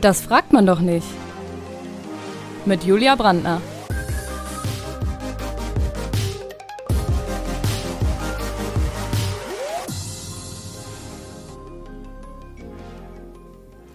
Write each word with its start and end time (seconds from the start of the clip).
Das 0.00 0.20
fragt 0.20 0.52
man 0.52 0.64
doch 0.64 0.80
nicht. 0.80 1.06
Mit 2.64 2.84
Julia 2.84 3.16
Brandner. 3.16 3.60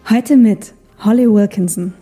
Heute 0.09 0.35
mit 0.35 0.73
Holly 1.03 1.31
Wilkinson. 1.33 1.93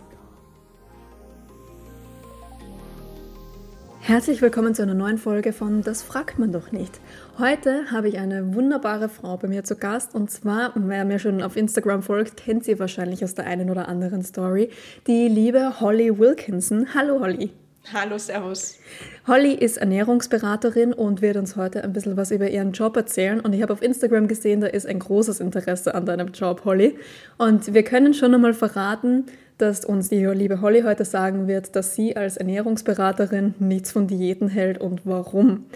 Herzlich 4.12 4.42
willkommen 4.42 4.74
zu 4.74 4.82
einer 4.82 4.92
neuen 4.92 5.16
Folge 5.16 5.54
von 5.54 5.80
Das 5.82 6.02
fragt 6.02 6.38
man 6.38 6.52
doch 6.52 6.70
nicht. 6.70 7.00
Heute 7.38 7.90
habe 7.90 8.10
ich 8.10 8.18
eine 8.18 8.54
wunderbare 8.54 9.08
Frau 9.08 9.38
bei 9.38 9.48
mir 9.48 9.64
zu 9.64 9.74
Gast 9.74 10.14
und 10.14 10.30
zwar, 10.30 10.72
wer 10.74 11.06
mir 11.06 11.18
schon 11.18 11.40
auf 11.40 11.56
Instagram 11.56 12.02
folgt, 12.02 12.36
kennt 12.36 12.62
sie 12.62 12.78
wahrscheinlich 12.78 13.24
aus 13.24 13.34
der 13.34 13.46
einen 13.46 13.70
oder 13.70 13.88
anderen 13.88 14.22
Story, 14.22 14.68
die 15.06 15.28
liebe 15.28 15.80
Holly 15.80 16.18
Wilkinson. 16.18 16.88
Hallo 16.94 17.20
Holly. 17.20 17.52
Hallo, 17.90 18.16
Servus. 18.16 18.78
Holly 19.26 19.54
ist 19.54 19.76
Ernährungsberaterin 19.76 20.92
und 20.92 21.20
wird 21.20 21.36
uns 21.36 21.56
heute 21.56 21.82
ein 21.82 21.92
bisschen 21.92 22.16
was 22.16 22.30
über 22.30 22.48
ihren 22.48 22.72
Job 22.72 22.96
erzählen. 22.96 23.40
Und 23.40 23.54
ich 23.54 23.62
habe 23.62 23.72
auf 23.72 23.82
Instagram 23.82 24.28
gesehen, 24.28 24.60
da 24.60 24.68
ist 24.68 24.86
ein 24.86 25.00
großes 25.00 25.40
Interesse 25.40 25.94
an 25.94 26.06
deinem 26.06 26.28
Job, 26.28 26.64
Holly. 26.64 26.96
Und 27.38 27.74
wir 27.74 27.82
können 27.82 28.14
schon 28.14 28.34
einmal 28.34 28.54
verraten, 28.54 29.26
dass 29.58 29.84
uns 29.84 30.08
die 30.08 30.24
liebe 30.24 30.60
Holly 30.60 30.82
heute 30.82 31.04
sagen 31.04 31.48
wird, 31.48 31.74
dass 31.74 31.94
sie 31.96 32.16
als 32.16 32.36
Ernährungsberaterin 32.36 33.54
nichts 33.58 33.90
von 33.90 34.06
Diäten 34.06 34.48
hält 34.48 34.80
und 34.80 35.02
warum. 35.04 35.66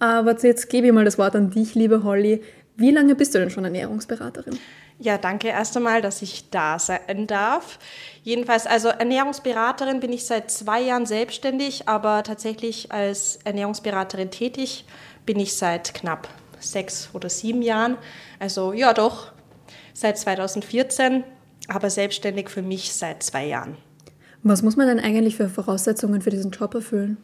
Aber 0.00 0.36
jetzt 0.36 0.68
gebe 0.68 0.88
ich 0.88 0.92
mal 0.92 1.04
das 1.04 1.18
Wort 1.18 1.36
an 1.36 1.50
dich, 1.50 1.76
liebe 1.76 2.02
Holly. 2.02 2.42
Wie 2.76 2.90
lange 2.90 3.14
bist 3.14 3.34
du 3.34 3.38
denn 3.38 3.50
schon 3.50 3.64
Ernährungsberaterin? 3.64 4.58
Ja, 4.98 5.18
danke 5.18 5.48
erst 5.48 5.76
einmal, 5.76 6.02
dass 6.02 6.22
ich 6.22 6.50
da 6.50 6.78
sein 6.78 7.26
darf. 7.26 7.78
Jedenfalls, 8.22 8.66
also 8.66 8.88
Ernährungsberaterin 8.88 10.00
bin 10.00 10.12
ich 10.12 10.26
seit 10.26 10.50
zwei 10.50 10.80
Jahren 10.80 11.06
selbstständig, 11.06 11.88
aber 11.88 12.22
tatsächlich 12.22 12.92
als 12.92 13.38
Ernährungsberaterin 13.44 14.30
tätig 14.30 14.84
bin 15.26 15.38
ich 15.38 15.54
seit 15.56 15.94
knapp 15.94 16.28
sechs 16.58 17.10
oder 17.12 17.28
sieben 17.28 17.62
Jahren. 17.62 17.96
Also 18.38 18.72
ja, 18.72 18.92
doch, 18.92 19.32
seit 19.92 20.18
2014 20.18 21.24
aber 21.68 21.90
selbstständig 21.90 22.48
für 22.48 22.62
mich 22.62 22.92
seit 22.92 23.22
zwei 23.22 23.46
Jahren. 23.46 23.76
Was 24.42 24.62
muss 24.62 24.76
man 24.76 24.86
denn 24.86 25.00
eigentlich 25.00 25.36
für 25.36 25.48
Voraussetzungen 25.48 26.20
für 26.20 26.30
diesen 26.30 26.50
Job 26.50 26.74
erfüllen? 26.74 27.16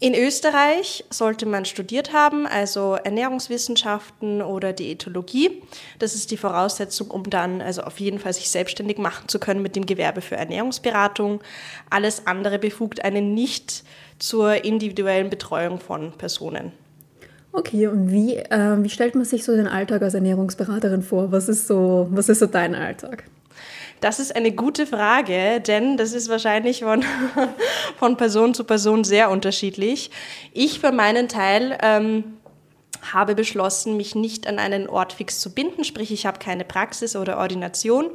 In 0.00 0.14
Österreich 0.14 1.04
sollte 1.10 1.44
man 1.44 1.64
studiert 1.64 2.12
haben, 2.12 2.46
also 2.46 2.96
Ernährungswissenschaften 3.02 4.42
oder 4.42 4.72
Diätologie. 4.72 5.60
Das 5.98 6.14
ist 6.14 6.30
die 6.30 6.36
Voraussetzung, 6.36 7.10
um 7.10 7.28
dann 7.28 7.60
also 7.60 7.82
auf 7.82 7.98
jeden 7.98 8.20
Fall 8.20 8.32
sich 8.32 8.48
selbstständig 8.48 8.98
machen 8.98 9.26
zu 9.26 9.40
können 9.40 9.60
mit 9.60 9.74
dem 9.74 9.86
Gewerbe 9.86 10.20
für 10.20 10.36
Ernährungsberatung. 10.36 11.40
Alles 11.90 12.28
andere 12.28 12.60
befugt 12.60 13.04
einen 13.04 13.34
nicht 13.34 13.82
zur 14.20 14.64
individuellen 14.64 15.30
Betreuung 15.30 15.80
von 15.80 16.12
Personen. 16.12 16.70
Okay, 17.50 17.88
und 17.88 18.12
wie, 18.12 18.36
äh, 18.36 18.76
wie 18.80 18.90
stellt 18.90 19.16
man 19.16 19.24
sich 19.24 19.42
so 19.42 19.56
den 19.56 19.66
Alltag 19.66 20.02
als 20.02 20.14
Ernährungsberaterin 20.14 21.02
vor? 21.02 21.32
Was 21.32 21.48
ist 21.48 21.66
so, 21.66 22.06
was 22.10 22.28
ist 22.28 22.38
so 22.38 22.46
dein 22.46 22.76
Alltag? 22.76 23.24
Das 24.00 24.20
ist 24.20 24.34
eine 24.34 24.52
gute 24.52 24.86
Frage, 24.86 25.60
denn 25.60 25.96
das 25.96 26.12
ist 26.12 26.28
wahrscheinlich 26.28 26.80
von, 26.80 27.04
von 27.98 28.16
Person 28.16 28.54
zu 28.54 28.64
Person 28.64 29.04
sehr 29.04 29.30
unterschiedlich. 29.30 30.10
Ich 30.52 30.78
für 30.80 30.92
meinen 30.92 31.28
Teil 31.28 31.76
ähm, 31.82 32.38
habe 33.12 33.34
beschlossen, 33.34 33.96
mich 33.96 34.14
nicht 34.14 34.46
an 34.46 34.58
einen 34.58 34.88
Ort 34.88 35.12
fix 35.12 35.40
zu 35.40 35.52
binden, 35.52 35.84
sprich 35.84 36.12
ich 36.12 36.26
habe 36.26 36.38
keine 36.38 36.64
Praxis 36.64 37.16
oder 37.16 37.38
Ordination. 37.38 38.10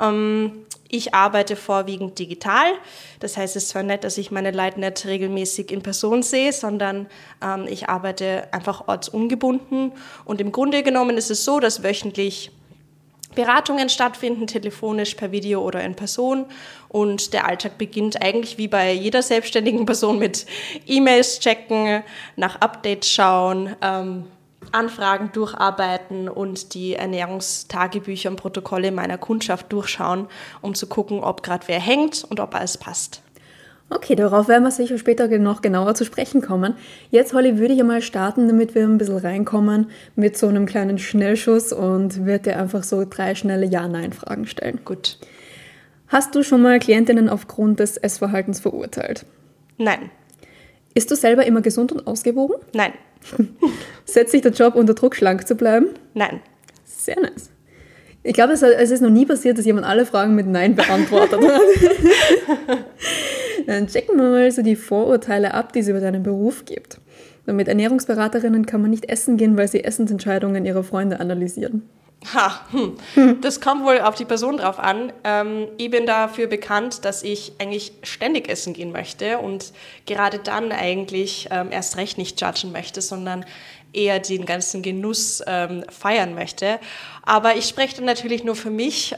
Ähm, 0.00 0.64
ich 0.90 1.14
arbeite 1.14 1.56
vorwiegend 1.56 2.18
digital. 2.18 2.72
Das 3.20 3.36
heißt, 3.36 3.56
es 3.56 3.64
ist 3.64 3.68
zwar 3.70 3.82
nett, 3.82 4.04
dass 4.04 4.16
ich 4.16 4.30
meine 4.30 4.52
Leute 4.52 4.80
nicht 4.80 5.04
regelmäßig 5.04 5.70
in 5.70 5.82
Person 5.82 6.22
sehe, 6.22 6.52
sondern 6.52 7.06
ähm, 7.42 7.66
ich 7.68 7.90
arbeite 7.90 8.48
einfach 8.52 8.88
ortsungebunden. 8.88 9.92
Und 10.24 10.40
im 10.40 10.52
Grunde 10.52 10.82
genommen 10.82 11.18
ist 11.18 11.30
es 11.30 11.44
so, 11.44 11.60
dass 11.60 11.82
wöchentlich 11.82 12.50
Beratungen 13.34 13.88
stattfinden, 13.88 14.46
telefonisch, 14.46 15.14
per 15.14 15.30
Video 15.32 15.62
oder 15.62 15.82
in 15.84 15.94
Person. 15.94 16.46
Und 16.88 17.32
der 17.32 17.46
Alltag 17.46 17.78
beginnt 17.78 18.22
eigentlich 18.22 18.58
wie 18.58 18.68
bei 18.68 18.92
jeder 18.92 19.22
selbstständigen 19.22 19.86
Person 19.86 20.18
mit 20.18 20.46
E-Mails 20.86 21.38
checken, 21.40 22.02
nach 22.36 22.60
Updates 22.60 23.10
schauen, 23.10 23.76
ähm, 23.82 24.24
Anfragen 24.72 25.30
durcharbeiten 25.32 26.28
und 26.28 26.74
die 26.74 26.94
Ernährungstagebücher 26.94 28.30
und 28.30 28.36
Protokolle 28.36 28.92
meiner 28.92 29.18
Kundschaft 29.18 29.72
durchschauen, 29.72 30.26
um 30.60 30.74
zu 30.74 30.86
gucken, 30.86 31.20
ob 31.20 31.42
gerade 31.42 31.68
wer 31.68 31.80
hängt 31.80 32.24
und 32.24 32.40
ob 32.40 32.54
alles 32.54 32.76
passt. 32.76 33.22
Okay, 33.90 34.14
darauf 34.14 34.48
werden 34.48 34.64
wir 34.64 34.70
sicher 34.70 34.98
später 34.98 35.26
noch 35.38 35.62
genauer 35.62 35.94
zu 35.94 36.04
sprechen 36.04 36.42
kommen. 36.42 36.74
Jetzt, 37.10 37.32
Holly, 37.32 37.58
würde 37.58 37.72
ich 37.72 37.80
einmal 37.80 38.02
starten, 38.02 38.46
damit 38.46 38.74
wir 38.74 38.84
ein 38.84 38.98
bisschen 38.98 39.16
reinkommen 39.16 39.90
mit 40.14 40.36
so 40.36 40.46
einem 40.46 40.66
kleinen 40.66 40.98
Schnellschuss 40.98 41.72
und 41.72 42.26
würde 42.26 42.50
dir 42.50 42.58
einfach 42.58 42.82
so 42.82 43.06
drei 43.08 43.34
schnelle 43.34 43.64
Ja-Nein-Fragen 43.64 44.46
stellen. 44.46 44.80
Gut. 44.84 45.18
Hast 46.08 46.34
du 46.34 46.42
schon 46.42 46.60
mal 46.62 46.78
Klientinnen 46.78 47.28
aufgrund 47.30 47.80
des 47.80 47.96
Essverhaltens 47.96 48.60
verurteilt? 48.60 49.24
Nein. 49.78 50.10
Ist 50.94 51.10
du 51.10 51.16
selber 51.16 51.46
immer 51.46 51.62
gesund 51.62 51.92
und 51.92 52.06
ausgewogen? 52.06 52.56
Nein. 52.74 52.92
Setzt 54.04 54.32
sich 54.32 54.42
der 54.42 54.52
Job 54.52 54.74
unter 54.74 54.94
Druck, 54.94 55.16
schlank 55.16 55.46
zu 55.46 55.54
bleiben? 55.54 55.86
Nein. 56.12 56.40
Sehr 56.84 57.20
nice. 57.20 57.50
Ich 58.22 58.34
glaube, 58.34 58.52
es, 58.52 58.62
ist 58.62 59.00
noch 59.00 59.10
nie 59.10 59.24
passiert, 59.24 59.56
dass 59.56 59.64
jemand 59.64 59.86
alle 59.86 60.04
Fragen 60.04 60.34
mit 60.34 60.46
Nein 60.46 60.74
beantwortet 60.74 61.40
hat. 61.40 62.78
Dann 63.68 63.86
checken 63.86 64.16
wir 64.16 64.30
mal 64.30 64.50
so 64.50 64.62
die 64.62 64.76
Vorurteile 64.76 65.52
ab, 65.52 65.74
die 65.74 65.80
es 65.80 65.88
über 65.88 66.00
deinen 66.00 66.22
Beruf 66.22 66.64
gibt. 66.64 67.02
Mit 67.44 67.68
Ernährungsberaterinnen 67.68 68.64
kann 68.64 68.80
man 68.80 68.88
nicht 68.88 69.10
essen 69.10 69.36
gehen, 69.36 69.58
weil 69.58 69.68
sie 69.68 69.84
Essensentscheidungen 69.84 70.64
ihrer 70.64 70.82
Freunde 70.82 71.20
analysieren. 71.20 71.82
Ha, 72.34 72.60
hm. 72.72 73.40
das 73.40 73.60
kommt 73.60 73.84
wohl 73.84 74.00
auf 74.00 74.16
die 74.16 74.24
Person 74.24 74.56
drauf 74.56 74.80
an. 74.80 75.12
Ähm, 75.22 75.68
ich 75.78 75.90
bin 75.90 76.04
dafür 76.04 76.48
bekannt, 76.48 77.04
dass 77.04 77.22
ich 77.22 77.52
eigentlich 77.58 77.92
ständig 78.02 78.48
essen 78.48 78.74
gehen 78.74 78.90
möchte 78.90 79.38
und 79.38 79.72
gerade 80.04 80.40
dann 80.40 80.72
eigentlich 80.72 81.48
ähm, 81.50 81.70
erst 81.70 81.96
recht 81.96 82.18
nicht 82.18 82.40
judgen 82.40 82.72
möchte, 82.72 83.02
sondern 83.02 83.44
eher 83.92 84.18
den 84.18 84.46
ganzen 84.46 84.82
Genuss 84.82 85.42
ähm, 85.46 85.84
feiern 85.88 86.34
möchte. 86.34 86.80
Aber 87.22 87.56
ich 87.56 87.66
spreche 87.66 87.96
dann 87.96 88.04
natürlich 88.04 88.44
nur 88.44 88.56
für 88.56 88.70
mich. 88.70 89.14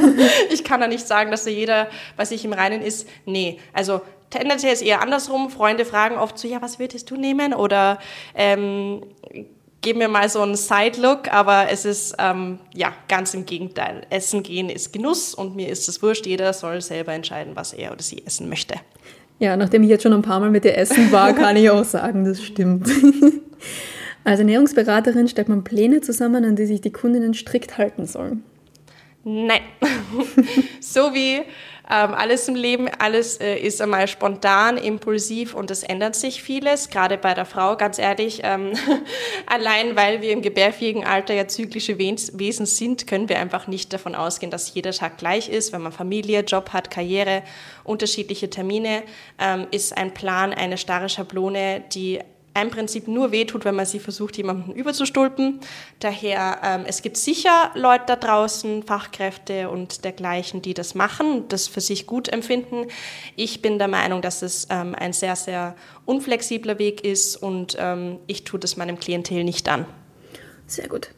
ich 0.50 0.64
kann 0.64 0.80
da 0.80 0.86
nicht 0.86 1.06
sagen, 1.06 1.30
dass 1.30 1.44
da 1.44 1.50
jeder 1.50 1.88
was 2.16 2.30
ich 2.30 2.44
im 2.44 2.52
Reinen 2.52 2.82
ist. 2.82 3.08
Nee, 3.24 3.58
also 3.72 4.02
tendenziell 4.30 4.72
ist 4.72 4.82
eher 4.82 5.00
andersrum. 5.00 5.50
Freunde 5.50 5.84
fragen 5.84 6.16
oft 6.16 6.38
so, 6.38 6.46
ja, 6.46 6.60
was 6.60 6.78
würdest 6.78 7.10
du 7.10 7.16
nehmen? 7.16 7.54
Oder 7.54 7.98
ähm, 8.34 9.02
geben 9.84 9.98
mir 10.00 10.08
mal 10.08 10.28
so 10.28 10.40
einen 10.40 10.56
Side-Look, 10.56 11.32
aber 11.32 11.66
es 11.70 11.84
ist 11.84 12.16
ähm, 12.18 12.58
ja 12.74 12.92
ganz 13.06 13.34
im 13.34 13.46
Gegenteil. 13.46 14.06
Essen 14.10 14.42
gehen 14.42 14.70
ist 14.70 14.92
Genuss 14.92 15.34
und 15.34 15.54
mir 15.54 15.68
ist 15.68 15.88
es 15.88 16.02
wurscht. 16.02 16.26
Jeder 16.26 16.52
soll 16.52 16.80
selber 16.80 17.12
entscheiden, 17.12 17.54
was 17.54 17.72
er 17.74 17.92
oder 17.92 18.02
sie 18.02 18.26
essen 18.26 18.48
möchte. 18.48 18.74
Ja, 19.38 19.56
nachdem 19.56 19.82
ich 19.82 19.90
jetzt 19.90 20.02
schon 20.02 20.14
ein 20.14 20.22
paar 20.22 20.40
Mal 20.40 20.50
mit 20.50 20.64
dir 20.64 20.76
essen 20.76 21.12
war, 21.12 21.32
kann 21.34 21.56
ich 21.56 21.68
auch 21.70 21.84
sagen, 21.84 22.24
das 22.24 22.42
stimmt. 22.42 22.88
Als 24.24 24.40
Ernährungsberaterin 24.40 25.28
stellt 25.28 25.50
man 25.50 25.64
Pläne 25.64 26.00
zusammen, 26.00 26.46
an 26.46 26.56
die 26.56 26.64
sich 26.64 26.80
die 26.80 26.92
Kundinnen 26.92 27.34
strikt 27.34 27.76
halten 27.76 28.06
sollen. 28.06 28.42
Nein. 29.22 29.60
so 30.80 31.12
wie 31.12 31.42
ähm, 31.90 32.14
alles 32.14 32.48
im 32.48 32.54
Leben, 32.54 32.88
alles 32.98 33.36
äh, 33.36 33.56
ist 33.56 33.82
einmal 33.82 34.08
spontan, 34.08 34.78
impulsiv 34.78 35.54
und 35.54 35.70
es 35.70 35.82
ändert 35.82 36.16
sich 36.16 36.42
vieles, 36.42 36.88
gerade 36.88 37.18
bei 37.18 37.34
der 37.34 37.44
Frau, 37.44 37.76
ganz 37.76 37.98
ehrlich. 37.98 38.40
Ähm, 38.42 38.72
allein 39.46 39.94
weil 39.94 40.22
wir 40.22 40.32
im 40.32 40.40
gebärfähigen 40.40 41.04
Alter 41.04 41.34
ja 41.34 41.46
zyklische 41.46 41.98
Wesen 41.98 42.64
sind, 42.64 43.06
können 43.06 43.28
wir 43.28 43.38
einfach 43.38 43.66
nicht 43.66 43.92
davon 43.92 44.14
ausgehen, 44.14 44.50
dass 44.50 44.72
jeder 44.72 44.92
Tag 44.92 45.18
gleich 45.18 45.50
ist. 45.50 45.72
Wenn 45.72 45.82
man 45.82 45.92
Familie, 45.92 46.40
Job 46.40 46.70
hat, 46.72 46.90
Karriere, 46.90 47.42
unterschiedliche 47.84 48.48
Termine, 48.48 49.02
ähm, 49.38 49.66
ist 49.70 49.94
ein 49.94 50.14
Plan 50.14 50.54
eine 50.54 50.78
starre 50.78 51.10
Schablone, 51.10 51.84
die 51.92 52.20
im 52.60 52.70
Prinzip 52.70 53.08
nur 53.08 53.32
wehtut, 53.32 53.64
wenn 53.64 53.74
man 53.74 53.86
sie 53.86 53.98
versucht, 53.98 54.36
jemanden 54.36 54.72
überzustülpen. 54.72 55.60
Daher, 56.00 56.60
ähm, 56.62 56.84
es 56.86 57.02
gibt 57.02 57.16
sicher 57.16 57.70
Leute 57.74 58.04
da 58.06 58.16
draußen, 58.16 58.84
Fachkräfte 58.84 59.68
und 59.68 60.04
dergleichen, 60.04 60.62
die 60.62 60.74
das 60.74 60.94
machen, 60.94 61.48
das 61.48 61.66
für 61.66 61.80
sich 61.80 62.06
gut 62.06 62.28
empfinden. 62.28 62.86
Ich 63.36 63.60
bin 63.60 63.78
der 63.78 63.88
Meinung, 63.88 64.22
dass 64.22 64.42
es 64.42 64.68
ähm, 64.70 64.94
ein 64.94 65.12
sehr, 65.12 65.36
sehr 65.36 65.74
unflexibler 66.04 66.78
Weg 66.78 67.04
ist 67.04 67.36
und 67.36 67.76
ähm, 67.78 68.18
ich 68.26 68.44
tue 68.44 68.60
das 68.60 68.76
meinem 68.76 68.98
Klientel 68.98 69.42
nicht 69.44 69.68
an. 69.68 69.84
Sehr 70.66 70.88
gut. 70.88 71.10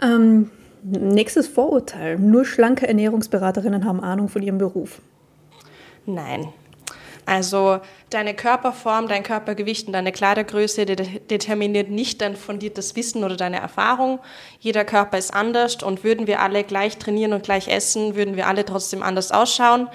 Ähm, 0.00 0.50
nächstes 0.82 1.48
Vorurteil. 1.48 2.18
Nur 2.18 2.44
schlanke 2.44 2.86
Ernährungsberaterinnen 2.86 3.84
haben 3.84 4.00
Ahnung 4.00 4.28
von 4.28 4.42
ihrem 4.42 4.58
Beruf. 4.58 5.00
Nein. 6.04 6.48
Also 7.24 7.80
deine 8.10 8.34
Körperform, 8.34 9.08
dein 9.08 9.22
Körpergewicht 9.22 9.86
und 9.86 9.92
deine 9.92 10.12
Kleidergröße 10.12 10.86
determiniert 10.86 11.88
nicht 11.88 12.20
dein 12.20 12.36
fundiertes 12.36 12.96
Wissen 12.96 13.22
oder 13.22 13.36
deine 13.36 13.60
Erfahrung. 13.60 14.18
Jeder 14.58 14.84
Körper 14.84 15.18
ist 15.18 15.32
anders 15.32 15.82
und 15.82 16.02
würden 16.04 16.26
wir 16.26 16.40
alle 16.40 16.64
gleich 16.64 16.98
trainieren 16.98 17.32
und 17.32 17.44
gleich 17.44 17.68
essen, 17.68 18.16
würden 18.16 18.36
wir 18.36 18.48
alle 18.48 18.64
trotzdem 18.64 19.02
anders 19.02 19.30
ausschauen. 19.30 19.88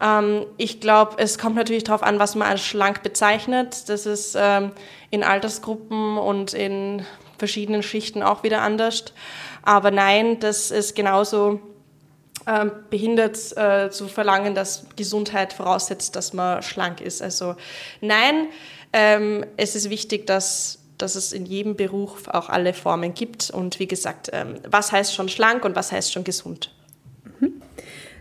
Ähm, 0.00 0.46
ich 0.56 0.80
glaube, 0.80 1.16
es 1.18 1.38
kommt 1.38 1.56
natürlich 1.56 1.84
darauf 1.84 2.02
an, 2.02 2.18
was 2.18 2.34
man 2.34 2.48
als 2.48 2.60
schlank 2.60 3.02
bezeichnet. 3.02 3.88
Das 3.88 4.06
ist 4.06 4.36
ähm, 4.38 4.72
in 5.10 5.24
Altersgruppen 5.24 6.18
und 6.18 6.52
in 6.52 7.04
verschiedenen 7.38 7.82
Schichten 7.82 8.22
auch 8.22 8.42
wieder 8.42 8.62
anders. 8.62 9.04
Aber 9.62 9.90
nein, 9.90 10.38
das 10.40 10.70
ist 10.70 10.94
genauso 10.94 11.60
ähm, 12.46 12.72
behindert 12.90 13.56
äh, 13.56 13.90
zu 13.90 14.08
verlangen, 14.08 14.54
dass 14.54 14.86
Gesundheit 14.96 15.52
voraussetzt, 15.52 16.16
dass 16.16 16.32
man 16.32 16.62
schlank 16.62 17.00
ist. 17.00 17.22
Also 17.22 17.56
nein, 18.00 18.48
ähm, 18.92 19.44
es 19.56 19.74
ist 19.74 19.90
wichtig, 19.90 20.26
dass, 20.26 20.78
dass 20.98 21.14
es 21.16 21.32
in 21.32 21.46
jedem 21.46 21.76
Beruf 21.76 22.28
auch 22.28 22.48
alle 22.48 22.74
Formen 22.74 23.14
gibt. 23.14 23.50
Und 23.50 23.78
wie 23.80 23.88
gesagt, 23.88 24.30
ähm, 24.32 24.56
was 24.68 24.92
heißt 24.92 25.14
schon 25.14 25.28
schlank 25.28 25.64
und 25.64 25.74
was 25.74 25.90
heißt 25.90 26.12
schon 26.12 26.24
gesund? 26.24 26.70
Mhm. 27.40 27.54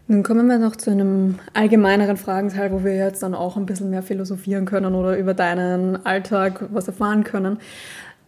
Nun 0.07 0.23
kommen 0.23 0.47
wir 0.47 0.57
noch 0.57 0.75
zu 0.75 0.91
einem 0.91 1.39
allgemeineren 1.53 2.17
Fragenteil, 2.17 2.71
wo 2.71 2.83
wir 2.83 2.95
jetzt 2.95 3.23
dann 3.23 3.35
auch 3.35 3.55
ein 3.55 3.65
bisschen 3.65 3.89
mehr 3.89 4.03
philosophieren 4.03 4.65
können 4.65 4.95
oder 4.95 5.17
über 5.17 5.33
deinen 5.33 6.05
Alltag 6.05 6.65
was 6.71 6.87
erfahren 6.87 7.23
können. 7.23 7.59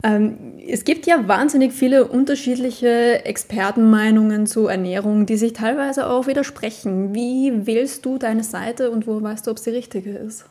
Ähm, 0.03 0.59
es 0.67 0.83
gibt 0.83 1.05
ja 1.05 1.27
wahnsinnig 1.27 1.73
viele 1.73 2.07
unterschiedliche 2.07 3.25
Expertenmeinungen 3.25 4.47
zu 4.47 4.67
Ernährung, 4.67 5.25
die 5.25 5.37
sich 5.37 5.53
teilweise 5.53 6.07
auch 6.07 6.27
widersprechen. 6.27 7.15
Wie 7.15 7.65
wählst 7.65 8.05
du 8.05 8.17
deine 8.17 8.43
Seite 8.43 8.91
und 8.91 9.07
wo 9.07 9.21
weißt 9.21 9.47
du, 9.47 9.51
ob 9.51 9.59
sie 9.59 9.71
richtige 9.71 10.11
ist? 10.11 10.45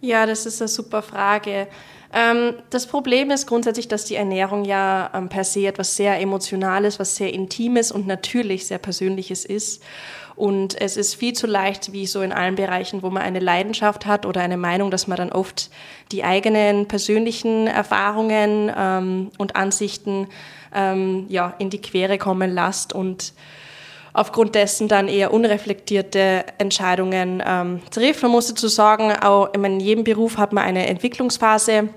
Ja, 0.00 0.26
das 0.26 0.44
ist 0.44 0.60
eine 0.60 0.68
super 0.68 1.02
Frage. 1.02 1.66
Ähm, 2.12 2.54
das 2.70 2.86
Problem 2.86 3.30
ist 3.30 3.46
grundsätzlich, 3.46 3.88
dass 3.88 4.04
die 4.04 4.14
Ernährung 4.14 4.64
ja 4.64 5.10
ähm, 5.14 5.28
per 5.28 5.44
se 5.44 5.66
etwas 5.66 5.96
sehr 5.96 6.20
Emotionales, 6.20 7.00
was 7.00 7.16
sehr 7.16 7.32
Intimes 7.32 7.90
und 7.90 8.06
natürlich 8.06 8.66
sehr 8.66 8.78
Persönliches 8.78 9.44
ist. 9.44 9.82
Und 10.36 10.80
es 10.80 10.96
ist 10.96 11.14
viel 11.14 11.32
zu 11.32 11.46
leicht, 11.46 11.92
wie 11.92 12.06
so 12.06 12.20
in 12.20 12.32
allen 12.32 12.56
Bereichen, 12.56 13.02
wo 13.02 13.10
man 13.10 13.22
eine 13.22 13.38
Leidenschaft 13.38 14.04
hat 14.06 14.26
oder 14.26 14.40
eine 14.40 14.56
Meinung, 14.56 14.90
dass 14.90 15.06
man 15.06 15.16
dann 15.16 15.30
oft 15.30 15.70
die 16.10 16.24
eigenen 16.24 16.86
persönlichen 16.86 17.66
Erfahrungen 17.66 18.72
ähm, 18.76 19.30
und 19.38 19.54
Ansichten 19.54 20.28
ähm, 20.74 21.26
ja, 21.28 21.54
in 21.58 21.70
die 21.70 21.80
Quere 21.80 22.18
kommen 22.18 22.52
lässt 22.52 22.92
und 22.92 23.32
aufgrund 24.12 24.54
dessen 24.54 24.88
dann 24.88 25.08
eher 25.08 25.32
unreflektierte 25.32 26.44
Entscheidungen 26.58 27.42
ähm, 27.44 27.80
trifft. 27.90 28.22
Man 28.22 28.32
muss 28.32 28.48
dazu 28.48 28.68
sagen, 28.68 29.12
auch 29.12 29.52
in 29.52 29.80
jedem 29.80 30.04
Beruf 30.04 30.36
hat 30.36 30.52
man 30.52 30.64
eine 30.64 30.86
Entwicklungsphase 30.86 31.88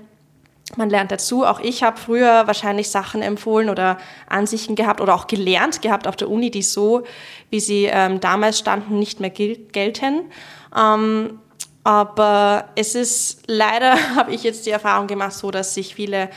man 0.76 0.90
lernt 0.90 1.10
dazu. 1.10 1.44
Auch 1.44 1.60
ich 1.60 1.82
habe 1.82 1.98
früher 1.98 2.46
wahrscheinlich 2.46 2.90
Sachen 2.90 3.22
empfohlen 3.22 3.70
oder 3.70 3.98
Ansichten 4.28 4.74
gehabt 4.74 5.00
oder 5.00 5.14
auch 5.14 5.26
gelernt 5.26 5.82
gehabt 5.82 6.06
auf 6.06 6.16
der 6.16 6.30
Uni, 6.30 6.50
die 6.50 6.62
so, 6.62 7.04
wie 7.50 7.60
sie 7.60 7.86
ähm, 7.86 8.20
damals 8.20 8.58
standen, 8.58 8.98
nicht 8.98 9.20
mehr 9.20 9.30
gel 9.30 9.56
gelten. 9.72 10.30
Ähm, 10.76 11.40
aber 11.84 12.68
es 12.74 12.94
ist 12.94 13.42
leider, 13.46 13.96
habe 14.16 14.34
ich 14.34 14.42
jetzt 14.42 14.66
die 14.66 14.70
Erfahrung 14.70 15.06
gemacht, 15.06 15.32
so, 15.32 15.50
dass 15.50 15.74
sich 15.74 15.94
viele 15.94 16.28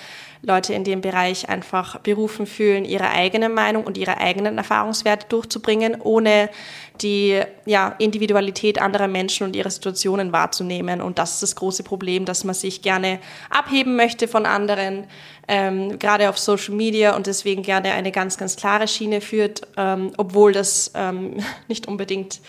Leute 0.44 0.74
in 0.74 0.84
dem 0.84 1.02
Bereich 1.02 1.50
einfach 1.50 2.00
berufen 2.00 2.48
fühlen, 2.48 2.84
ihre 2.84 3.10
eigene 3.10 3.48
Meinung 3.48 3.84
und 3.84 3.98
ihre 3.98 4.18
eigenen 4.18 4.58
Erfahrungswerte 4.58 5.28
durchzubringen, 5.30 6.02
ohne 6.02 6.50
die 7.02 7.40
ja, 7.66 7.96
Individualität 8.00 8.82
anderer 8.82 9.08
Menschen 9.08 9.46
und 9.46 9.56
ihre 9.56 9.70
Situationen 9.70 10.32
wahrzunehmen. 10.32 11.02
Und 11.02 11.20
das 11.20 11.34
ist 11.34 11.44
das 11.44 11.56
große 11.56 11.84
Problem, 11.84 12.26
dass 12.26 12.44
man 12.44 12.56
sich 12.56 12.82
gerne 12.82 13.20
abheben 13.50 13.96
möchte 13.96 14.28
von 14.28 14.46
anderen, 14.46 15.06
ähm, 15.48 16.00
gerade 16.00 16.30
auf 16.30 16.38
Social 16.38 16.76
Media 16.76 17.16
und 17.16 17.28
deswegen 17.28 17.62
gerne 17.64 17.92
eine 17.92 18.12
ganz, 18.12 18.38
ganz 18.38 18.56
klare 18.56 18.88
Schiene 18.88 19.22
führt, 19.22 19.62
ähm, 19.78 20.12
obwohl 20.18 20.54
das 20.54 20.92
ähm, 20.96 21.38
nicht 21.68 21.88
unbedingt 21.88 22.40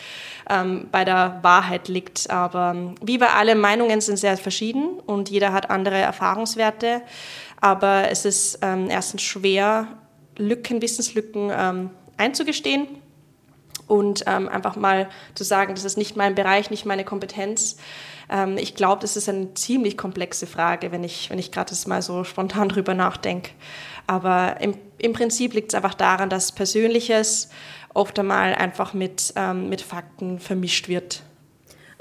ähm, 0.49 0.89
bei 0.91 1.05
der 1.05 1.39
Wahrheit 1.43 1.89
liegt. 1.89 2.31
Aber 2.31 2.73
ähm, 2.75 2.95
wie 3.03 3.19
bei 3.19 3.29
allen 3.29 3.61
Meinungen 3.61 4.01
sind 4.01 4.19
sehr 4.19 4.37
verschieden 4.37 4.99
und 5.07 5.31
jeder 5.31 5.53
hat 5.53 5.71
andere 5.71 5.97
Erfahrungswerte. 5.97 7.03
Aber 7.63 8.11
es 8.11 8.25
ist 8.25 8.59
ähm, 8.61 8.91
erstens 8.91 9.23
schwer, 9.23 9.87
Lücken, 10.37 10.83
Wissenslücken 10.83 11.51
ähm, 11.55 11.91
einzugestehen 12.17 12.89
und 13.87 14.25
ähm, 14.27 14.49
einfach 14.49 14.75
mal 14.75 15.09
zu 15.37 15.45
sagen, 15.45 15.75
das 15.77 15.85
ist 15.85 15.97
nicht 15.97 16.17
mein 16.17 16.35
Bereich, 16.35 16.71
nicht 16.71 16.87
meine 16.87 17.05
Kompetenz. 17.05 17.77
Ähm, 18.29 18.57
ich 18.59 18.75
glaube, 18.75 19.03
das 19.03 19.17
ist 19.17 19.29
eine 19.29 19.55
ziemlich 19.55 19.97
komplexe 19.97 20.49
Frage, 20.49 20.91
wenn 20.91 21.05
ich, 21.05 21.31
wenn 21.31 21.39
ich 21.39 21.53
gerade 21.53 21.71
das 21.71 21.87
mal 21.87 22.03
so 22.03 22.25
spontan 22.25 22.69
drüber 22.69 22.95
nachdenke. 22.95 23.53
Aber 24.09 24.61
im, 24.61 24.75
im 24.99 25.13
Prinzip 25.13 25.55
liegt 25.55 25.73
es 25.73 25.77
einfach 25.77 25.95
daran, 25.95 26.31
dass 26.31 26.51
Persönliches 26.51 27.49
oft 27.95 28.19
einmal 28.19 28.57
einfach 28.57 28.93
mit, 28.93 29.35
ähm, 29.37 29.69
mit 29.69 29.83
Fakten 29.83 30.41
vermischt 30.41 30.89
wird. 30.89 31.23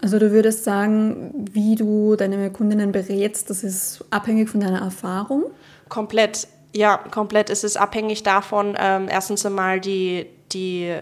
Also 0.01 0.17
du 0.17 0.31
würdest 0.31 0.63
sagen, 0.63 1.31
wie 1.53 1.75
du 1.75 2.15
deine 2.15 2.51
Kundinnen 2.51 2.91
berätst, 2.91 3.51
das 3.51 3.63
ist 3.63 4.03
abhängig 4.09 4.49
von 4.49 4.59
deiner 4.59 4.81
Erfahrung? 4.81 5.51
Komplett, 5.89 6.47
ja, 6.75 6.97
komplett. 6.97 7.51
Es 7.51 7.63
ist 7.63 7.77
abhängig 7.77 8.23
davon, 8.23 8.75
ähm, 8.79 9.07
erstens 9.11 9.45
einmal 9.45 9.79
die, 9.79 10.25
die, 10.53 10.97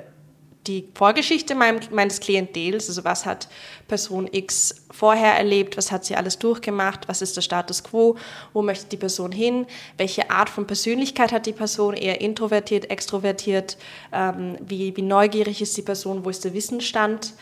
die 0.67 0.89
Vorgeschichte 0.93 1.55
mein, 1.55 1.79
meines 1.91 2.19
Klientels, 2.19 2.89
also 2.89 3.05
was 3.05 3.25
hat 3.25 3.47
Person 3.87 4.27
X 4.29 4.83
vorher 4.91 5.33
erlebt, 5.33 5.77
was 5.77 5.93
hat 5.93 6.03
sie 6.03 6.17
alles 6.17 6.37
durchgemacht, 6.37 7.07
was 7.07 7.21
ist 7.21 7.37
der 7.37 7.41
Status 7.41 7.85
quo, 7.85 8.17
wo 8.51 8.61
möchte 8.61 8.89
die 8.89 8.97
Person 8.97 9.31
hin, 9.31 9.65
welche 9.97 10.29
Art 10.29 10.49
von 10.49 10.67
Persönlichkeit 10.67 11.31
hat 11.31 11.45
die 11.45 11.53
Person, 11.53 11.93
eher 11.93 12.19
introvertiert, 12.19 12.91
extrovertiert, 12.91 13.77
ähm, 14.11 14.57
wie, 14.59 14.95
wie 14.97 15.03
neugierig 15.03 15.61
ist 15.61 15.77
die 15.77 15.83
Person, 15.83 16.25
wo 16.25 16.29
ist 16.29 16.43
der 16.43 16.53
Wissensstand 16.53 17.33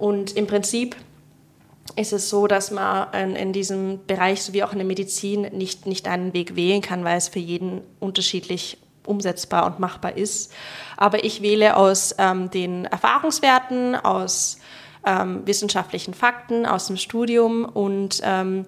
und 0.00 0.34
im 0.34 0.46
Prinzip 0.46 0.96
ist 1.94 2.12
es 2.12 2.30
so, 2.30 2.46
dass 2.46 2.70
man 2.70 3.12
in, 3.36 3.52
diesem 3.52 4.00
Bereich 4.06 4.42
sowie 4.42 4.62
auch 4.62 4.72
in 4.72 4.78
der 4.78 4.86
Medizin 4.86 5.42
nicht, 5.52 5.86
nicht 5.86 6.08
einen 6.08 6.32
Weg 6.32 6.56
wählen 6.56 6.80
kann, 6.80 7.04
weil 7.04 7.18
es 7.18 7.28
für 7.28 7.38
jeden 7.38 7.82
unterschiedlich 7.98 8.78
umsetzbar 9.04 9.66
und 9.66 9.78
machbar 9.78 10.16
ist. 10.16 10.52
Aber 10.96 11.24
ich 11.24 11.42
wähle 11.42 11.76
aus 11.76 12.14
ähm, 12.18 12.50
den 12.50 12.86
Erfahrungswerten, 12.86 13.94
aus 13.94 14.58
ähm, 15.04 15.42
wissenschaftlichen 15.46 16.14
Fakten, 16.14 16.64
aus 16.64 16.86
dem 16.86 16.96
Studium 16.96 17.64
und 17.66 18.20
ähm, 18.24 18.64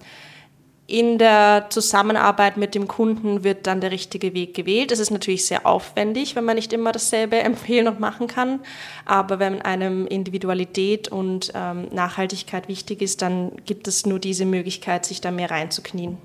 in 0.87 1.17
der 1.17 1.67
Zusammenarbeit 1.71 2.57
mit 2.57 2.75
dem 2.75 2.89
Kunden 2.89 3.45
wird 3.45 3.67
dann 3.67 3.81
der 3.81 3.93
richtige 3.93 4.35
Weg 4.35 4.55
gewählt. 4.55 4.93
Es 4.93 4.99
ist 4.99 5.11
natürlich 5.11 5.47
sehr 5.47 5.65
aufwendig, 5.65 6.35
wenn 6.37 6.45
man 6.45 6.57
nicht 6.57 6.73
immer 6.73 6.93
dasselbe 6.93 7.39
empfehlen 7.41 7.89
und 7.89 8.01
machen 8.01 8.27
kann. 8.27 8.61
Aber 9.05 9.39
wenn 9.39 9.63
einem 9.63 10.07
Individualität 10.07 11.09
und 11.09 11.53
ähm, 11.55 11.89
Nachhaltigkeit 11.93 12.69
wichtig 12.69 13.01
ist, 13.01 13.23
dann 13.23 13.53
gibt 13.65 13.89
es 13.89 14.07
nur 14.07 14.19
diese 14.19 14.45
Möglichkeit, 14.45 15.07
sich 15.07 15.21
da 15.21 15.31
mehr 15.31 15.51
reinzuknien. 15.51 16.19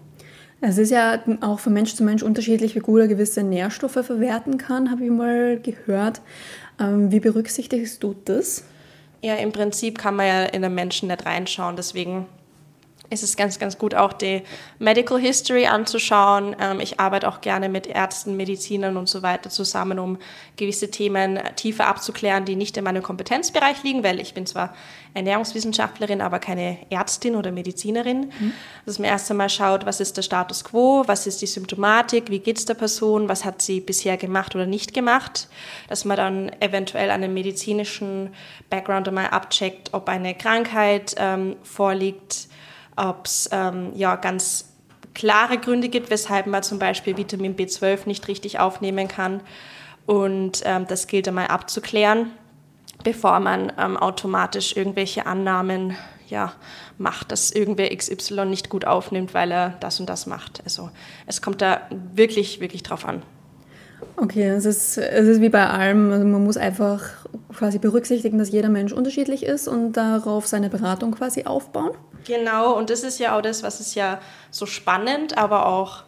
Es 0.60 0.80
ist 0.80 0.90
ja 0.90 1.20
auch 1.42 1.60
von 1.60 1.72
Mensch 1.72 1.94
zu 1.94 2.04
Mensch 2.04 2.24
unterschiedlich, 2.24 2.76
wie 2.76 2.80
gut 2.80 3.02
er 3.02 3.08
gewisse 3.08 3.44
Nährstoffe 3.44 4.04
verwerten 4.04 4.58
kann, 4.58 4.90
habe 4.90 5.06
ich 5.06 5.12
mal 5.12 5.60
gehört. 5.60 6.22
Ähm, 6.80 7.12
wie 7.12 7.20
berücksichtigst 7.20 8.02
du 8.02 8.16
das? 8.26 8.64
Ja, 9.22 9.36
im 9.36 9.52
Prinzip 9.52 10.00
kann 10.00 10.16
man 10.16 10.26
ja 10.28 10.44
in 10.46 10.64
den 10.64 10.74
Menschen 10.74 11.10
nicht 11.10 11.26
reinschauen. 11.26 11.76
Deswegen 11.76 12.26
ist 13.10 13.24
es 13.24 13.38
ganz, 13.38 13.58
ganz 13.60 13.78
gut, 13.78 13.96
auch 13.96 14.14
die 14.14 14.44
Medical 14.80 15.20
History 15.20 15.66
anzuschauen. 15.66 16.56
Ähm, 16.60 16.80
ich 16.80 17.00
arbeite 17.00 17.28
auch 17.28 17.42
gerne 17.42 17.70
mit 17.70 17.88
Ärzten, 17.88 18.36
Medizinern 18.36 18.98
und 18.98 19.08
so 19.08 19.22
weiter 19.22 19.50
zusammen, 19.50 20.00
um 20.00 20.18
gewisse 20.58 20.92
Themen 20.92 21.40
tiefer 21.56 21.88
abzuklären, 21.88 22.46
die 22.46 22.56
nicht 22.56 22.76
in 22.78 22.84
meinem 22.84 23.04
Kompetenzbereich 23.04 23.84
liegen, 23.84 24.04
weil 24.04 24.20
ich 24.20 24.34
bin 24.34 24.46
zwar 24.46 24.74
Ernährungswissenschaftlerin, 25.14 26.22
aber 26.22 26.40
keine 26.40 26.78
Ärztin 26.90 27.36
oder 27.36 27.52
Medizinerin. 27.52 28.32
Mhm. 28.40 28.54
Dass 28.86 29.00
man 29.00 29.10
erst 29.10 29.32
einmal 29.32 29.50
schaut, 29.50 29.86
was 29.86 30.00
ist 30.00 30.18
der 30.18 30.22
Status 30.22 30.64
quo, 30.64 31.04
was 31.08 31.28
ist 31.28 31.42
die 31.42 31.48
Symptomatik, 31.48 32.30
wie 32.30 32.40
geht 32.40 32.58
es 32.58 32.66
der 32.66 32.74
Person, 32.74 33.30
was 33.30 33.46
hat 33.46 33.62
sie 33.62 33.80
bisher 33.80 34.18
gemacht 34.18 34.54
oder 34.54 34.66
nicht 34.66 34.94
gemacht. 34.94 35.48
Dass 35.88 36.06
man 36.06 36.18
dann 36.18 36.52
eventuell 36.60 37.10
einen 37.10 37.34
medizinischen 37.34 38.34
Background 38.70 39.08
einmal 39.08 39.28
abcheckt, 39.28 39.94
ob 39.94 40.10
eine 40.10 40.36
Krankheit 40.36 41.16
ähm, 41.18 41.56
vorliegt, 41.64 42.48
ob 42.98 43.26
es 43.26 43.50
ähm, 43.52 43.92
ja, 43.96 44.16
ganz 44.16 44.74
klare 45.14 45.58
Gründe 45.58 45.90
gibt, 45.90 46.10
weshalb 46.10 46.48
man 46.48 46.64
zum 46.64 46.80
Beispiel 46.80 47.18
Vitamin 47.18 47.56
B12 47.56 48.00
nicht 48.06 48.28
richtig 48.28 48.60
aufnehmen 48.60 49.08
kann. 49.08 49.42
Und 50.06 50.62
ähm, 50.66 50.86
das 50.88 51.08
gilt 51.08 51.28
einmal 51.28 51.48
abzuklären, 51.48 52.32
bevor 53.04 53.40
man 53.40 53.72
ähm, 53.78 53.98
automatisch 53.98 54.76
irgendwelche 54.78 55.26
Annahmen 55.26 55.96
ja, 56.28 56.54
macht, 56.98 57.32
dass 57.32 57.52
irgendwer 57.52 57.96
XY 57.96 58.46
nicht 58.46 58.70
gut 58.70 58.86
aufnimmt, 58.86 59.34
weil 59.34 59.52
er 59.52 59.70
das 59.80 60.00
und 60.00 60.08
das 60.10 60.26
macht. 60.26 60.62
Also 60.64 60.90
es 61.26 61.42
kommt 61.42 61.62
da 61.62 61.82
wirklich, 62.14 62.60
wirklich 62.60 62.84
drauf 62.84 63.06
an. 63.06 63.24
Okay, 64.16 64.48
es 64.50 64.66
ist, 64.66 64.98
es 64.98 65.28
ist 65.28 65.42
wie 65.42 65.50
bei 65.50 65.68
allem, 65.68 66.12
also 66.12 66.26
man 66.26 66.44
muss 66.44 66.58
einfach 66.58 67.02
quasi 67.56 67.80
berücksichtigen, 67.80 68.38
dass 68.38 68.52
jeder 68.52 68.70
Mensch 68.70 68.94
unterschiedlich 68.94 69.44
ist 69.44 69.68
und 69.68 69.94
darauf 69.94 70.48
seine 70.48 70.70
Beratung 70.70 71.12
quasi 71.12 71.46
aufbauen. 71.46 71.92
Genau, 72.28 72.74
und 72.74 72.90
das 72.90 73.04
ist 73.04 73.20
ja 73.20 73.38
auch 73.38 73.42
das, 73.42 73.64
was 73.64 73.80
es 73.80 73.96
ja 73.96 74.20
so 74.52 74.66
spannend, 74.66 75.38
aber 75.38 75.66
auch 75.66 76.04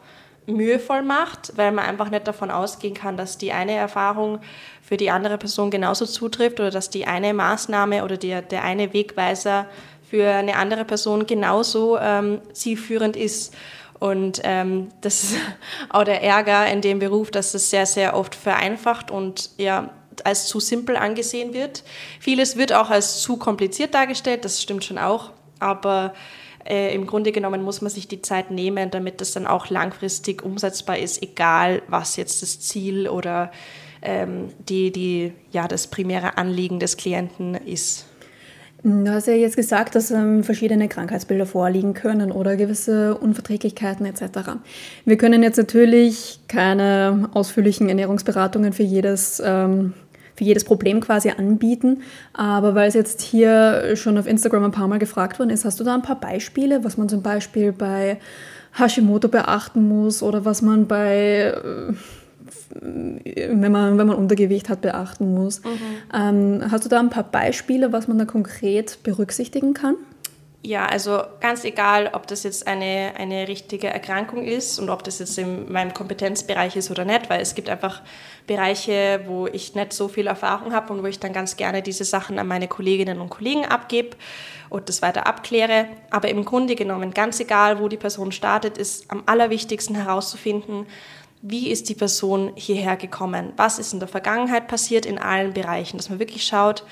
mühevoll 0.47 1.01
macht, 1.01 1.53
weil 1.55 1.71
man 1.71 1.85
einfach 1.85 2.09
nicht 2.09 2.27
davon 2.27 2.51
ausgehen 2.51 2.93
kann, 2.93 3.15
dass 3.15 3.37
die 3.37 3.53
eine 3.53 3.75
Erfahrung 3.75 4.39
für 4.81 4.97
die 4.97 5.11
andere 5.11 5.37
Person 5.37 5.71
genauso 5.71 6.05
zutrifft 6.05 6.59
oder 6.59 6.71
dass 6.71 6.89
die 6.89 7.07
eine 7.07 7.33
Maßnahme 7.33 8.03
oder 8.03 8.17
der, 8.17 8.41
der 8.41 8.65
eine 8.65 8.91
Wegweiser 8.91 9.67
für 10.09 10.29
eine 10.29 10.57
andere 10.57 10.83
Person 10.83 11.25
genauso 11.25 11.97
ähm, 11.97 12.41
zielführend 12.51 13.15
ist. 13.15 13.55
Und 13.99 14.41
ähm, 14.43 14.89
das 14.99 15.23
ist 15.23 15.35
auch 15.89 16.03
der 16.03 16.21
Ärger 16.21 16.67
in 16.67 16.81
dem 16.81 16.99
Beruf, 16.99 17.31
dass 17.31 17.53
es 17.53 17.69
sehr, 17.69 17.85
sehr 17.85 18.13
oft 18.13 18.35
vereinfacht 18.35 19.09
und 19.09 19.51
ja, 19.57 19.91
als 20.25 20.47
zu 20.47 20.59
simpel 20.59 20.97
angesehen 20.97 21.53
wird. 21.53 21.83
Vieles 22.19 22.57
wird 22.57 22.73
auch 22.73 22.89
als 22.89 23.21
zu 23.21 23.37
kompliziert 23.37 23.93
dargestellt, 23.93 24.43
das 24.43 24.61
stimmt 24.61 24.83
schon 24.83 24.97
auch, 24.97 25.31
aber 25.59 26.13
äh, 26.65 26.93
im 26.93 27.07
Grunde 27.07 27.31
genommen 27.31 27.63
muss 27.63 27.81
man 27.81 27.91
sich 27.91 28.07
die 28.07 28.21
Zeit 28.21 28.51
nehmen, 28.51 28.91
damit 28.91 29.21
das 29.21 29.33
dann 29.33 29.47
auch 29.47 29.69
langfristig 29.69 30.43
umsetzbar 30.43 30.97
ist, 30.97 31.21
egal 31.21 31.81
was 31.87 32.15
jetzt 32.15 32.41
das 32.41 32.59
Ziel 32.59 33.07
oder 33.07 33.51
ähm, 34.01 34.49
die, 34.67 34.91
die, 34.91 35.33
ja, 35.51 35.67
das 35.67 35.87
primäre 35.87 36.37
Anliegen 36.37 36.79
des 36.79 36.97
Klienten 36.97 37.55
ist. 37.55 38.05
Du 38.81 39.09
hast 39.09 39.27
ja 39.27 39.33
jetzt 39.33 39.57
gesagt, 39.57 39.95
dass 39.95 40.09
ähm, 40.09 40.43
verschiedene 40.43 40.87
Krankheitsbilder 40.87 41.45
vorliegen 41.45 41.93
können 41.93 42.31
oder 42.31 42.55
gewisse 42.55 43.17
Unverträglichkeiten 43.17 44.05
etc. 44.05 44.51
Wir 45.03 45.17
können 45.17 45.43
jetzt 45.43 45.57
natürlich 45.57 46.39
keine 46.47 47.29
ausführlichen 47.33 47.89
Ernährungsberatungen 47.89 48.71
für 48.71 48.83
jedes, 48.83 49.41
ähm, 49.45 49.93
für 50.39 50.45
jedes 50.45 50.63
Problem 50.63 51.01
quasi 51.01 51.29
anbieten, 51.29 52.01
aber 52.33 52.73
weil 52.73 52.87
es 52.87 52.93
jetzt 52.93 53.21
hier 53.21 53.95
schon 53.95 54.17
auf 54.17 54.25
Instagram 54.25 54.63
ein 54.63 54.71
paar 54.71 54.87
Mal 54.87 54.97
gefragt 54.97 55.37
worden 55.37 55.49
ist, 55.49 55.65
hast 55.65 55.79
du 55.81 55.83
da 55.83 55.93
ein 55.93 56.01
paar 56.01 56.19
Beispiele, 56.19 56.85
was 56.85 56.97
man 56.97 57.09
zum 57.09 57.21
Beispiel 57.21 57.73
bei 57.73 58.19
Hashimoto 58.71 59.27
beachten 59.27 59.85
muss 59.87 60.23
oder 60.23 60.45
was 60.45 60.61
man 60.61 60.87
bei 60.87 61.53
äh, 61.53 61.93
wenn 62.81 63.71
man, 63.71 63.97
wenn 63.97 64.07
man 64.07 64.15
Untergewicht 64.15 64.69
hat, 64.69 64.81
beachten 64.81 65.33
muss. 65.33 65.61
Mhm. 65.63 65.69
Ähm, 66.13 66.71
hast 66.71 66.85
du 66.85 66.89
da 66.89 66.99
ein 66.99 67.09
paar 67.09 67.23
Beispiele, 67.23 67.91
was 67.91 68.07
man 68.07 68.17
da 68.17 68.25
konkret 68.25 68.99
berücksichtigen 69.03 69.73
kann? 69.73 69.95
Ja, 70.61 70.87
also 70.87 71.23
ganz 71.39 71.63
egal, 71.63 72.09
ob 72.11 72.27
das 72.27 72.43
jetzt 72.43 72.67
eine, 72.67 73.13
eine 73.17 73.47
richtige 73.47 73.87
Erkrankung 73.87 74.43
ist 74.43 74.77
und 74.77 74.89
ob 74.89 75.05
das 75.05 75.19
jetzt 75.19 75.37
in 75.37 75.71
meinem 75.71 75.93
Kompetenzbereich 75.93 76.75
ist 76.75 76.91
oder 76.91 77.05
nicht, 77.05 77.29
weil 77.29 77.39
es 77.39 77.55
gibt 77.55 77.69
einfach 77.69 78.01
Bereiche, 78.45 79.21
wo 79.25 79.47
ich 79.47 79.73
nicht 79.75 79.93
so 79.93 80.09
viel 80.09 80.27
Erfahrung 80.27 80.73
habe 80.73 80.91
und 80.91 81.01
wo 81.01 81.07
ich 81.07 81.17
dann 81.17 81.31
ganz 81.31 81.55
gerne 81.55 81.81
diese 81.81 82.03
Sachen 82.03 82.37
an 82.39 82.47
meine 82.47 82.67
Kolleginnen 82.67 83.21
und 83.21 83.29
Kollegen 83.29 83.65
abgebe 83.65 84.17
und 84.69 84.89
das 84.89 85.01
weiter 85.01 85.27
abkläre. 85.27 85.85
Aber 86.09 86.27
im 86.27 86.43
Grunde 86.43 86.75
genommen, 86.75 87.11
ganz 87.11 87.39
egal, 87.39 87.79
wo 87.79 87.87
die 87.87 87.95
Person 87.95 88.33
startet, 88.33 88.77
ist 88.77 89.09
am 89.09 89.23
allerwichtigsten 89.27 89.95
herauszufinden, 89.95 90.87
wie 91.41 91.69
ist 91.69 91.87
die 91.87 91.95
Person 91.95 92.51
hierher 92.55 92.97
gekommen? 92.97 93.53
Was 93.55 93.79
ist 93.79 93.93
in 93.93 93.99
der 93.99 94.09
Vergangenheit 94.09 94.67
passiert 94.67 95.05
in 95.05 95.19
allen 95.19 95.53
Bereichen? 95.53 95.95
Dass 95.95 96.09
man 96.09 96.19
wirklich 96.19 96.45
schaut, 96.45 96.83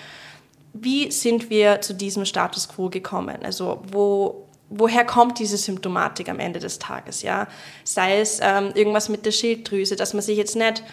wie 0.84 1.12
sind 1.12 1.50
wir 1.50 1.82
zu 1.82 1.94
diesem 1.94 2.26
Status 2.26 2.70
quo 2.70 2.90
gekommen? 2.90 3.38
Also 3.44 3.82
wo, 3.92 4.48
woher 4.70 5.06
kommt 5.06 5.40
diese 5.40 5.58
Symptomatik 5.58 6.30
am 6.30 6.40
Ende 6.40 6.60
des 6.60 6.80
Tages? 6.80 7.22
Ja? 7.22 7.48
Sei 7.84 8.20
es 8.20 8.40
ähm, 8.42 8.72
irgendwas 8.76 9.10
mit 9.10 9.26
der 9.26 9.32
Schilddrüse, 9.32 9.96
dass 9.96 10.14
man 10.14 10.22
sich 10.22 10.38
jetzt 10.38 10.56
nicht 10.56 10.84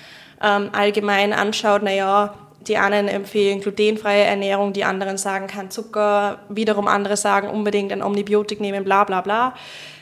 ähm, 0.42 0.70
allgemein 0.72 1.32
anschaut, 1.32 1.82
naja, 1.82 2.34
die 2.66 2.78
einen 2.78 3.08
empfehlen 3.08 3.60
glutenfreie 3.60 4.24
Ernährung, 4.24 4.72
die 4.72 4.84
anderen 4.84 5.18
sagen 5.18 5.46
kein 5.46 5.70
Zucker, 5.70 6.40
wiederum 6.48 6.88
andere 6.88 7.16
sagen 7.16 7.48
unbedingt 7.48 7.92
ein 7.92 8.02
Omnibiotik 8.02 8.60
nehmen, 8.60 8.84
bla 8.84 9.04
bla 9.04 9.20
bla. 9.20 9.54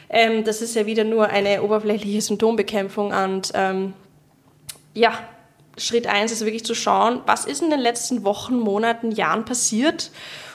Ähm, 0.09 0.45
das 0.45 0.63
ist 0.63 0.77
ja 0.77 0.87
wieder 0.87 1.05
nur 1.05 1.29
eine 1.29 1.63
oberflächliche 1.63 2.21
Symptombekämpfung 2.21 3.13
und 3.13 3.51
ähm, 3.55 3.95
ja, 4.95 5.13
Schritt 5.79 6.07
eins 6.07 6.33
ist 6.33 6.45
wirklich 6.45 6.65
zu 6.65 6.75
schauen, 6.75 7.21
was 7.27 7.45
ist 7.47 7.63
in 7.63 7.71
den 7.71 7.81
letzten 7.81 8.25
Wochen, 8.25 8.59
Monaten, 8.59 9.11
Jahren 9.11 9.45
passiert 9.45 10.11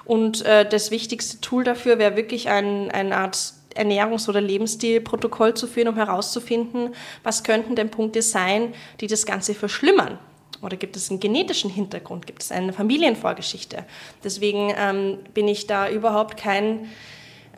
und 0.05 0.45
äh, 0.45 0.67
das 0.67 0.91
wichtigste 0.91 1.41
Tool 1.41 1.63
dafür 1.63 1.99
wäre 1.99 2.15
wirklich 2.15 2.49
ein, 2.49 2.91
eine 2.91 3.17
Art 3.17 3.53
Ernährungs- 3.75 4.27
oder 4.27 4.41
Lebensstilprotokoll 4.41 5.53
zu 5.53 5.67
führen, 5.67 5.89
um 5.89 5.95
herauszufinden, 5.95 6.95
was 7.23 7.43
könnten 7.43 7.75
denn 7.75 7.91
Punkte 7.91 8.21
sein, 8.21 8.73
die 9.01 9.07
das 9.07 9.25
Ganze 9.25 9.53
verschlimmern. 9.53 10.17
Oder 10.61 10.75
gibt 10.75 10.95
es 10.95 11.09
einen 11.11 11.19
genetischen 11.19 11.69
Hintergrund? 11.69 12.25
Gibt 12.25 12.41
es 12.41 12.51
eine 12.51 12.73
Familienvorgeschichte? 12.73 13.85
Deswegen 14.23 14.73
ähm, 14.75 15.19
bin 15.33 15.47
ich 15.47 15.67
da 15.67 15.89
überhaupt 15.89 16.37
kein 16.37 16.89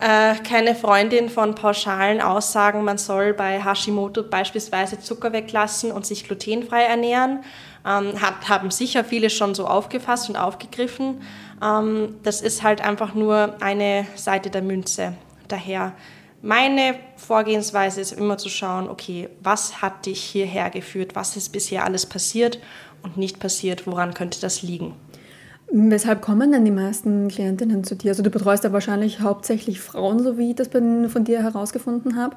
äh, 0.02 0.36
keine 0.44 0.76
Freundin 0.76 1.30
von 1.30 1.56
pauschalen 1.56 2.22
Aussagen, 2.22 2.84
man 2.84 2.98
soll 2.98 3.34
bei 3.34 3.64
Hashimoto 3.64 4.24
beispielsweise 4.24 5.00
Zucker 5.00 5.34
weglassen 5.34 5.92
und 5.92 6.06
sich 6.06 6.26
glutenfrei 6.26 6.84
ernähren. 6.84 7.44
Ähm, 7.86 8.22
hat, 8.22 8.50
haben 8.50 8.72
sicher 8.72 9.04
viele 9.04 9.30
schon 9.30 9.56
so 9.56 9.66
aufgefasst 9.66 10.30
und 10.30 10.36
aufgegriffen. 10.36 11.22
Ähm, 11.64 12.16
das 12.24 12.42
ist 12.42 12.64
halt 12.64 12.82
einfach 12.82 13.14
nur 13.14 13.56
eine 13.62 14.06
Seite 14.16 14.50
der 14.50 14.62
Münze. 14.62 15.14
Daher 15.48 15.94
meine 16.42 16.96
Vorgehensweise 17.18 18.00
ist 18.00 18.14
immer 18.14 18.38
zu 18.38 18.48
schauen, 18.48 18.88
okay, 18.90 19.28
was 19.42 19.82
hat 19.82 20.06
dich 20.06 20.24
hierher 20.24 20.70
geführt, 20.70 21.16
was 21.16 21.36
ist 21.36 21.50
bisher 21.50 21.84
alles 21.84 22.06
passiert 22.06 22.60
und 23.04 23.18
nicht 23.18 23.40
passiert, 23.40 23.86
woran 23.86 24.14
könnte 24.14 24.40
das 24.40 24.62
liegen. 24.62 24.96
Weshalb 25.72 26.22
kommen 26.22 26.52
denn 26.52 26.66
die 26.66 26.72
meisten 26.72 27.28
Klientinnen 27.28 27.84
zu 27.84 27.96
dir? 27.96 28.10
Also 28.12 28.24
du 28.24 28.32
betreust 28.32 28.64
ja 28.64 28.74
wahrscheinlich 28.74 29.20
hauptsächlich 29.20 29.80
Frauen, 29.80 30.24
so 30.24 30.38
wie 30.38 30.50
ich 30.50 30.56
das 30.56 30.70
von 30.70 31.24
dir 31.24 31.44
herausgefunden 31.44 32.16
habe. 32.18 32.36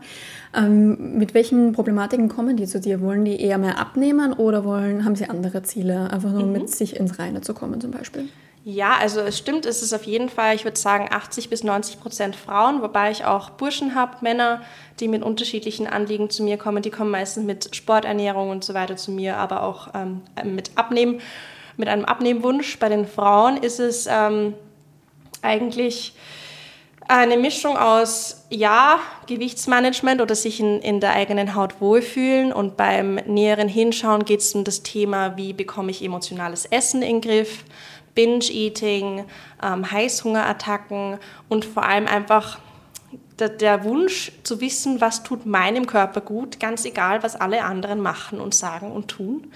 Ähm, 0.54 1.16
mit 1.16 1.32
welchen 1.32 1.72
Problematiken 1.72 2.28
kommen 2.28 2.58
die 2.58 2.66
zu 2.66 2.78
dir? 2.78 3.00
Wollen 3.00 3.24
die 3.24 3.40
eher 3.40 3.56
mehr 3.56 3.78
abnehmen 3.78 4.34
oder 4.34 4.64
wollen, 4.64 5.06
haben 5.06 5.16
sie 5.16 5.30
andere 5.30 5.62
Ziele, 5.62 6.10
einfach 6.10 6.30
nur 6.30 6.44
mhm. 6.44 6.52
mit 6.52 6.70
sich 6.70 6.96
ins 6.96 7.18
Reine 7.18 7.40
zu 7.40 7.54
kommen 7.54 7.80
zum 7.80 7.90
Beispiel? 7.90 8.28
Ja, 8.64 8.96
also 9.00 9.20
es 9.20 9.38
stimmt, 9.38 9.66
es 9.66 9.82
ist 9.82 9.92
auf 9.92 10.04
jeden 10.04 10.28
Fall, 10.28 10.54
ich 10.54 10.64
würde 10.64 10.78
sagen, 10.78 11.08
80 11.10 11.50
bis 11.50 11.64
90 11.64 12.00
Prozent 12.00 12.36
Frauen, 12.36 12.80
wobei 12.80 13.10
ich 13.10 13.24
auch 13.24 13.50
Burschen 13.50 13.96
habe, 13.96 14.18
Männer, 14.20 14.60
die 15.00 15.08
mit 15.08 15.24
unterschiedlichen 15.24 15.88
Anliegen 15.88 16.30
zu 16.30 16.44
mir 16.44 16.58
kommen. 16.58 16.82
Die 16.82 16.90
kommen 16.90 17.10
meistens 17.10 17.44
mit 17.44 17.74
Sporternährung 17.74 18.50
und 18.50 18.62
so 18.62 18.72
weiter 18.74 18.96
zu 18.96 19.10
mir, 19.10 19.38
aber 19.38 19.64
auch 19.64 19.88
ähm, 19.94 20.20
mit 20.44 20.72
Abnehmen 20.76 21.20
mit 21.76 21.88
einem 21.88 22.04
Abnehmwunsch. 22.04 22.78
Bei 22.78 22.88
den 22.88 23.06
Frauen 23.06 23.56
ist 23.56 23.80
es 23.80 24.06
ähm, 24.10 24.54
eigentlich 25.42 26.14
eine 27.08 27.36
Mischung 27.36 27.76
aus, 27.76 28.44
ja, 28.48 28.98
Gewichtsmanagement 29.26 30.20
oder 30.20 30.34
sich 30.34 30.60
in, 30.60 30.80
in 30.80 31.00
der 31.00 31.12
eigenen 31.12 31.54
Haut 31.54 31.80
wohlfühlen 31.80 32.52
und 32.52 32.76
beim 32.76 33.16
näheren 33.26 33.68
Hinschauen 33.68 34.24
geht 34.24 34.40
es 34.40 34.54
um 34.54 34.64
das 34.64 34.82
Thema, 34.82 35.36
wie 35.36 35.52
bekomme 35.52 35.90
ich 35.90 36.02
emotionales 36.02 36.64
Essen 36.66 37.02
in 37.02 37.20
den 37.20 37.30
Griff, 37.30 37.64
Binge-Eating, 38.14 39.24
ähm, 39.62 39.90
Heißhungerattacken 39.90 41.18
und 41.48 41.64
vor 41.64 41.84
allem 41.84 42.06
einfach 42.06 42.58
der, 43.38 43.48
der, 43.48 43.84
Wunsch 43.84 44.32
zu 44.42 44.60
wissen, 44.60 45.00
was 45.00 45.22
tut 45.22 45.46
meinem 45.46 45.86
Körper 45.86 46.20
gut, 46.20 46.60
ganz 46.60 46.84
egal, 46.84 47.22
was 47.22 47.36
alle 47.36 47.64
anderen 47.64 48.00
machen 48.00 48.40
und 48.40 48.54
sagen 48.54 48.92
und 48.92 49.08
tun. 49.08 49.50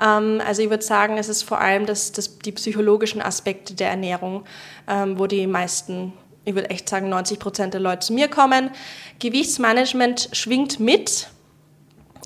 Ähm, 0.00 0.40
also 0.46 0.62
ich 0.62 0.70
würde 0.70 0.84
sagen, 0.84 1.16
es 1.18 1.28
ist 1.28 1.42
vor 1.42 1.60
allem 1.60 1.86
das, 1.86 2.12
das, 2.12 2.38
die 2.38 2.52
psychologischen 2.52 3.22
Aspekte 3.22 3.74
der 3.74 3.90
Ernährung, 3.90 4.44
ähm, 4.88 5.18
wo 5.18 5.26
die 5.26 5.46
meisten, 5.46 6.12
ich 6.44 6.54
würde 6.54 6.70
echt 6.70 6.88
sagen, 6.88 7.08
90 7.08 7.38
Prozent 7.38 7.74
der 7.74 7.80
Leute 7.80 8.06
zu 8.06 8.12
mir 8.12 8.28
kommen. 8.28 8.70
Gewichtsmanagement 9.18 10.30
schwingt 10.32 10.80
mit, 10.80 11.28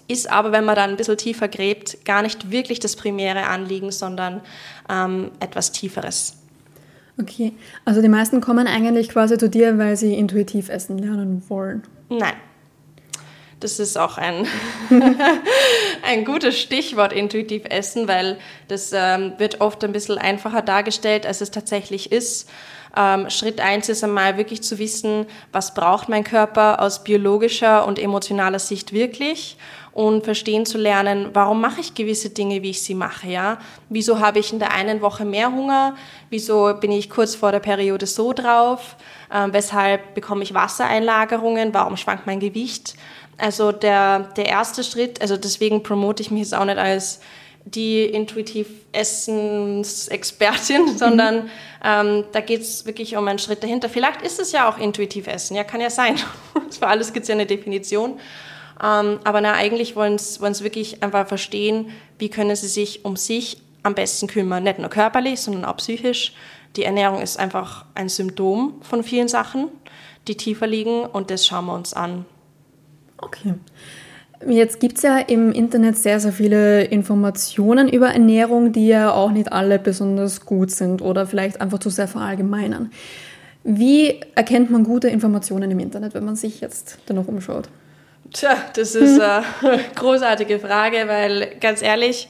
ist 0.08 0.30
aber, 0.30 0.52
wenn 0.52 0.64
man 0.64 0.76
dann 0.76 0.90
ein 0.90 0.96
bisschen 0.96 1.16
tiefer 1.16 1.48
gräbt, 1.48 2.04
gar 2.04 2.22
nicht 2.22 2.50
wirklich 2.50 2.78
das 2.78 2.96
primäre 2.96 3.46
Anliegen, 3.46 3.90
sondern 3.90 4.42
ähm, 4.88 5.30
etwas 5.40 5.72
Tieferes. 5.72 6.36
Okay, 7.20 7.52
also 7.84 8.02
die 8.02 8.08
meisten 8.08 8.40
kommen 8.40 8.66
eigentlich 8.66 9.08
quasi 9.08 9.38
zu 9.38 9.48
dir, 9.48 9.78
weil 9.78 9.96
sie 9.96 10.14
intuitiv 10.14 10.68
essen 10.68 10.98
lernen 10.98 11.42
wollen. 11.48 11.82
Nein, 12.08 12.34
das 13.64 13.78
ist 13.78 13.96
auch 13.96 14.18
ein, 14.18 14.46
ein 16.02 16.26
gutes 16.26 16.60
Stichwort, 16.60 17.14
intuitiv 17.14 17.62
essen, 17.64 18.06
weil 18.06 18.36
das 18.68 18.92
ähm, 18.94 19.32
wird 19.38 19.62
oft 19.62 19.82
ein 19.84 19.92
bisschen 19.92 20.18
einfacher 20.18 20.60
dargestellt, 20.60 21.24
als 21.24 21.40
es 21.40 21.50
tatsächlich 21.50 22.12
ist. 22.12 22.50
Ähm, 22.94 23.30
Schritt 23.30 23.60
eins 23.60 23.88
ist 23.88 24.04
einmal 24.04 24.36
wirklich 24.36 24.62
zu 24.62 24.78
wissen, 24.78 25.24
was 25.50 25.72
braucht 25.72 26.10
mein 26.10 26.24
Körper 26.24 26.82
aus 26.82 27.04
biologischer 27.04 27.86
und 27.86 27.98
emotionaler 27.98 28.58
Sicht 28.58 28.92
wirklich 28.92 29.56
und 29.94 30.24
verstehen 30.24 30.66
zu 30.66 30.76
lernen, 30.76 31.30
warum 31.32 31.60
mache 31.60 31.80
ich 31.80 31.94
gewisse 31.94 32.30
Dinge, 32.30 32.62
wie 32.62 32.70
ich 32.70 32.82
sie 32.82 32.94
mache, 32.96 33.28
ja? 33.28 33.58
Wieso 33.88 34.18
habe 34.18 34.40
ich 34.40 34.52
in 34.52 34.58
der 34.58 34.72
einen 34.72 35.00
Woche 35.00 35.24
mehr 35.24 35.52
Hunger? 35.52 35.94
Wieso 36.30 36.74
bin 36.74 36.90
ich 36.90 37.08
kurz 37.08 37.36
vor 37.36 37.52
der 37.52 37.60
Periode 37.60 38.06
so 38.06 38.32
drauf? 38.32 38.96
Ähm, 39.32 39.52
weshalb 39.52 40.14
bekomme 40.14 40.42
ich 40.42 40.52
Wassereinlagerungen? 40.52 41.72
Warum 41.72 41.96
schwankt 41.96 42.26
mein 42.26 42.40
Gewicht? 42.40 42.96
Also 43.36 43.72
der, 43.72 44.20
der 44.36 44.46
erste 44.46 44.84
Schritt, 44.84 45.20
also 45.20 45.36
deswegen 45.36 45.82
promote 45.82 46.22
ich 46.22 46.30
mich 46.30 46.42
jetzt 46.42 46.54
auch 46.54 46.64
nicht 46.64 46.78
als 46.78 47.20
die 47.64 48.04
intuitiv 48.04 48.66
Essensexpertin, 48.92 50.82
mhm. 50.86 50.98
sondern 50.98 51.50
ähm, 51.82 52.24
da 52.32 52.40
geht 52.40 52.60
es 52.60 52.86
wirklich 52.86 53.16
um 53.16 53.26
einen 53.26 53.38
Schritt 53.38 53.62
dahinter. 53.62 53.88
Vielleicht 53.88 54.22
ist 54.22 54.38
es 54.38 54.52
ja 54.52 54.68
auch 54.68 54.78
intuitiv 54.78 55.26
Essen, 55.26 55.56
ja, 55.56 55.64
kann 55.64 55.80
ja 55.80 55.90
sein. 55.90 56.16
Für 56.78 56.86
alles 56.86 57.12
gibt 57.12 57.24
es 57.24 57.28
ja 57.28 57.34
eine 57.34 57.46
Definition. 57.46 58.18
Ähm, 58.82 59.20
aber 59.24 59.40
na, 59.40 59.52
eigentlich 59.54 59.96
wollen 59.96 60.18
sie 60.18 60.64
wirklich 60.64 61.02
einfach 61.02 61.26
verstehen, 61.26 61.90
wie 62.18 62.28
können 62.28 62.54
sie 62.56 62.68
sich 62.68 63.04
um 63.04 63.16
sich 63.16 63.58
am 63.82 63.94
besten 63.94 64.26
kümmern. 64.26 64.64
Nicht 64.64 64.78
nur 64.78 64.90
körperlich, 64.90 65.40
sondern 65.40 65.64
auch 65.64 65.76
psychisch. 65.76 66.32
Die 66.76 66.84
Ernährung 66.84 67.22
ist 67.22 67.38
einfach 67.38 67.84
ein 67.94 68.08
Symptom 68.08 68.80
von 68.82 69.04
vielen 69.04 69.28
Sachen, 69.28 69.68
die 70.26 70.36
tiefer 70.36 70.66
liegen 70.66 71.04
und 71.04 71.30
das 71.30 71.46
schauen 71.46 71.66
wir 71.66 71.74
uns 71.74 71.94
an. 71.94 72.24
Okay. 73.18 73.54
Jetzt 74.46 74.80
gibt 74.80 74.96
es 74.96 75.02
ja 75.02 75.18
im 75.18 75.52
Internet 75.52 75.96
sehr, 75.96 76.20
sehr 76.20 76.32
viele 76.32 76.84
Informationen 76.84 77.88
über 77.88 78.08
Ernährung, 78.08 78.72
die 78.72 78.88
ja 78.88 79.12
auch 79.12 79.30
nicht 79.30 79.52
alle 79.52 79.78
besonders 79.78 80.44
gut 80.44 80.70
sind 80.70 81.00
oder 81.00 81.26
vielleicht 81.26 81.60
einfach 81.60 81.78
zu 81.78 81.88
sehr 81.88 82.08
verallgemeinern. 82.08 82.90
Wie 83.62 84.20
erkennt 84.34 84.70
man 84.70 84.84
gute 84.84 85.08
Informationen 85.08 85.70
im 85.70 85.78
Internet, 85.78 86.12
wenn 86.12 86.24
man 86.24 86.36
sich 86.36 86.60
jetzt 86.60 86.98
danach 87.06 87.26
umschaut? 87.26 87.70
Tja, 88.32 88.56
das 88.74 88.94
ist 88.94 89.20
eine 89.20 89.44
großartige 89.94 90.58
Frage, 90.58 91.04
weil 91.06 91.56
ganz 91.60 91.80
ehrlich, 91.80 92.28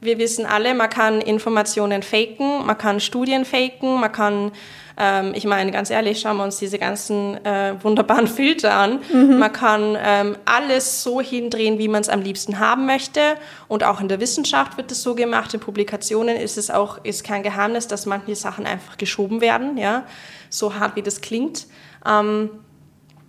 wir 0.00 0.18
wissen 0.18 0.46
alle, 0.46 0.74
man 0.74 0.90
kann 0.90 1.20
Informationen 1.20 2.02
faken, 2.02 2.64
man 2.66 2.78
kann 2.78 3.00
Studien 3.00 3.44
faken, 3.44 3.98
man 3.98 4.12
kann 4.12 4.52
ähm, 4.96 5.32
ich 5.34 5.44
meine, 5.44 5.70
ganz 5.72 5.90
ehrlich, 5.90 6.20
schauen 6.20 6.38
wir 6.38 6.44
uns 6.44 6.58
diese 6.58 6.78
ganzen 6.78 7.44
äh, 7.44 7.74
wunderbaren 7.82 8.26
Filter 8.26 8.74
an. 8.74 9.00
Mhm. 9.12 9.38
Man 9.38 9.52
kann 9.52 9.96
ähm, 10.02 10.36
alles 10.44 11.02
so 11.02 11.20
hindrehen, 11.20 11.78
wie 11.78 11.88
man 11.88 12.00
es 12.00 12.08
am 12.08 12.22
liebsten 12.22 12.58
haben 12.58 12.86
möchte. 12.86 13.20
Und 13.68 13.84
auch 13.84 14.00
in 14.00 14.08
der 14.08 14.20
Wissenschaft 14.20 14.76
wird 14.76 14.90
es 14.90 15.02
so 15.02 15.14
gemacht. 15.14 15.52
In 15.52 15.60
Publikationen 15.60 16.36
ist 16.36 16.56
es 16.56 16.70
auch 16.70 17.04
ist 17.04 17.24
kein 17.24 17.42
Geheimnis, 17.42 17.88
dass 17.88 18.06
manche 18.06 18.34
Sachen 18.34 18.66
einfach 18.66 18.96
geschoben 18.96 19.40
werden. 19.40 19.76
Ja, 19.76 20.04
so 20.48 20.74
hart 20.74 20.96
wie 20.96 21.02
das 21.02 21.20
klingt. 21.20 21.66
Ähm, 22.06 22.50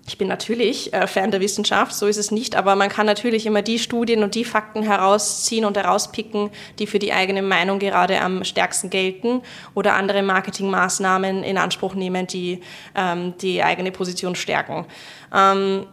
ich 0.08 0.18
bin 0.18 0.30
natürlich 0.30 0.94
äh, 0.94 1.06
Fan 1.06 1.32
der 1.32 1.42
Wissenschaft, 1.42 1.94
so 1.94 2.08
ist 2.08 2.16
es 2.16 2.32
nicht, 2.32 2.56
aber 2.56 2.76
man 2.78 2.88
kann 2.88 3.06
natürlich 3.06 3.46
immer 3.46 3.62
die 3.62 3.78
Studien 3.78 4.24
und 4.24 4.36
die 4.36 4.46
Fakten 4.46 4.82
herausziehen 4.82 5.66
und 5.66 5.76
herauspicken, 5.76 6.50
die 6.80 6.88
für 6.88 6.98
die 6.98 7.12
eigene 7.12 7.42
Meinung 7.42 7.78
gerade 7.78 8.22
am 8.22 8.46
stärksten 8.46 8.90
gelten 8.90 9.42
oder 9.74 9.96
andere 9.96 10.24
Marketingmaßnahmen 10.24 11.44
in 11.44 11.58
Anspruch 11.58 11.94
nehmen, 11.94 12.26
die 12.26 12.62
ähm, 12.96 13.34
die 13.42 13.62
eigene 13.62 13.92
Position 13.92 14.36
stärken. 14.36 14.86
Ähm, 15.36 15.86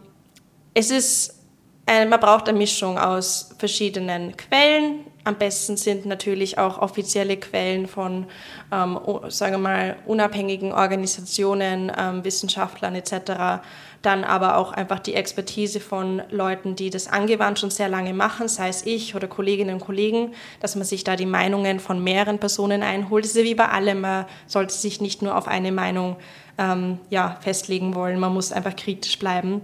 es 0.73 0.91
ist, 0.91 1.37
äh, 1.85 2.05
man 2.05 2.19
braucht 2.21 2.47
eine 2.47 2.57
Mischung 2.57 2.97
aus 2.97 3.53
verschiedenen 3.57 4.37
Quellen. 4.37 5.01
Am 5.25 5.35
besten 5.35 5.75
sind 5.75 6.05
natürlich 6.05 6.57
auch 6.57 6.77
offizielle 6.77 7.35
Quellen 7.35 7.87
von, 7.87 8.27
ähm, 8.71 8.97
sagen 9.27 9.53
wir 9.53 9.57
mal, 9.57 9.95
unabhängigen 10.05 10.71
Organisationen, 10.71 11.91
ähm, 11.97 12.23
Wissenschaftlern 12.23 12.95
etc 12.95 13.61
dann 14.05 14.23
aber 14.23 14.57
auch 14.57 14.71
einfach 14.71 14.99
die 14.99 15.15
Expertise 15.15 15.79
von 15.79 16.21
Leuten, 16.29 16.75
die 16.75 16.89
das 16.89 17.07
angewandt 17.07 17.59
schon 17.59 17.71
sehr 17.71 17.89
lange 17.89 18.13
machen, 18.13 18.47
sei 18.47 18.69
es 18.69 18.85
ich 18.85 19.15
oder 19.15 19.27
Kolleginnen 19.27 19.75
und 19.75 19.81
Kollegen, 19.81 20.33
dass 20.59 20.75
man 20.75 20.85
sich 20.85 21.03
da 21.03 21.15
die 21.15 21.25
Meinungen 21.25 21.79
von 21.79 22.03
mehreren 22.03 22.39
Personen 22.39 22.83
einholt. 22.83 23.25
Das 23.25 23.31
ist 23.31 23.37
ja 23.37 23.43
wie 23.43 23.55
bei 23.55 23.69
allem, 23.69 24.01
man 24.01 24.25
sollte 24.47 24.73
sich 24.73 25.01
nicht 25.01 25.21
nur 25.21 25.35
auf 25.37 25.47
eine 25.47 25.71
Meinung 25.71 26.17
ähm, 26.57 26.99
ja, 27.09 27.37
festlegen 27.41 27.95
wollen, 27.95 28.19
man 28.19 28.33
muss 28.33 28.51
einfach 28.51 28.75
kritisch 28.75 29.17
bleiben. 29.17 29.61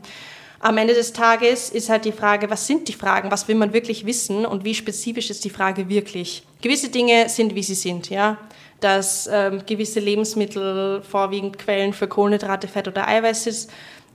Am 0.59 0.77
Ende 0.77 0.93
des 0.93 1.13
Tages 1.13 1.69
ist 1.69 1.89
halt 1.89 2.05
die 2.05 2.11
Frage, 2.11 2.49
was 2.49 2.67
sind 2.67 2.87
die 2.87 2.93
Fragen, 2.93 3.31
was 3.31 3.47
will 3.47 3.55
man 3.55 3.73
wirklich 3.73 4.05
wissen 4.05 4.45
und 4.45 4.63
wie 4.63 4.75
spezifisch 4.75 5.29
ist 5.29 5.43
die 5.43 5.49
Frage 5.49 5.89
wirklich. 5.89 6.43
Gewisse 6.61 6.89
Dinge 6.89 7.29
sind, 7.29 7.55
wie 7.55 7.63
sie 7.63 7.75
sind, 7.75 8.09
ja 8.09 8.37
dass 8.81 9.29
ähm, 9.31 9.61
gewisse 9.65 9.99
Lebensmittel 9.99 11.01
vorwiegend 11.03 11.57
Quellen 11.57 11.93
für 11.93 12.07
Kohlenhydrate, 12.07 12.67
Fett 12.67 12.87
oder 12.87 13.07
Eiweiß 13.07 13.43
sind 13.43 13.67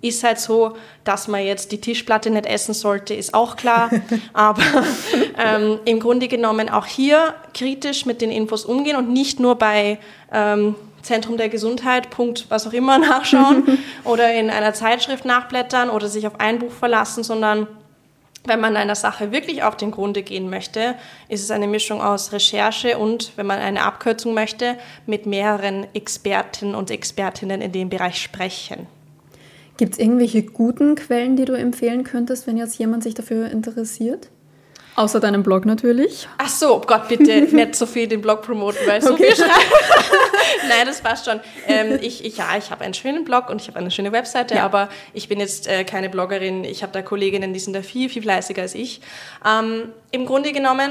ist 0.03 0.23
halt 0.23 0.38
so, 0.38 0.76
dass 1.05 1.29
man 1.29 1.45
jetzt 1.45 1.73
die 1.73 1.81
Tischplatte 1.81 2.31
nicht 2.31 2.47
essen 2.47 2.75
sollte, 2.75 3.15
ist 3.15 3.35
auch 3.35 3.57
klar. 3.57 3.91
Aber 4.33 4.62
ähm, 5.38 5.81
im 5.85 6.00
Grunde 6.00 6.29
genommen 6.29 6.69
auch 6.69 6.87
hier 6.87 7.35
kritisch 7.55 8.07
mit 8.07 8.21
den 8.21 8.31
Infos 8.31 8.65
umgehen 8.65 8.97
und 8.97 9.11
nicht 9.11 9.41
nur 9.41 9.57
bei 9.57 9.99
ähm, 10.33 10.75
Zentrum 11.03 11.37
der 11.37 11.49
Gesundheit, 11.49 12.11
Punkt, 12.11 12.47
was 12.49 12.67
auch 12.67 12.73
immer 12.73 12.99
nachschauen 12.99 13.78
oder 14.04 14.35
in 14.35 14.50
einer 14.50 14.75
Zeitschrift 14.75 15.25
nachblättern 15.25 15.91
oder 15.91 16.09
sich 16.09 16.26
auf 16.26 16.41
ein 16.41 16.59
Buch 16.59 16.73
verlassen, 16.73 17.25
sondern 17.25 17.67
wenn 18.45 18.61
man 18.61 18.76
einer 18.76 18.95
Sache 18.95 19.32
wirklich 19.32 19.65
auf 19.65 19.76
den 19.76 19.91
Grunde 19.91 20.23
gehen 20.23 20.49
möchte, 20.49 20.95
ist 21.28 21.43
es 21.43 21.50
eine 21.50 21.67
Mischung 21.67 22.00
aus 22.00 22.32
Recherche 22.32 22.97
und, 22.97 23.32
wenn 23.35 23.47
man 23.47 23.59
eine 23.59 23.82
Abkürzung 23.82 24.35
möchte, 24.35 24.76
mit 25.04 25.26
mehreren 25.26 25.87
Experten 25.95 26.76
und 26.76 26.93
Expertinnen 26.93 27.61
in 27.61 27.73
dem 27.73 27.89
Bereich 27.89 28.23
sprechen. 28.23 28.87
Gibt 29.76 29.95
es 29.95 29.99
irgendwelche 29.99 30.43
guten 30.43 30.95
Quellen, 30.95 31.36
die 31.36 31.45
du 31.45 31.52
empfehlen 31.52 32.04
könntest, 32.04 32.47
wenn 32.47 32.56
jetzt 32.56 32.78
jemand 32.78 33.02
sich 33.02 33.15
dafür 33.15 33.50
interessiert? 33.50 34.28
Außer 34.97 35.21
deinem 35.21 35.43
Blog 35.43 35.67
natürlich. 35.67 36.26
Ach 36.39 36.49
so, 36.49 36.80
Gott, 36.80 37.08
bitte 37.08 37.43
nicht 37.54 37.76
so 37.76 37.84
viel 37.84 38.08
den 38.08 38.23
Blog 38.23 38.41
promoten, 38.41 38.80
weil 38.86 39.02
so 39.02 39.15
viel 39.15 39.36
schreibe. 39.36 39.50
Nein, 40.69 40.86
das 40.86 41.02
passt 41.02 41.26
schon. 41.26 41.39
Ähm, 41.67 41.99
ich, 42.00 42.25
ich, 42.25 42.39
ja, 42.39 42.56
ich 42.56 42.71
habe 42.71 42.82
einen 42.82 42.95
schönen 42.95 43.25
Blog 43.25 43.50
und 43.50 43.60
ich 43.60 43.69
habe 43.69 43.78
eine 43.78 43.91
schöne 43.91 44.10
Webseite, 44.12 44.54
ja. 44.54 44.65
aber 44.65 44.89
ich 45.12 45.28
bin 45.28 45.39
jetzt 45.39 45.69
äh, 45.69 45.84
keine 45.84 46.08
Bloggerin. 46.08 46.65
Ich 46.65 46.82
habe 46.82 46.93
da 46.93 47.02
Kolleginnen, 47.02 47.52
die 47.52 47.60
sind 47.60 47.75
da 47.75 47.82
viel, 47.82 48.08
viel 48.08 48.23
fleißiger 48.23 48.62
als 48.62 48.75
ich. 48.75 49.02
Ähm, 49.47 49.91
Im 50.12 50.25
Grunde 50.25 50.52
genommen 50.52 50.91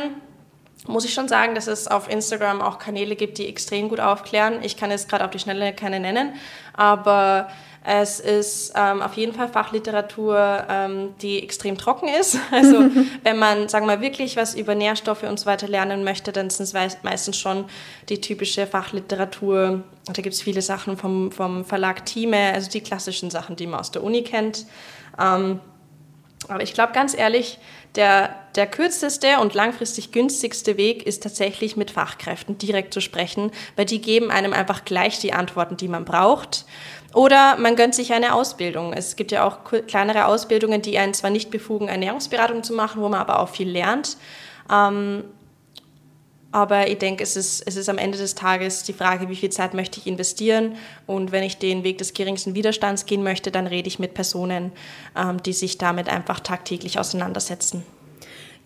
muss 0.86 1.04
ich 1.04 1.16
schon 1.16 1.28
sagen, 1.28 1.56
dass 1.56 1.66
es 1.66 1.88
auf 1.88 2.08
Instagram 2.08 2.62
auch 2.62 2.78
Kanäle 2.78 3.16
gibt, 3.16 3.40
die 3.40 3.48
extrem 3.48 3.90
gut 3.90 4.00
aufklären. 4.00 4.60
Ich 4.62 4.78
kann 4.78 4.92
jetzt 4.92 5.10
gerade 5.10 5.26
auf 5.26 5.32
die 5.32 5.40
Schnelle 5.40 5.74
keine 5.74 6.00
nennen, 6.00 6.36
aber 6.74 7.48
es 7.88 8.20
ist 8.20 8.74
ähm, 8.76 9.02
auf 9.04 9.14
jeden 9.14 9.34
Fall 9.34 9.48
Fachliteratur, 9.48 10.66
ähm, 10.68 11.14
die 11.22 11.42
extrem 11.44 11.78
trocken 11.78 12.08
ist. 12.08 12.38
Also 12.52 12.90
wenn 13.24 13.38
man, 13.38 13.70
sagen 13.70 13.86
wir 13.86 13.98
mal, 13.98 14.02
wirklich 14.02 14.38
was 14.38 14.56
über 14.56 14.76
Nährstoffe 14.76 15.24
und 15.24 15.40
so 15.40 15.46
weiter 15.46 15.68
lernen 15.68 16.04
möchte, 16.04 16.32
dann 16.32 16.50
sind 16.50 16.74
es 16.74 16.98
meistens 17.04 17.38
schon 17.38 17.66
die 18.10 18.22
typische 18.22 18.66
Fachliteratur. 18.66 19.84
Da 20.08 20.22
gibt 20.22 20.34
es 20.34 20.42
viele 20.42 20.62
Sachen 20.62 20.98
vom, 20.98 21.32
vom 21.32 21.66
Verlag 21.66 22.06
Thieme, 22.06 22.54
also 22.54 22.70
die 22.70 22.82
klassischen 22.82 23.30
Sachen, 23.30 23.56
die 23.56 23.68
man 23.68 23.80
aus 23.80 23.92
der 23.92 24.04
Uni 24.04 24.24
kennt. 24.24 24.66
Ähm, 25.20 25.60
aber 26.48 26.64
ich 26.64 26.74
glaube 26.74 26.94
ganz 26.94 27.16
ehrlich, 27.18 27.60
der, 27.96 28.36
der 28.56 28.68
kürzeste 28.68 29.40
und 29.40 29.54
langfristig 29.54 30.12
günstigste 30.12 30.78
Weg 30.78 31.04
ist 31.08 31.24
tatsächlich 31.24 31.78
mit 31.78 31.92
Fachkräften 31.92 32.58
direkt 32.58 32.94
zu 32.94 33.02
sprechen, 33.02 33.52
weil 33.76 33.86
die 33.86 34.02
geben 34.02 34.32
einem 34.32 34.54
einfach 34.54 34.86
gleich 34.86 35.20
die 35.20 35.34
Antworten, 35.34 35.78
die 35.78 35.88
man 35.88 36.06
braucht. 36.06 36.66
Oder 37.16 37.56
man 37.56 37.78
gönnt 37.78 37.96
sich 37.96 38.12
eine 38.12 38.36
Ausbildung. 38.36 38.92
Es 38.92 39.16
gibt 39.16 39.32
ja 39.32 39.48
auch 39.48 39.60
kleinere 39.88 40.26
Ausbildungen, 40.26 40.82
die 40.82 40.98
einen 40.98 41.14
zwar 41.14 41.30
nicht 41.30 41.50
befugen, 41.50 41.88
Ernährungsberatung 41.88 42.62
zu 42.62 42.74
machen, 42.74 43.02
wo 43.02 43.08
man 43.08 43.22
aber 43.22 43.40
auch 43.40 43.48
viel 43.48 43.70
lernt. 43.70 44.18
Ähm, 44.70 45.24
aber 46.52 46.90
ich 46.90 46.98
denke, 46.98 47.24
es 47.24 47.38
ist, 47.38 47.64
es 47.66 47.78
ist 47.78 47.88
am 47.88 47.98
Ende 47.98 48.18
des 48.18 48.36
Tages 48.36 48.84
die 48.84 48.92
Frage, 48.92 49.30
wie 49.30 49.38
viel 49.38 49.50
Zeit 49.50 49.74
möchte 49.74 49.98
ich 50.02 50.08
investieren. 50.08 50.76
Und 51.08 51.32
wenn 51.32 51.44
ich 51.44 51.58
den 51.58 51.86
Weg 51.86 52.00
des 52.00 52.14
geringsten 52.14 52.54
Widerstands 52.54 53.06
gehen 53.06 53.24
möchte, 53.24 53.50
dann 53.50 53.68
rede 53.68 53.88
ich 53.88 53.98
mit 53.98 54.14
Personen, 54.14 54.74
ähm, 55.16 55.42
die 55.42 55.54
sich 55.54 55.78
damit 55.78 56.10
einfach 56.10 56.42
tagtäglich 56.42 57.00
auseinandersetzen. 57.00 57.86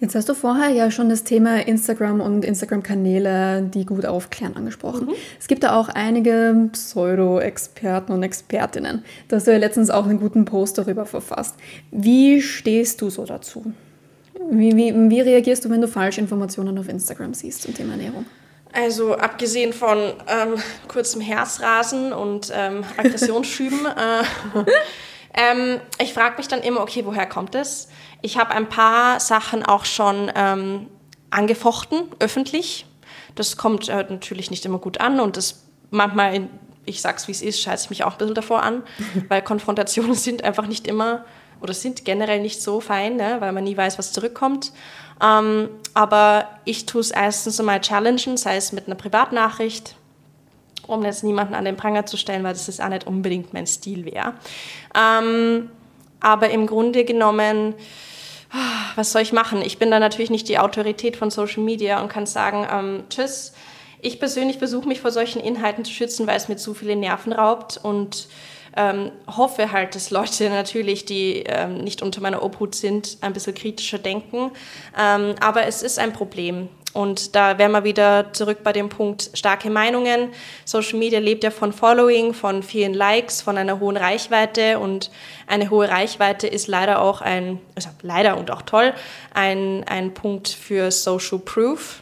Jetzt 0.01 0.15
hast 0.15 0.29
du 0.29 0.33
vorher 0.33 0.69
ja 0.69 0.91
schon 0.91 1.09
das 1.09 1.25
Thema 1.25 1.67
Instagram 1.67 2.21
und 2.21 2.45
Instagram-Kanäle, 2.45 3.63
die 3.63 3.85
gut 3.85 4.05
aufklären, 4.05 4.55
angesprochen. 4.55 5.07
Mhm. 5.07 5.13
Es 5.37 5.47
gibt 5.47 5.63
da 5.63 5.77
auch 5.77 5.89
einige 5.89 6.69
Pseudo-Experten 6.71 8.13
und 8.13 8.23
Expertinnen. 8.23 9.03
Da 9.27 9.35
hast 9.35 9.47
du 9.47 9.51
ja 9.51 9.57
letztens 9.57 9.89
auch 9.89 10.05
einen 10.05 10.19
guten 10.19 10.45
Post 10.45 10.77
darüber 10.77 11.05
verfasst. 11.05 11.55
Wie 11.91 12.41
stehst 12.41 13.01
du 13.01 13.09
so 13.09 13.25
dazu? 13.25 13.73
Wie, 14.49 14.75
wie, 14.77 14.93
wie 15.09 15.19
reagierst 15.19 15.65
du, 15.65 15.69
wenn 15.69 15.81
du 15.81 15.87
Falschinformationen 15.89 16.77
auf 16.77 16.87
Instagram 16.87 17.33
siehst 17.33 17.63
zum 17.63 17.73
Thema 17.73 17.93
Ernährung? 17.93 18.25
Also 18.71 19.15
abgesehen 19.15 19.73
von 19.73 19.97
ähm, 19.97 20.55
kurzem 20.87 21.19
Herzrasen 21.19 22.13
und 22.13 22.53
ähm, 22.55 22.85
Aggressionsschüben, 22.95 23.85
äh, 23.85 24.23
ähm, 25.33 25.81
ich 26.01 26.13
frage 26.13 26.37
mich 26.37 26.47
dann 26.47 26.61
immer, 26.61 26.81
okay, 26.81 27.01
woher 27.05 27.25
kommt 27.25 27.55
es? 27.55 27.89
Ich 28.21 28.37
habe 28.37 28.51
ein 28.51 28.67
paar 28.67 29.19
Sachen 29.19 29.63
auch 29.63 29.85
schon 29.85 30.31
ähm, 30.35 30.87
angefochten, 31.29 32.03
öffentlich. 32.19 32.85
Das 33.35 33.57
kommt 33.57 33.87
äh, 33.87 34.05
natürlich 34.09 34.51
nicht 34.51 34.65
immer 34.65 34.79
gut 34.79 34.99
an 34.99 35.19
und 35.19 35.37
das 35.37 35.63
manchmal, 35.91 36.35
in, 36.35 36.49
ich 36.85 37.01
sag's 37.01 37.27
wie 37.27 37.31
es 37.31 37.41
ist, 37.41 37.61
scheiße 37.61 37.85
ich 37.85 37.89
mich 37.89 38.03
auch 38.03 38.13
ein 38.13 38.17
bisschen 38.17 38.35
davor 38.35 38.63
an, 38.63 38.83
weil 39.29 39.41
Konfrontationen 39.41 40.15
sind 40.15 40.43
einfach 40.43 40.67
nicht 40.67 40.87
immer 40.87 41.25
oder 41.61 41.73
sind 41.73 42.05
generell 42.05 42.41
nicht 42.41 42.61
so 42.61 42.79
fein, 42.79 43.15
ne, 43.15 43.37
weil 43.39 43.51
man 43.51 43.63
nie 43.63 43.75
weiß, 43.75 43.97
was 43.97 44.11
zurückkommt. 44.13 44.71
Ähm, 45.21 45.69
aber 45.93 46.47
ich 46.65 46.85
tue 46.85 47.01
es 47.01 47.11
erstens 47.11 47.59
einmal 47.59 47.81
challengen, 47.81 48.37
sei 48.37 48.55
es 48.55 48.71
mit 48.71 48.87
einer 48.87 48.95
Privatnachricht, 48.95 49.95
um 50.87 51.03
jetzt 51.03 51.23
niemanden 51.23 51.53
an 51.53 51.65
den 51.65 51.75
Pranger 51.75 52.05
zu 52.05 52.17
stellen, 52.17 52.43
weil 52.43 52.53
das 52.53 52.69
ist 52.69 52.81
auch 52.81 52.89
nicht 52.89 53.05
unbedingt 53.05 53.53
mein 53.53 53.67
Stil 53.67 54.05
wäre. 54.05 54.33
Ähm, 54.95 55.69
aber 56.21 56.49
im 56.49 56.65
Grunde 56.67 57.03
genommen 57.05 57.75
was 58.95 59.11
soll 59.11 59.21
ich 59.21 59.33
machen? 59.33 59.61
Ich 59.61 59.77
bin 59.77 59.91
da 59.91 59.99
natürlich 59.99 60.29
nicht 60.29 60.49
die 60.49 60.59
Autorität 60.59 61.15
von 61.17 61.29
Social 61.31 61.63
Media 61.63 62.01
und 62.01 62.09
kann 62.09 62.25
sagen, 62.25 62.67
ähm, 62.71 63.03
tschüss. 63.09 63.53
Ich 64.01 64.19
persönlich 64.19 64.57
versuche 64.57 64.87
mich 64.87 65.01
vor 65.01 65.11
solchen 65.11 65.41
Inhalten 65.41 65.83
zu 65.83 65.91
schützen, 65.91 66.25
weil 66.25 66.37
es 66.37 66.47
mir 66.47 66.55
zu 66.55 66.73
viele 66.73 66.95
Nerven 66.95 67.33
raubt 67.33 67.79
und 67.81 68.27
ähm, 68.77 69.11
hoffe 69.27 69.71
halt, 69.71 69.95
dass 69.95 70.09
Leute 70.09 70.49
natürlich, 70.49 71.05
die 71.05 71.43
ähm, 71.45 71.79
nicht 71.79 72.01
unter 72.01 72.21
meiner 72.21 72.43
Obhut 72.43 72.75
sind, 72.75 73.17
ein 73.21 73.33
bisschen 73.33 73.55
kritischer 73.55 73.97
denken. 73.97 74.51
Ähm, 74.97 75.35
aber 75.41 75.65
es 75.65 75.83
ist 75.83 75.99
ein 75.99 76.13
Problem. 76.13 76.69
Und 76.93 77.35
da 77.35 77.57
wären 77.57 77.71
wir 77.71 77.83
wieder 77.83 78.33
zurück 78.33 78.59
bei 78.63 78.73
dem 78.73 78.89
Punkt 78.89 79.29
starke 79.33 79.69
Meinungen. 79.69 80.29
Social 80.65 80.97
Media 80.97 81.19
lebt 81.19 81.43
ja 81.43 81.51
von 81.51 81.71
Following, 81.71 82.33
von 82.33 82.63
vielen 82.63 82.93
Likes, 82.93 83.41
von 83.41 83.57
einer 83.57 83.79
hohen 83.79 83.97
Reichweite. 83.97 84.79
Und 84.79 85.11
eine 85.45 85.69
hohe 85.69 85.87
Reichweite 85.87 86.47
ist 86.47 86.67
leider 86.67 87.01
auch 87.01 87.21
ein, 87.21 87.59
also 87.75 87.89
leider 88.01 88.37
und 88.37 88.49
auch 88.49 88.63
toll, 88.63 88.93
ein, 89.33 89.83
ein 89.87 90.13
Punkt 90.13 90.47
für 90.47 90.89
Social 90.89 91.39
Proof. 91.39 92.01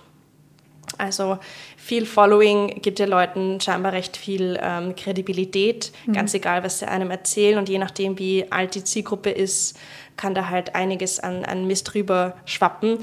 Also 0.97 1.37
viel 1.75 2.05
Following 2.05 2.81
gibt 2.81 2.99
den 2.99 3.09
Leuten 3.09 3.61
scheinbar 3.61 3.93
recht 3.93 4.17
viel 4.17 4.59
ähm, 4.61 4.95
Kredibilität, 4.95 5.91
mhm. 6.05 6.13
ganz 6.13 6.33
egal, 6.33 6.63
was 6.63 6.79
sie 6.79 6.87
einem 6.87 7.11
erzählen. 7.11 7.57
Und 7.57 7.69
je 7.69 7.77
nachdem, 7.77 8.17
wie 8.19 8.49
alt 8.51 8.75
die 8.75 8.83
Zielgruppe 8.83 9.29
ist, 9.29 9.77
kann 10.17 10.33
da 10.33 10.49
halt 10.49 10.75
einiges 10.75 11.19
an, 11.19 11.45
an 11.45 11.65
Mist 11.65 11.93
drüber 11.93 12.35
schwappen. 12.45 12.99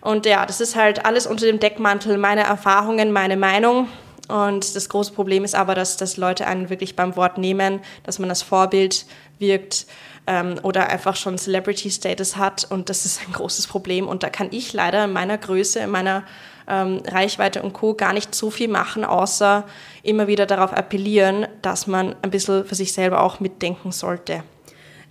Und 0.00 0.26
ja, 0.26 0.44
das 0.44 0.60
ist 0.60 0.76
halt 0.76 1.04
alles 1.06 1.26
unter 1.26 1.46
dem 1.46 1.60
Deckmantel 1.60 2.18
meiner 2.18 2.42
Erfahrungen, 2.42 3.12
meine 3.12 3.36
Meinung. 3.36 3.88
Und 4.28 4.74
das 4.74 4.88
große 4.88 5.12
Problem 5.12 5.44
ist 5.44 5.54
aber, 5.54 5.74
dass, 5.74 5.96
dass 5.96 6.16
Leute 6.16 6.46
einen 6.46 6.68
wirklich 6.68 6.96
beim 6.96 7.16
Wort 7.16 7.38
nehmen, 7.38 7.80
dass 8.02 8.18
man 8.18 8.28
als 8.28 8.42
Vorbild 8.42 9.06
wirkt 9.38 9.86
ähm, 10.26 10.58
oder 10.62 10.88
einfach 10.88 11.16
schon 11.16 11.38
Celebrity-Status 11.38 12.36
hat. 12.36 12.66
Und 12.68 12.90
das 12.90 13.06
ist 13.06 13.20
ein 13.26 13.32
großes 13.32 13.68
Problem. 13.68 14.08
Und 14.08 14.22
da 14.22 14.30
kann 14.30 14.48
ich 14.50 14.72
leider 14.72 15.04
in 15.04 15.12
meiner 15.12 15.38
Größe, 15.38 15.80
in 15.80 15.90
meiner 15.90 16.24
ähm, 16.68 17.02
Reichweite 17.06 17.62
und 17.62 17.72
Co. 17.72 17.94
gar 17.94 18.12
nicht 18.12 18.34
so 18.34 18.50
viel 18.50 18.68
machen, 18.68 19.04
außer 19.04 19.64
immer 20.02 20.26
wieder 20.26 20.46
darauf 20.46 20.72
appellieren, 20.72 21.46
dass 21.62 21.86
man 21.86 22.16
ein 22.22 22.30
bisschen 22.30 22.64
für 22.64 22.74
sich 22.74 22.92
selber 22.92 23.22
auch 23.22 23.38
mitdenken 23.38 23.92
sollte. 23.92 24.42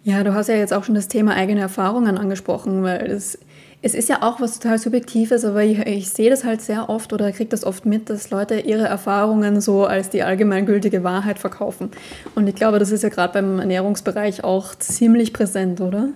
Ja, 0.06 0.24
du 0.24 0.36
hast 0.36 0.50
ja 0.50 0.56
jetzt 0.56 0.72
auch 0.72 0.84
schon 0.84 0.94
das 0.94 1.08
Thema 1.08 1.34
eigene 1.34 1.62
Erfahrungen 1.62 2.20
angesprochen, 2.20 2.84
weil 2.84 3.10
es, 3.10 3.40
es 3.82 3.96
ist 3.96 4.08
ja 4.08 4.22
auch 4.22 4.40
was 4.40 4.60
total 4.60 4.78
Subjektives, 4.78 5.44
aber 5.44 5.64
ich, 5.64 5.80
ich 5.80 6.12
sehe 6.12 6.30
das 6.30 6.44
halt 6.44 6.62
sehr 6.62 6.90
oft 6.90 7.12
oder 7.12 7.32
kriege 7.32 7.50
das 7.50 7.64
oft 7.64 7.88
mit, 7.88 8.12
dass 8.12 8.30
Leute 8.30 8.60
ihre 8.60 8.84
Erfahrungen 8.86 9.62
so 9.62 9.88
als 9.88 10.12
die 10.12 10.22
allgemeingültige 10.22 11.04
Wahrheit 11.04 11.40
verkaufen. 11.40 11.90
Und 12.36 12.46
ich 12.46 12.54
glaube, 12.54 12.78
das 12.78 12.92
ist 12.92 13.02
ja 13.02 13.10
gerade 13.10 13.34
beim 13.34 13.58
Ernährungsbereich 13.58 14.44
auch 14.44 14.76
ziemlich 14.76 15.34
präsent, 15.34 15.82
oder? 15.82 16.10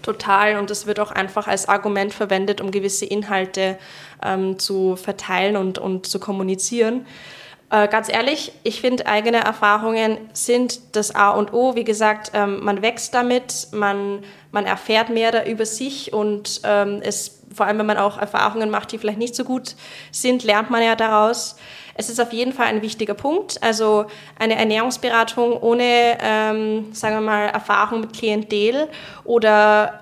Total. 0.00 0.58
Und 0.58 0.70
es 0.70 0.86
wird 0.86 0.98
auch 0.98 1.10
einfach 1.10 1.46
als 1.46 1.68
Argument 1.68 2.14
verwendet, 2.14 2.62
um 2.62 2.70
gewisse 2.70 3.04
Inhalte 3.04 3.76
ähm, 4.24 4.58
zu 4.58 4.96
verteilen 4.96 5.58
und, 5.58 5.76
und 5.78 6.06
zu 6.06 6.20
kommunizieren. 6.20 7.04
Äh, 7.70 7.86
ganz 7.86 8.08
ehrlich, 8.08 8.52
ich 8.64 8.80
finde, 8.80 9.06
eigene 9.06 9.38
Erfahrungen 9.38 10.18
sind 10.32 10.96
das 10.96 11.14
A 11.14 11.30
und 11.30 11.52
O. 11.52 11.76
Wie 11.76 11.84
gesagt, 11.84 12.32
ähm, 12.34 12.64
man 12.64 12.82
wächst 12.82 13.14
damit, 13.14 13.68
man, 13.70 14.24
man 14.50 14.66
erfährt 14.66 15.08
mehr 15.08 15.46
über 15.46 15.64
sich 15.64 16.12
und 16.12 16.60
ähm, 16.64 17.00
es, 17.02 17.42
vor 17.54 17.66
allem 17.66 17.78
wenn 17.78 17.86
man 17.86 17.96
auch 17.96 18.18
Erfahrungen 18.18 18.70
macht, 18.70 18.90
die 18.90 18.98
vielleicht 18.98 19.18
nicht 19.18 19.36
so 19.36 19.44
gut 19.44 19.76
sind, 20.10 20.42
lernt 20.42 20.70
man 20.70 20.82
ja 20.82 20.96
daraus. 20.96 21.56
Es 21.94 22.08
ist 22.08 22.20
auf 22.20 22.32
jeden 22.32 22.52
Fall 22.52 22.66
ein 22.66 22.82
wichtiger 22.82 23.14
Punkt. 23.14 23.62
Also 23.62 24.06
eine 24.36 24.56
Ernährungsberatung 24.56 25.56
ohne, 25.56 26.18
ähm, 26.20 26.92
sagen 26.92 27.16
wir 27.16 27.20
mal, 27.20 27.46
Erfahrung 27.50 28.00
mit 28.00 28.14
Klientel 28.14 28.88
oder 29.22 30.00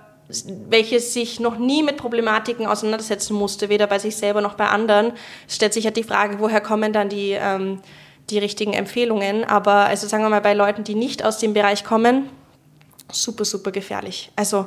welches 0.68 1.14
sich 1.14 1.40
noch 1.40 1.58
nie 1.58 1.82
mit 1.82 1.96
Problematiken 1.96 2.66
auseinandersetzen 2.66 3.34
musste, 3.34 3.68
weder 3.68 3.86
bei 3.86 3.98
sich 3.98 4.16
selber 4.16 4.40
noch 4.40 4.54
bei 4.54 4.68
anderen, 4.68 5.12
stellt 5.48 5.72
sich 5.72 5.84
ja 5.84 5.90
die 5.90 6.02
Frage, 6.02 6.38
woher 6.38 6.60
kommen 6.60 6.92
dann 6.92 7.08
die, 7.08 7.30
ähm, 7.30 7.80
die 8.28 8.38
richtigen 8.38 8.74
Empfehlungen. 8.74 9.44
Aber 9.44 9.86
also 9.86 10.06
sagen 10.06 10.22
wir 10.22 10.28
mal, 10.28 10.42
bei 10.42 10.52
Leuten, 10.52 10.84
die 10.84 10.94
nicht 10.94 11.24
aus 11.24 11.38
dem 11.38 11.54
Bereich 11.54 11.82
kommen, 11.82 12.28
super, 13.10 13.44
super 13.44 13.72
gefährlich. 13.72 14.30
Also 14.36 14.66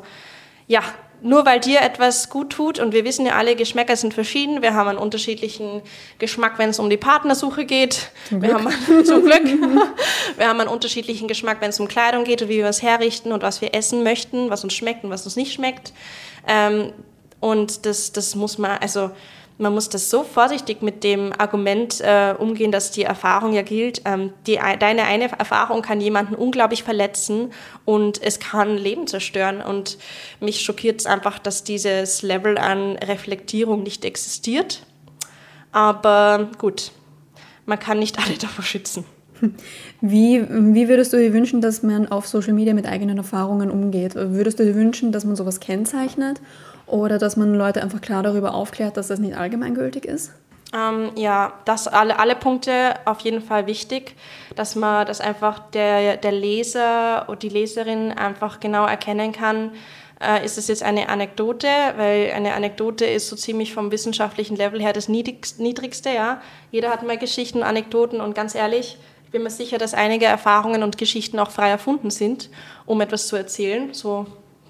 ja, 0.67 0.82
nur 1.22 1.46
weil 1.46 1.60
dir 1.60 1.82
etwas 1.82 2.30
gut 2.30 2.52
tut, 2.52 2.80
und 2.80 2.94
wir 2.94 3.06
wissen 3.06 3.26
ja 3.26 3.34
alle, 3.34 3.56
Geschmäcker 3.56 3.96
sind 3.96 4.14
verschieden, 4.14 4.62
wir 4.62 4.74
haben 4.74 4.90
einen 4.90 4.98
unterschiedlichen 4.98 5.82
Geschmack, 6.20 6.58
wenn 6.58 6.72
es 6.72 6.80
um 6.80 6.90
die 6.90 6.98
Partnersuche 6.98 7.66
geht. 7.66 8.12
Zum 8.30 8.42
wir 8.42 8.50
Glück. 8.50 8.66
Haben, 8.66 9.06
zum 9.06 9.24
Glück. 9.24 9.44
wir 10.38 10.48
haben 10.48 10.60
einen 10.60 10.70
unterschiedlichen 10.70 11.28
Geschmack, 11.28 11.58
wenn 11.62 11.70
es 11.70 11.80
um 11.80 11.88
Kleidung 11.88 12.24
geht 12.24 12.42
und 12.42 12.50
wie 12.50 12.58
wir 12.58 12.66
es 12.66 12.82
herrichten 12.82 13.32
und 13.32 13.44
was 13.44 13.62
wir 13.62 13.76
essen 13.76 14.04
möchten, 14.04 14.50
was 14.50 14.64
uns 14.64 14.74
schmeckt 14.74 15.04
und 15.04 15.10
was 15.10 15.26
uns 15.26 15.36
nicht 15.36 15.54
schmeckt. 15.54 15.94
Ähm, 16.48 16.94
und 17.40 17.86
das, 17.86 18.12
das 18.12 18.36
muss 18.36 18.58
man, 18.58 18.78
also 18.80 19.12
man 19.62 19.74
muss 19.74 19.89
das 19.89 20.10
so 20.10 20.24
vorsichtig 20.24 20.82
mit 20.82 21.04
dem 21.04 21.32
Argument 21.38 22.02
äh, 22.02 22.34
umgehen, 22.38 22.71
dass 22.71 22.91
die 22.91 23.04
Erfahrung 23.04 23.54
ja 23.54 23.62
gilt. 23.62 24.02
Ähm, 24.06 24.34
die, 24.47 24.60
deine 24.80 25.04
eine 25.04 25.32
Erfahrung 25.32 25.82
kann 25.84 26.02
jemanden 26.02 26.34
unglaublich 26.36 26.84
verletzen 26.84 27.52
und 27.86 28.21
es 28.21 28.39
kann 28.39 28.76
Leben 28.76 29.06
zerstören. 29.08 29.62
Und 29.62 30.00
mich 30.39 30.62
schockiert 30.62 31.00
es 31.00 31.06
einfach, 31.06 31.38
dass 31.38 31.63
dieses 31.63 32.24
Level 32.24 32.58
an 32.58 32.97
Reflektierung 32.97 33.84
nicht 33.84 34.04
existiert. 34.04 34.84
Aber 35.71 36.50
gut, 36.58 36.91
man 37.65 37.80
kann 37.80 38.00
nicht 38.00 38.17
alle 38.17 38.38
davor 38.38 38.65
schützen. 38.65 39.06
Wie, 40.02 40.45
wie 40.50 40.88
würdest 40.88 41.13
du 41.13 41.17
dir 41.17 41.34
wünschen, 41.34 41.62
dass 41.62 41.82
man 41.82 42.08
auf 42.08 42.28
Social 42.28 42.54
Media 42.54 42.76
mit 42.76 42.86
eigenen 42.86 43.17
Erfahrungen 43.17 43.71
umgeht? 43.71 44.13
Würdest 44.15 44.60
du 44.60 44.65
dir 44.65 44.76
wünschen, 44.76 45.12
dass 45.12 45.26
man 45.26 45.36
sowas 45.36 45.60
kennzeichnet? 45.60 46.39
Oder 46.92 47.18
dass 47.18 47.38
man 47.38 47.56
Leute 47.56 47.82
einfach 47.82 48.02
klar 48.02 48.22
darüber 48.22 48.54
aufklärt, 48.54 48.98
dass 48.98 49.08
das 49.08 49.20
nicht 49.20 49.38
allgemeingültig 49.38 50.04
ist? 50.04 50.32
Ähm, 50.74 51.12
ja, 51.16 51.54
das 51.64 51.88
alle, 51.88 52.20
alle 52.20 52.36
Punkte 52.36 52.96
auf 53.06 53.22
jeden 53.22 53.42
Fall 53.42 53.66
wichtig, 53.66 54.16
dass 54.56 54.76
man, 54.76 55.06
dass 55.06 55.22
einfach 55.22 55.60
der, 55.72 56.18
der 56.18 56.34
Leser 56.34 57.26
oder 57.28 57.38
die 57.38 57.50
Leserin 57.50 58.12
einfach 58.12 58.60
genau 58.60 58.86
erkennen 58.86 59.32
kann, 59.32 59.72
äh, 60.22 60.46
ist 60.46 60.58
es 60.58 60.68
jetzt 60.68 60.84
eine 60.84 61.08
Anekdote, 61.08 61.68
weil 61.96 62.32
eine 62.34 62.54
Anekdote 62.56 63.06
ist 63.06 63.30
so 63.30 63.38
ziemlich 63.38 63.74
vom 63.74 63.92
wissenschaftlichen 63.92 64.58
Level 64.58 64.82
her 64.82 64.92
das 64.92 65.08
niedrigste, 65.08 66.10
ja. 66.10 66.42
Jeder 66.72 66.90
hat 66.90 67.04
mal 67.04 67.18
Geschichten, 67.18 67.64
Anekdoten 67.64 68.20
und 68.20 68.36
ganz 68.36 68.54
ehrlich, 68.54 68.98
ich 69.26 69.32
bin 69.32 69.44
mir 69.44 69.50
sicher, 69.50 69.78
dass 69.78 69.94
einige 69.94 70.26
Erfahrungen 70.26 70.84
und 70.84 70.98
Geschichten 70.98 71.40
auch 71.40 71.52
frei 71.52 71.70
erfunden 71.70 72.12
sind, 72.12 72.50
um 72.86 73.00
etwas 73.00 73.28
zu 73.28 73.38
erzählen. 73.38 73.94
So 73.94 74.26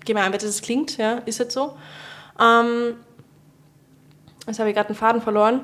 gemein, 0.06 0.32
wie 0.34 0.38
das 0.38 0.62
klingt, 0.62 0.98
ja, 0.98 1.16
ist 1.26 1.40
jetzt 1.40 1.56
so. 1.56 1.74
Ähm, 2.42 2.96
jetzt 4.48 4.60
habe 4.60 4.70
ich 4.70 4.76
gerade 4.76 4.90
einen 4.90 4.98
Faden 4.98 5.22
verloren. 5.22 5.62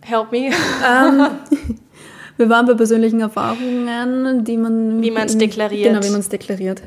Help 0.00 0.32
me. 0.32 0.48
Um, 0.48 1.20
ähm, 1.20 1.26
wir 2.36 2.48
waren 2.48 2.66
bei 2.66 2.74
persönlichen 2.74 3.20
Erfahrungen, 3.20 4.44
die 4.44 4.56
man. 4.56 5.02
Wie 5.02 5.10
man 5.10 5.26
es 5.26 5.36
deklariert. 5.36 5.92
Genau, 5.92 6.04
wie 6.04 6.10
man 6.10 6.20
es 6.20 6.28
deklariert. 6.28 6.82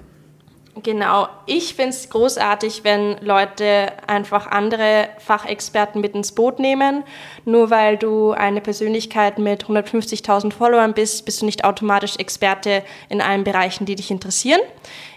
Genau. 0.76 1.28
Ich 1.48 1.76
finde 1.76 1.90
es 1.90 2.10
großartig, 2.10 2.84
wenn 2.84 3.18
Leute 3.20 3.92
einfach 4.08 4.48
andere 4.48 5.10
Fachexperten 5.20 6.00
mit 6.00 6.16
ins 6.16 6.32
Boot 6.32 6.60
nehmen. 6.60 7.04
Nur 7.44 7.70
weil 7.70 7.98
du 7.98 8.32
eine 8.32 8.62
Persönlichkeit 8.62 9.38
mit 9.38 9.66
150.000 9.66 10.54
Followern 10.54 10.94
bist, 10.94 11.26
bist 11.26 11.42
du 11.42 11.46
nicht 11.46 11.66
automatisch 11.66 12.16
Experte 12.18 12.84
in 13.10 13.22
allen 13.22 13.44
Bereichen, 13.44 13.86
die 13.86 13.96
dich 13.96 14.12
interessieren. 14.12 14.62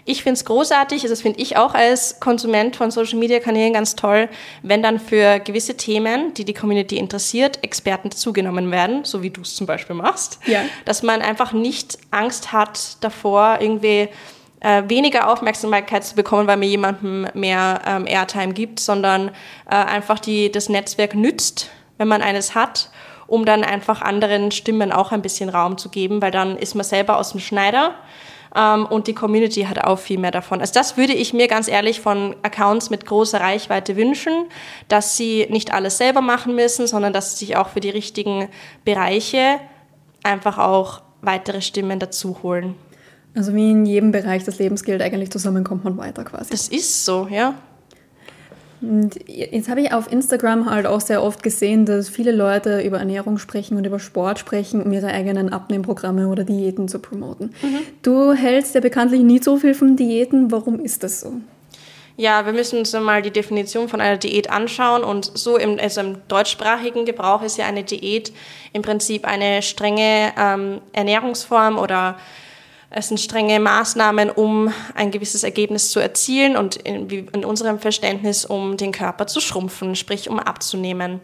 Ich 0.03 0.23
finde 0.23 0.33
es 0.33 0.45
großartig, 0.45 1.03
also 1.03 1.13
das 1.13 1.21
finde 1.21 1.39
ich 1.39 1.57
auch 1.57 1.73
als 1.73 2.19
Konsument 2.19 2.75
von 2.75 2.91
Social-Media-Kanälen 2.91 3.73
ganz 3.73 3.95
toll, 3.95 4.29
wenn 4.61 4.83
dann 4.83 4.99
für 4.99 5.39
gewisse 5.39 5.77
Themen, 5.77 6.33
die 6.35 6.45
die 6.45 6.53
Community 6.53 6.97
interessiert, 6.97 7.63
Experten 7.63 8.11
zugenommen 8.11 8.69
werden, 8.71 9.03
so 9.03 9.23
wie 9.23 9.31
du 9.31 9.41
es 9.41 9.55
zum 9.55 9.65
Beispiel 9.65 9.95
machst. 9.95 10.39
Ja. 10.45 10.61
Dass 10.83 11.01
man 11.01 11.21
einfach 11.21 11.53
nicht 11.53 11.97
Angst 12.11 12.51
hat 12.51 12.97
davor, 13.01 13.57
irgendwie 13.61 14.09
äh, 14.59 14.83
weniger 14.87 15.29
Aufmerksamkeit 15.29 16.03
zu 16.03 16.15
bekommen, 16.15 16.47
weil 16.47 16.57
mir 16.57 16.67
jemandem 16.67 17.27
mehr 17.33 17.81
ähm, 17.85 18.07
Airtime 18.07 18.53
gibt, 18.53 18.79
sondern 18.79 19.29
äh, 19.69 19.75
einfach 19.75 20.19
die, 20.19 20.51
das 20.51 20.69
Netzwerk 20.69 21.15
nützt, 21.15 21.69
wenn 21.97 22.07
man 22.07 22.21
eines 22.21 22.55
hat, 22.55 22.89
um 23.27 23.45
dann 23.45 23.63
einfach 23.63 24.01
anderen 24.01 24.51
Stimmen 24.51 24.91
auch 24.91 25.11
ein 25.11 25.21
bisschen 25.21 25.49
Raum 25.49 25.77
zu 25.77 25.89
geben, 25.89 26.21
weil 26.21 26.31
dann 26.31 26.57
ist 26.57 26.75
man 26.75 26.83
selber 26.83 27.17
aus 27.17 27.31
dem 27.31 27.39
Schneider 27.39 27.95
ähm, 28.55 28.85
und 28.85 29.07
die 29.07 29.13
Community 29.13 29.63
hat 29.63 29.83
auch 29.83 29.99
viel 29.99 30.17
mehr 30.17 30.31
davon. 30.31 30.61
Also 30.61 30.73
das 30.73 30.97
würde 30.97 31.13
ich 31.13 31.33
mir 31.33 31.47
ganz 31.47 31.67
ehrlich 31.67 31.99
von 31.99 32.35
Accounts 32.41 32.89
mit 32.89 33.05
großer 33.05 33.41
Reichweite 33.41 33.95
wünschen, 33.97 34.45
dass 34.87 35.17
sie 35.17 35.47
nicht 35.49 35.73
alles 35.73 35.97
selber 35.97 36.21
machen 36.21 36.55
müssen, 36.55 36.87
sondern 36.87 37.13
dass 37.13 37.31
sie 37.31 37.45
sich 37.45 37.57
auch 37.57 37.69
für 37.69 37.81
die 37.81 37.89
richtigen 37.89 38.49
Bereiche 38.85 39.59
einfach 40.23 40.57
auch 40.57 41.01
weitere 41.21 41.61
Stimmen 41.61 41.99
dazu 41.99 42.37
holen. 42.43 42.75
Also 43.35 43.53
wie 43.53 43.71
in 43.71 43.85
jedem 43.85 44.11
Bereich 44.11 44.45
des 44.45 44.59
Lebens 44.59 44.83
gilt, 44.83 45.01
eigentlich 45.01 45.29
zusammen 45.29 45.63
kommt 45.63 45.83
man 45.83 45.97
weiter 45.97 46.23
quasi. 46.23 46.49
Das 46.51 46.69
ist 46.69 47.05
so, 47.05 47.27
ja. 47.29 47.55
Und 48.81 49.17
jetzt 49.27 49.69
habe 49.69 49.81
ich 49.81 49.93
auf 49.93 50.11
Instagram 50.11 50.69
halt 50.69 50.85
auch 50.85 51.01
sehr 51.01 51.23
oft 51.23 51.43
gesehen, 51.43 51.85
dass 51.85 52.09
viele 52.09 52.31
Leute 52.31 52.81
über 52.81 52.99
Ernährung 52.99 53.37
sprechen 53.37 53.77
und 53.77 53.85
über 53.85 53.99
Sport 53.99 54.39
sprechen, 54.39 54.81
um 54.81 54.91
ihre 54.91 55.07
eigenen 55.07 55.51
Abnehmprogramme 55.51 56.27
oder 56.27 56.43
Diäten 56.43 56.87
zu 56.87 56.99
promoten. 56.99 57.53
Mhm. 57.61 57.79
Du 58.01 58.33
hältst 58.33 58.75
ja 58.75 58.81
bekanntlich 58.81 59.21
nie 59.21 59.41
so 59.41 59.57
viel 59.57 59.73
von 59.73 59.95
Diäten. 59.95 60.51
Warum 60.51 60.79
ist 60.79 61.03
das 61.03 61.21
so? 61.21 61.33
Ja, 62.17 62.45
wir 62.45 62.53
müssen 62.53 62.79
uns 62.79 62.93
mal 62.93 63.21
die 63.21 63.31
Definition 63.31 63.89
von 63.89 63.99
einer 63.99 64.17
Diät 64.17 64.49
anschauen. 64.49 65.03
Und 65.03 65.31
so 65.33 65.57
im, 65.57 65.79
also 65.79 66.01
im 66.01 66.17
deutschsprachigen 66.27 67.05
Gebrauch 67.05 67.41
ist 67.41 67.57
ja 67.57 67.65
eine 67.65 67.83
Diät 67.83 68.31
im 68.71 68.81
Prinzip 68.81 69.25
eine 69.25 69.61
strenge 69.61 70.31
ähm, 70.37 70.79
Ernährungsform 70.93 71.77
oder 71.77 72.17
es 72.97 73.09
sind 73.09 73.19
strenge 73.19 73.59
Maßnahmen, 73.59 74.29
um 74.29 74.73
ein 74.93 75.11
gewisses 75.11 75.43
Ergebnis 75.43 75.91
zu 75.91 75.99
erzielen 75.99 76.55
und 76.55 76.77
in, 76.77 77.09
in 77.09 77.43
unserem 77.43 77.77
Verständnis, 77.77 78.45
um 78.45 78.77
den 78.77 78.93
Körper 78.93 79.27
zu 79.27 79.41
schrumpfen, 79.41 79.97
sprich 79.97 80.29
um 80.29 80.39
abzunehmen. 80.39 81.19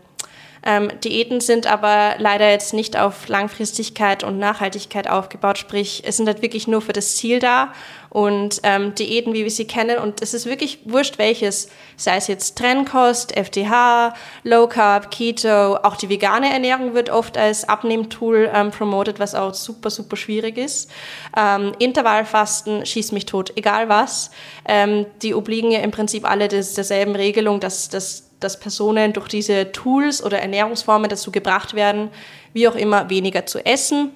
Ähm, 0.63 0.91
Diäten 1.03 1.41
sind 1.41 1.65
aber 1.65 2.15
leider 2.19 2.49
jetzt 2.49 2.73
nicht 2.73 2.97
auf 2.97 3.27
Langfristigkeit 3.27 4.23
und 4.23 4.37
Nachhaltigkeit 4.37 5.09
aufgebaut, 5.09 5.57
sprich 5.57 6.03
es 6.05 6.17
sind 6.17 6.27
halt 6.27 6.41
wirklich 6.41 6.67
nur 6.67 6.81
für 6.81 6.93
das 6.93 7.15
Ziel 7.15 7.39
da 7.39 7.73
und 8.09 8.59
ähm, 8.63 8.93
Diäten, 8.93 9.33
wie 9.33 9.43
wir 9.43 9.51
sie 9.51 9.65
kennen 9.65 9.97
und 9.97 10.21
es 10.21 10.33
ist 10.33 10.45
wirklich 10.45 10.79
wurscht 10.85 11.17
welches, 11.17 11.69
sei 11.95 12.17
es 12.17 12.27
jetzt 12.27 12.57
Trennkost, 12.57 13.35
FDH, 13.35 14.13
Low 14.43 14.67
Carb, 14.67 15.09
Keto, 15.09 15.77
auch 15.77 15.95
die 15.95 16.09
vegane 16.09 16.51
Ernährung 16.51 16.93
wird 16.93 17.09
oft 17.09 17.37
als 17.37 17.67
Abnehmtool 17.67 18.51
ähm, 18.53 18.69
promoted, 18.71 19.19
was 19.19 19.33
auch 19.33 19.53
super, 19.53 19.89
super 19.89 20.15
schwierig 20.15 20.57
ist. 20.57 20.91
Ähm, 21.35 21.71
Intervallfasten, 21.79 22.85
schieß 22.85 23.13
mich 23.13 23.25
tot, 23.25 23.53
egal 23.55 23.89
was. 23.89 24.29
Ähm, 24.65 25.05
die 25.21 25.33
obliegen 25.33 25.71
ja 25.71 25.79
im 25.79 25.91
Prinzip 25.91 26.29
alle 26.29 26.47
des, 26.49 26.73
derselben 26.73 27.15
Regelung, 27.15 27.59
dass 27.59 27.89
das 27.89 28.30
dass 28.41 28.59
Personen 28.59 29.13
durch 29.13 29.27
diese 29.29 29.71
Tools 29.71 30.21
oder 30.23 30.39
Ernährungsformen 30.41 31.09
dazu 31.09 31.31
gebracht 31.31 31.73
werden, 31.73 32.09
wie 32.53 32.67
auch 32.67 32.75
immer 32.75 33.09
weniger 33.09 33.45
zu 33.45 33.65
essen, 33.65 34.11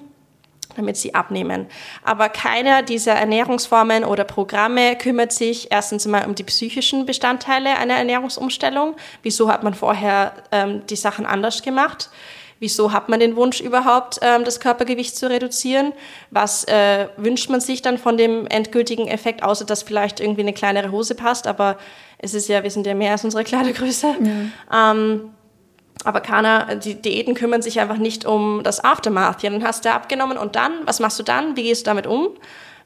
damit 0.76 0.96
sie 0.96 1.14
abnehmen. 1.14 1.66
Aber 2.04 2.28
keiner 2.28 2.82
dieser 2.82 3.14
Ernährungsformen 3.14 4.04
oder 4.04 4.24
Programme 4.24 4.96
kümmert 4.96 5.32
sich 5.32 5.68
erstens 5.70 6.06
mal 6.06 6.26
um 6.26 6.34
die 6.34 6.44
psychischen 6.44 7.06
Bestandteile 7.06 7.76
einer 7.78 7.94
Ernährungsumstellung. 7.94 8.96
Wieso 9.22 9.50
hat 9.50 9.62
man 9.62 9.74
vorher 9.74 10.34
ähm, 10.52 10.82
die 10.86 10.96
Sachen 10.96 11.24
anders 11.24 11.62
gemacht? 11.62 12.10
Wieso 12.58 12.92
hat 12.92 13.08
man 13.08 13.20
den 13.20 13.36
Wunsch 13.36 13.60
überhaupt, 13.60 14.18
ähm, 14.22 14.44
das 14.44 14.60
Körpergewicht 14.60 15.16
zu 15.16 15.28
reduzieren? 15.28 15.92
Was 16.30 16.64
äh, 16.64 17.08
wünscht 17.16 17.50
man 17.50 17.60
sich 17.60 17.82
dann 17.82 17.98
von 17.98 18.16
dem 18.16 18.46
endgültigen 18.46 19.08
Effekt, 19.08 19.42
außer 19.42 19.66
dass 19.66 19.82
vielleicht 19.82 20.20
irgendwie 20.20 20.40
eine 20.40 20.54
kleinere 20.54 20.90
Hose 20.90 21.14
passt? 21.14 21.46
Aber 21.46 21.76
es 22.18 22.32
ist 22.32 22.48
ja, 22.48 22.62
wir 22.62 22.70
sind 22.70 22.86
ja 22.86 22.94
mehr 22.94 23.12
als 23.12 23.24
unsere 23.24 23.44
Kleidergröße. 23.44 24.06
Ja. 24.70 24.92
Ähm, 24.92 25.30
aber 26.04 26.20
keiner, 26.20 26.76
die 26.76 26.94
Diäten 26.94 27.34
kümmern 27.34 27.62
sich 27.62 27.80
einfach 27.80 27.98
nicht 27.98 28.24
um 28.24 28.62
das 28.62 28.82
Aftermath. 28.82 29.42
Ja, 29.42 29.50
dann 29.50 29.64
hast 29.64 29.84
du 29.84 29.92
abgenommen 29.92 30.38
und 30.38 30.56
dann, 30.56 30.72
was 30.84 31.00
machst 31.00 31.18
du 31.18 31.22
dann? 31.22 31.56
Wie 31.56 31.64
gehst 31.64 31.86
du 31.86 31.90
damit 31.90 32.06
um? 32.06 32.28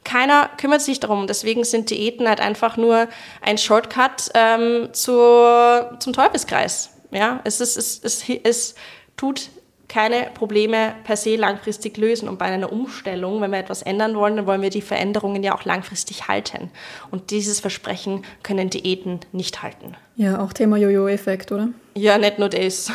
Keiner 0.05 0.49
kümmert 0.57 0.81
sich 0.81 0.99
darum. 0.99 1.27
Deswegen 1.27 1.63
sind 1.65 1.91
Diäten 1.91 2.27
halt 2.27 2.41
einfach 2.41 2.77
nur 2.77 3.09
ein 3.43 3.59
Shortcut 3.59 4.31
ähm, 4.35 4.89
zur, 4.93 5.97
zum 6.01 6.13
Teufelskreis. 6.13 6.91
Ja, 7.11 7.41
es, 7.45 7.61
ist, 7.61 7.77
es, 7.77 8.01
es, 8.03 8.25
es 8.43 8.75
tut 9.17 9.51
keine 9.91 10.29
Probleme 10.33 10.95
per 11.03 11.17
se 11.17 11.35
langfristig 11.35 11.97
lösen. 11.97 12.29
Und 12.29 12.39
bei 12.39 12.47
einer 12.47 12.73
Umstellung, 12.73 13.41
wenn 13.41 13.51
wir 13.51 13.59
etwas 13.59 13.83
ändern 13.83 14.15
wollen, 14.15 14.37
dann 14.37 14.47
wollen 14.47 14.63
wir 14.63 14.71
die 14.71 14.83
Veränderungen 14.83 15.43
ja 15.43 15.53
auch 15.53 15.65
langfristig 15.65 16.29
halten. 16.29 16.71
Und 17.11 17.33
dieses 17.33 17.59
Versprechen 17.59 18.23
können 18.45 18.71
Diäten 18.71 19.19
nicht 19.33 19.63
halten. 19.63 19.97
Ja, 20.15 20.41
auch 20.41 20.53
Thema 20.53 20.77
Jojo-Effekt, 20.77 21.51
oder? 21.51 21.71
Ja, 21.97 22.19
nicht 22.19 22.39
nur 22.39 22.49
das. 22.49 22.93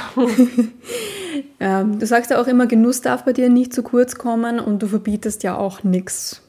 ja, 1.60 1.84
du 2.00 2.06
sagst 2.06 2.32
ja 2.32 2.42
auch 2.42 2.48
immer, 2.48 2.66
Genuss 2.66 3.02
darf 3.02 3.26
bei 3.26 3.34
dir 3.34 3.50
nicht 3.50 3.74
zu 3.74 3.84
kurz 3.84 4.16
kommen 4.16 4.60
und 4.62 4.82
du 4.82 4.88
verbietest 4.88 5.44
ja 5.44 5.58
auch 5.58 5.84
nichts. 5.84 6.42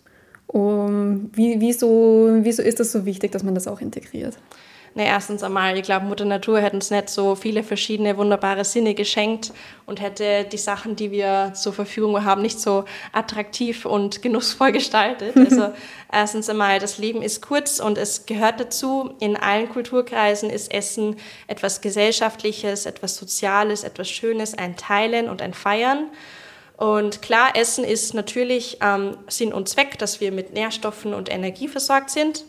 Um, 0.47 1.29
wie, 1.35 1.61
wieso, 1.61 2.39
wieso 2.43 2.63
ist 2.63 2.79
das 2.79 2.93
so 2.93 3.05
wichtig, 3.05 3.33
dass 3.33 3.43
man 3.43 3.57
das 3.57 3.67
auch 3.67 3.81
integriert? 3.81 4.39
Na, 4.99 5.05
erstens 5.05 5.43
einmal, 5.43 5.77
ich 5.77 5.83
glaube, 5.83 6.07
Mutter 6.07 6.25
Natur 6.25 6.59
hätte 6.59 6.75
uns 6.75 6.91
nicht 6.91 7.11
so 7.11 7.35
viele 7.35 7.63
verschiedene 7.63 8.17
wunderbare 8.17 8.65
Sinne 8.65 8.95
geschenkt 8.95 9.53
und 9.85 10.01
hätte 10.01 10.47
die 10.51 10.57
Sachen, 10.57 10.97
die 10.97 11.11
wir 11.11 11.53
zur 11.53 11.75
Verfügung 11.75 12.25
haben, 12.25 12.41
nicht 12.41 12.59
so 12.59 12.87
attraktiv 13.13 13.85
und 13.85 14.23
genussvoll 14.23 14.73
gestaltet. 14.73 15.37
Also 15.37 15.75
erstens 16.11 16.49
einmal, 16.49 16.79
das 16.79 16.97
Leben 16.97 17.21
ist 17.21 17.43
kurz 17.43 17.79
und 17.79 17.99
es 17.99 18.25
gehört 18.25 18.59
dazu. 18.59 19.11
In 19.21 19.37
allen 19.37 19.69
Kulturkreisen 19.69 20.49
ist 20.49 20.73
Essen 20.73 21.17
etwas 21.47 21.83
Gesellschaftliches, 21.83 22.87
etwas 22.87 23.17
Soziales, 23.17 23.85
etwas 23.85 24.09
Schönes, 24.09 24.57
ein 24.57 24.77
Teilen 24.77 25.29
und 25.29 25.43
ein 25.43 25.53
Feiern. 25.53 26.07
Und 26.79 27.21
klar, 27.21 27.51
Essen 27.55 27.85
ist 27.85 28.15
natürlich 28.15 28.79
ähm, 28.81 29.19
Sinn 29.29 29.53
und 29.53 29.69
Zweck, 29.69 29.99
dass 29.99 30.23
wir 30.23 30.33
mit 30.33 30.55
Nährstoffen 30.55 31.13
und 31.13 31.31
Energie 31.31 31.69
versorgt 31.69 32.09
sind. 32.09 32.45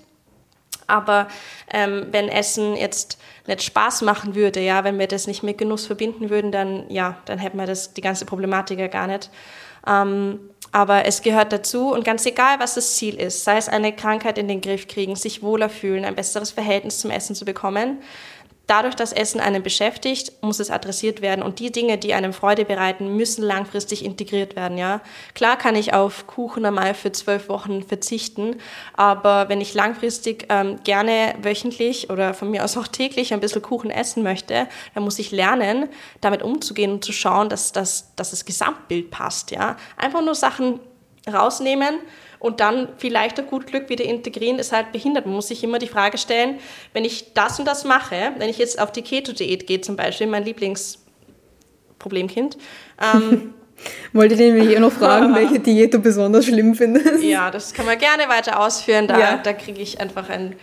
Aber 0.88 1.28
ähm, 1.72 2.08
wenn 2.12 2.30
Essen 2.30 2.76
jetzt 2.76 3.20
nicht 3.46 3.64
Spaß 3.64 4.02
machen 4.02 4.36
würde, 4.36 4.62
ja, 4.62 4.84
wenn 4.84 4.98
wir 4.98 5.08
das 5.08 5.28
nicht 5.28 5.44
mit 5.44 5.58
Genuss 5.58 5.86
verbinden 5.86 6.30
würden, 6.30 6.52
dann 6.52 6.90
ja, 6.90 7.18
dann 7.26 7.40
hätten 7.40 7.58
wir 7.58 7.68
das 7.68 7.94
die 7.94 8.02
ganze 8.02 8.26
Problematik 8.26 8.80
ja 8.80 8.88
gar 8.88 9.08
nicht. 9.08 9.30
Ähm, 9.86 10.40
aber 10.72 11.06
es 11.06 11.22
gehört 11.22 11.54
dazu 11.54 11.94
und 11.94 12.04
ganz 12.04 12.26
egal, 12.26 12.60
was 12.60 12.76
das 12.76 12.96
Ziel 12.96 13.16
ist, 13.16 13.44
sei 13.44 13.58
es 13.58 13.70
eine 13.70 13.94
Krankheit 13.94 14.38
in 14.38 14.48
den 14.48 14.62
Griff 14.62 14.88
kriegen, 14.88 15.16
sich 15.16 15.42
wohler 15.42 15.70
fühlen, 15.70 16.04
ein 16.04 16.16
besseres 16.16 16.52
Verhältnis 16.52 17.00
zum 17.00 17.10
Essen 17.10 17.36
zu 17.36 17.46
bekommen, 17.46 18.00
Dadurch, 18.68 18.96
dass 18.96 19.14
Essen 19.14 19.40
einen 19.40 19.64
beschäftigt, 19.64 20.34
muss 20.44 20.60
es 20.60 20.70
adressiert 20.70 21.22
werden 21.22 21.42
und 21.42 21.60
die 21.60 21.72
Dinge, 21.72 21.98
die 21.98 22.14
einem 22.14 22.34
Freude 22.34 22.66
bereiten, 22.66 23.16
müssen 23.16 23.42
langfristig 23.42 24.04
integriert 24.04 24.58
werden. 24.58 24.78
Ja, 24.78 25.00
klar 25.34 25.58
kann 25.58 25.76
ich 25.76 25.94
auf 25.94 26.28
Kuchen 26.28 26.66
einmal 26.66 26.94
für 26.94 27.14
zwölf 27.14 27.48
Wochen 27.48 27.82
verzichten, 27.82 28.58
aber 28.94 29.48
wenn 29.48 29.62
ich 29.62 29.74
langfristig 29.74 30.48
ähm, 30.50 30.80
gerne 30.84 31.36
wöchentlich 31.42 32.10
oder 32.10 32.34
von 32.34 32.52
mir 32.52 32.66
aus 32.66 32.76
auch 32.76 32.88
täglich 32.88 33.34
ein 33.34 33.40
bisschen 33.40 33.62
Kuchen 33.62 33.90
essen 33.90 34.22
möchte, 34.22 34.68
dann 34.94 35.04
muss 35.04 35.18
ich 35.18 35.32
lernen, 35.32 35.88
damit 36.20 36.44
umzugehen 36.44 36.92
und 36.92 37.06
zu 37.06 37.14
schauen, 37.14 37.48
dass, 37.48 37.72
dass, 37.72 38.14
dass 38.16 38.32
das 38.32 38.44
Gesamtbild 38.44 39.12
passt. 39.12 39.52
Ja, 39.52 39.78
einfach 39.96 40.22
nur 40.22 40.36
Sachen 40.36 40.82
rausnehmen 41.26 42.00
und 42.40 42.60
dann 42.60 42.90
vielleicht 42.98 43.40
auf 43.40 43.48
gut 43.48 43.68
Glück 43.68 43.90
wieder 43.90 44.06
integrieren, 44.06 44.60
ist 44.60 44.72
halt 44.72 44.92
behindert. 44.92 45.26
Man 45.26 45.36
muss 45.36 45.48
sich 45.48 45.64
immer 45.64 45.80
die 45.80 45.88
Frage 45.88 46.18
stellen, 46.18 46.60
wenn 46.94 47.06
ich 47.06 47.34
das 47.34 47.60
und 47.60 47.66
das 47.66 47.84
mache, 47.84 48.32
wenn 48.38 48.50
ich 48.50 48.58
jetzt 48.58 48.80
auf 48.80 48.92
die 48.92 49.02
Keto-Diät 49.02 49.68
gehe 49.68 49.82
zum 49.82 49.96
Beispiel, 49.96 50.28
mein 50.28 50.46
Lieblingsproblemkind, 50.46 52.58
ähm, 53.02 53.54
Wollte 54.14 54.34
ich 54.34 54.40
nämlich 54.40 54.76
eh 54.76 54.80
noch 54.80 54.92
fragen, 54.92 55.36
welche 55.36 55.60
Diät 55.60 55.94
du 55.94 56.00
besonders 56.00 56.46
schlimm 56.46 56.76
findest. 56.76 57.24
Ja, 57.24 57.52
das 57.52 57.74
kann 57.74 57.86
man 57.86 57.98
gerne 57.98 58.28
weiter 58.28 58.60
ausführen. 58.60 59.08
Da, 59.08 59.20
ja. 59.20 59.38
da 59.38 59.54
kriege 59.54 59.82
ich 59.82 60.00
einfach 60.00 60.30
ein 60.30 60.56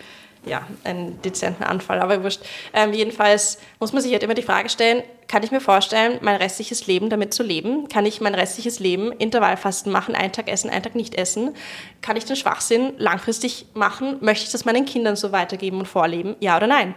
ja, 0.46 0.66
einen 0.84 1.20
dezenten 1.22 1.64
Anfall, 1.64 2.00
aber 2.00 2.22
wurscht. 2.22 2.40
Ähm, 2.72 2.92
jedenfalls 2.92 3.58
muss 3.80 3.92
man 3.92 4.02
sich 4.02 4.12
halt 4.12 4.22
immer 4.22 4.34
die 4.34 4.42
Frage 4.42 4.68
stellen, 4.68 5.02
kann 5.28 5.42
ich 5.42 5.50
mir 5.50 5.60
vorstellen, 5.60 6.18
mein 6.20 6.36
restliches 6.36 6.86
Leben 6.86 7.10
damit 7.10 7.32
zu 7.34 7.42
leben? 7.42 7.88
Kann 7.88 8.06
ich 8.06 8.20
mein 8.20 8.34
restliches 8.34 8.78
Leben 8.78 9.10
Intervallfasten 9.12 9.90
machen, 9.90 10.14
einen 10.14 10.32
Tag 10.32 10.48
essen, 10.48 10.70
einen 10.70 10.82
Tag 10.82 10.94
nicht 10.94 11.14
essen? 11.14 11.54
Kann 12.02 12.16
ich 12.16 12.24
den 12.24 12.36
Schwachsinn 12.36 12.92
langfristig 12.98 13.66
machen? 13.74 14.18
Möchte 14.20 14.44
ich 14.44 14.52
das 14.52 14.64
meinen 14.64 14.84
Kindern 14.84 15.16
so 15.16 15.32
weitergeben 15.32 15.78
und 15.78 15.86
vorleben? 15.86 16.36
Ja 16.40 16.56
oder 16.56 16.66
nein? 16.66 16.94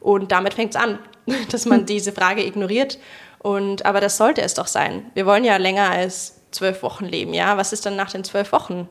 Und 0.00 0.32
damit 0.32 0.54
fängt 0.54 0.74
es 0.74 0.80
an, 0.80 0.98
dass 1.50 1.66
man 1.66 1.86
diese 1.86 2.12
Frage 2.12 2.44
ignoriert. 2.44 2.98
Und, 3.38 3.86
aber 3.86 4.00
das 4.00 4.16
sollte 4.16 4.42
es 4.42 4.54
doch 4.54 4.66
sein. 4.66 5.10
Wir 5.14 5.24
wollen 5.24 5.44
ja 5.44 5.56
länger 5.56 5.90
als 5.90 6.40
zwölf 6.50 6.82
Wochen 6.82 7.04
leben, 7.04 7.34
ja? 7.34 7.56
Was 7.56 7.72
ist 7.72 7.86
dann 7.86 7.96
nach 7.96 8.10
den 8.10 8.24
zwölf 8.24 8.52
Wochen? 8.52 8.88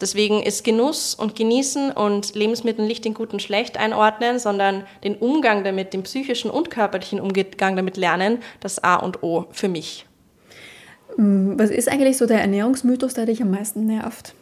Deswegen 0.00 0.42
ist 0.42 0.64
Genuss 0.64 1.14
und 1.14 1.36
Genießen 1.36 1.92
und 1.92 2.34
Lebensmittel 2.34 2.86
nicht 2.86 3.04
in 3.04 3.14
gut 3.14 3.32
und 3.32 3.42
schlecht 3.42 3.76
einordnen, 3.76 4.38
sondern 4.38 4.84
den 5.04 5.16
Umgang 5.16 5.62
damit, 5.62 5.92
den 5.92 6.02
psychischen 6.02 6.50
und 6.50 6.70
körperlichen 6.70 7.20
Umgang 7.20 7.76
damit 7.76 7.96
lernen, 7.96 8.38
das 8.60 8.82
A 8.82 8.96
und 8.96 9.22
O 9.22 9.46
für 9.50 9.68
mich. 9.68 10.06
Mm, 11.16 11.58
was 11.58 11.70
ist 11.70 11.88
eigentlich 11.88 12.16
so 12.16 12.26
der 12.26 12.40
Ernährungsmythos, 12.40 13.14
der 13.14 13.26
dich 13.26 13.42
am 13.42 13.50
meisten 13.50 13.86
nervt? 13.86 14.34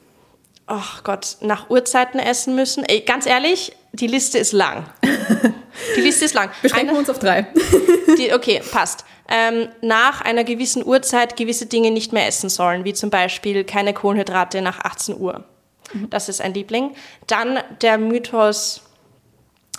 Ach 0.71 1.03
Gott, 1.03 1.39
nach 1.41 1.71
Uhrzeiten 1.71 2.21
essen 2.21 2.55
müssen. 2.55 2.85
Ey, 2.85 3.01
ganz 3.01 3.25
ehrlich, 3.25 3.73
die 3.93 4.07
Liste 4.07 4.37
ist 4.37 4.53
lang. 4.53 4.85
Die 5.97 6.01
Liste 6.01 6.27
ist 6.27 6.35
lang. 6.35 6.51
Beschränken 6.61 6.93
wir 6.93 6.99
uns 6.99 7.09
auf 7.09 7.19
drei. 7.19 7.47
Die, 8.19 8.35
okay, 8.35 8.61
passt. 8.71 9.07
Ähm, 9.31 9.69
nach 9.81 10.21
einer 10.21 10.45
gewissen 10.45 10.85
Uhrzeit 10.85 11.37
gewisse 11.37 11.67
Dinge 11.67 11.91
nicht 11.91 12.13
mehr 12.13 12.27
essen 12.27 12.51
sollen, 12.51 12.85
wie 12.85 12.93
zum 12.93 13.09
Beispiel 13.09 13.65
keine 13.65 13.95
Kohlenhydrate 13.95 14.61
nach 14.61 14.81
18 14.81 15.19
Uhr. 15.19 15.45
Mhm. 15.93 16.11
Das 16.11 16.29
ist 16.29 16.43
ein 16.43 16.53
Liebling. 16.53 16.95
Dann 17.27 17.61
der 17.81 17.97
Mythos, 17.97 18.83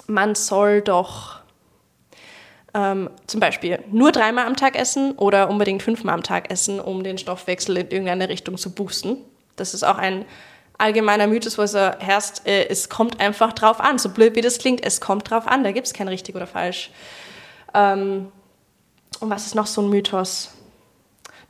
man 0.08 0.34
soll 0.34 0.82
doch 0.82 1.41
ähm, 2.73 3.12
zum 3.28 3.39
Beispiel 3.39 3.80
nur 3.91 4.12
dreimal 4.12 4.47
am 4.47 4.56
Tag 4.56 4.75
essen 4.75 5.12
oder 5.13 5.49
unbedingt 5.52 5.84
fünfmal 5.84 6.15
am 6.15 6.23
Tag 6.23 6.49
essen, 6.49 6.80
um 6.80 7.04
den 7.04 7.19
Stoffwechsel 7.19 7.78
in 7.78 7.89
irgendeine 7.89 8.30
Richtung 8.30 8.58
zu 8.58 8.71
boosten. 8.71 9.17
Das 9.56 9.75
ist 9.75 9.84
auch 9.84 9.97
ein 9.97 10.25
allgemeiner 10.80 11.28
Mythos, 11.28 11.58
wo 11.58 11.62
es 11.62 11.74
so 11.74 11.80
herrscht, 11.80 12.46
äh, 12.46 12.68
es 12.68 12.89
kommt 12.89 13.20
einfach 13.20 13.54
drauf 13.54 13.80
an. 13.80 14.00
So 14.00 14.10
blöd 14.10 14.36
wie 14.36 14.42
das 14.42 14.58
klingt, 14.58 14.84
es 14.84 15.00
kommt 15.00 15.30
drauf 15.30 15.48
an, 15.48 15.63
da 15.63 15.72
gibt 15.72 15.86
es 15.86 15.94
kein 15.94 16.08
richtig 16.08 16.36
oder 16.36 16.48
falsch. 16.48 16.89
Ähm, 17.74 18.32
und 19.20 19.30
was 19.30 19.46
ist 19.46 19.56
noch 19.56 19.68
so 19.68 19.82
ein 19.82 19.89
Mythos? 19.89 20.52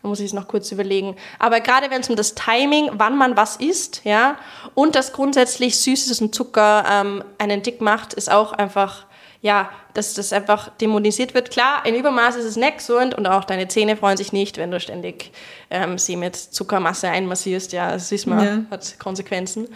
Da 0.02 0.08
muss 0.08 0.20
ich 0.20 0.28
es 0.28 0.34
noch 0.34 0.48
kurz 0.48 0.72
überlegen. 0.72 1.16
Aber 1.40 1.60
gerade 1.60 1.92
wenn 1.92 2.02
es 2.02 2.10
um 2.10 2.16
das 2.16 2.34
Timing, 2.34 2.90
wann 2.94 3.18
man 3.18 3.36
was 3.36 3.58
isst, 3.58 4.02
ja, 4.06 4.38
und 4.74 4.96
dass 4.96 5.14
grundsätzlich 5.14 5.78
Süßes 5.78 6.22
und 6.22 6.34
Zucker 6.34 6.86
ähm, 6.90 7.24
einen 7.38 7.62
dick 7.62 7.82
macht, 7.82 8.14
ist 8.14 8.32
auch 8.32 8.54
einfach, 8.54 9.06
ja, 9.42 9.70
dass 9.94 10.14
das 10.14 10.34
einfach 10.34 10.70
dämonisiert 10.78 11.34
wird. 11.34 11.50
Klar, 11.50 11.86
in 11.86 11.96
Übermaß 11.96 12.36
ist 12.36 12.46
es 12.46 12.56
nicht 12.58 12.80
gesund 12.80 13.16
und 13.16 13.26
auch 13.26 13.46
deine 13.46 13.68
Zähne 13.68 13.96
freuen 13.96 14.18
sich 14.18 14.34
nicht, 14.34 14.58
wenn 14.58 14.72
du 14.72 14.80
ständig 14.80 15.32
ähm, 15.70 15.98
sie 15.98 16.18
mit 16.18 16.36
Zuckermasse 16.36 17.08
einmassierst. 17.10 17.72
Ja, 17.72 17.92
das 17.92 18.12
ist 18.12 18.28
man, 18.28 18.46
ja. 18.46 18.62
hat 18.72 19.00
Konsequenzen. 19.00 19.68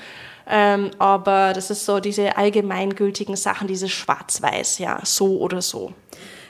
Ähm, 0.45 0.91
aber 0.99 1.53
das 1.53 1.69
ist 1.69 1.85
so 1.85 2.01
diese 2.01 2.35
allgemeingültigen 2.35 3.37
Sachen, 3.37 3.67
dieses 3.67 3.91
Schwarz-Weiß, 3.91 4.79
ja, 4.79 4.99
so 5.03 5.39
oder 5.39 5.61
so. 5.61 5.93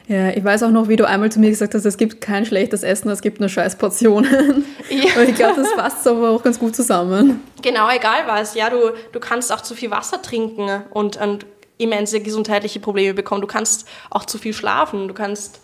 Ja, 0.08 0.30
ich 0.30 0.44
weiß 0.44 0.64
auch 0.64 0.72
noch, 0.72 0.90
wie 0.90 0.96
du 0.96 1.08
einmal 1.08 1.32
zu 1.32 1.40
mir 1.40 1.50
gesagt 1.50 1.76
hast, 1.76 1.86
es 1.86 1.98
gibt 1.98 2.20
kein 2.20 2.46
schlechtes 2.46 2.84
Essen, 2.84 3.10
es 3.10 3.22
gibt 3.22 3.40
nur 3.40 3.50
scheiß 3.50 3.78
Portionen. 3.78 4.66
Ja. 4.90 5.20
Und 5.20 5.30
ich 5.30 5.36
glaube, 5.36 5.56
das 5.56 5.74
passt 5.76 6.06
aber 6.08 6.30
auch 6.30 6.44
ganz 6.44 6.60
gut 6.60 6.76
zusammen. 6.76 7.42
Genau, 7.64 7.90
egal 7.90 8.28
was. 8.28 8.54
Ja, 8.54 8.70
du, 8.70 8.92
du 9.12 9.20
kannst 9.20 9.52
auch 9.52 9.62
zu 9.62 9.74
viel 9.74 9.90
Wasser 9.90 10.22
trinken 10.22 10.70
und, 10.92 11.18
und 11.18 11.46
immense 11.78 12.20
gesundheitliche 12.20 12.80
Probleme 12.80 13.14
bekommen. 13.14 13.42
Du 13.42 13.48
kannst 13.48 13.88
auch 14.10 14.26
zu 14.26 14.38
viel 14.38 14.54
schlafen. 14.54 15.08
Du 15.08 15.14
kannst, 15.14 15.60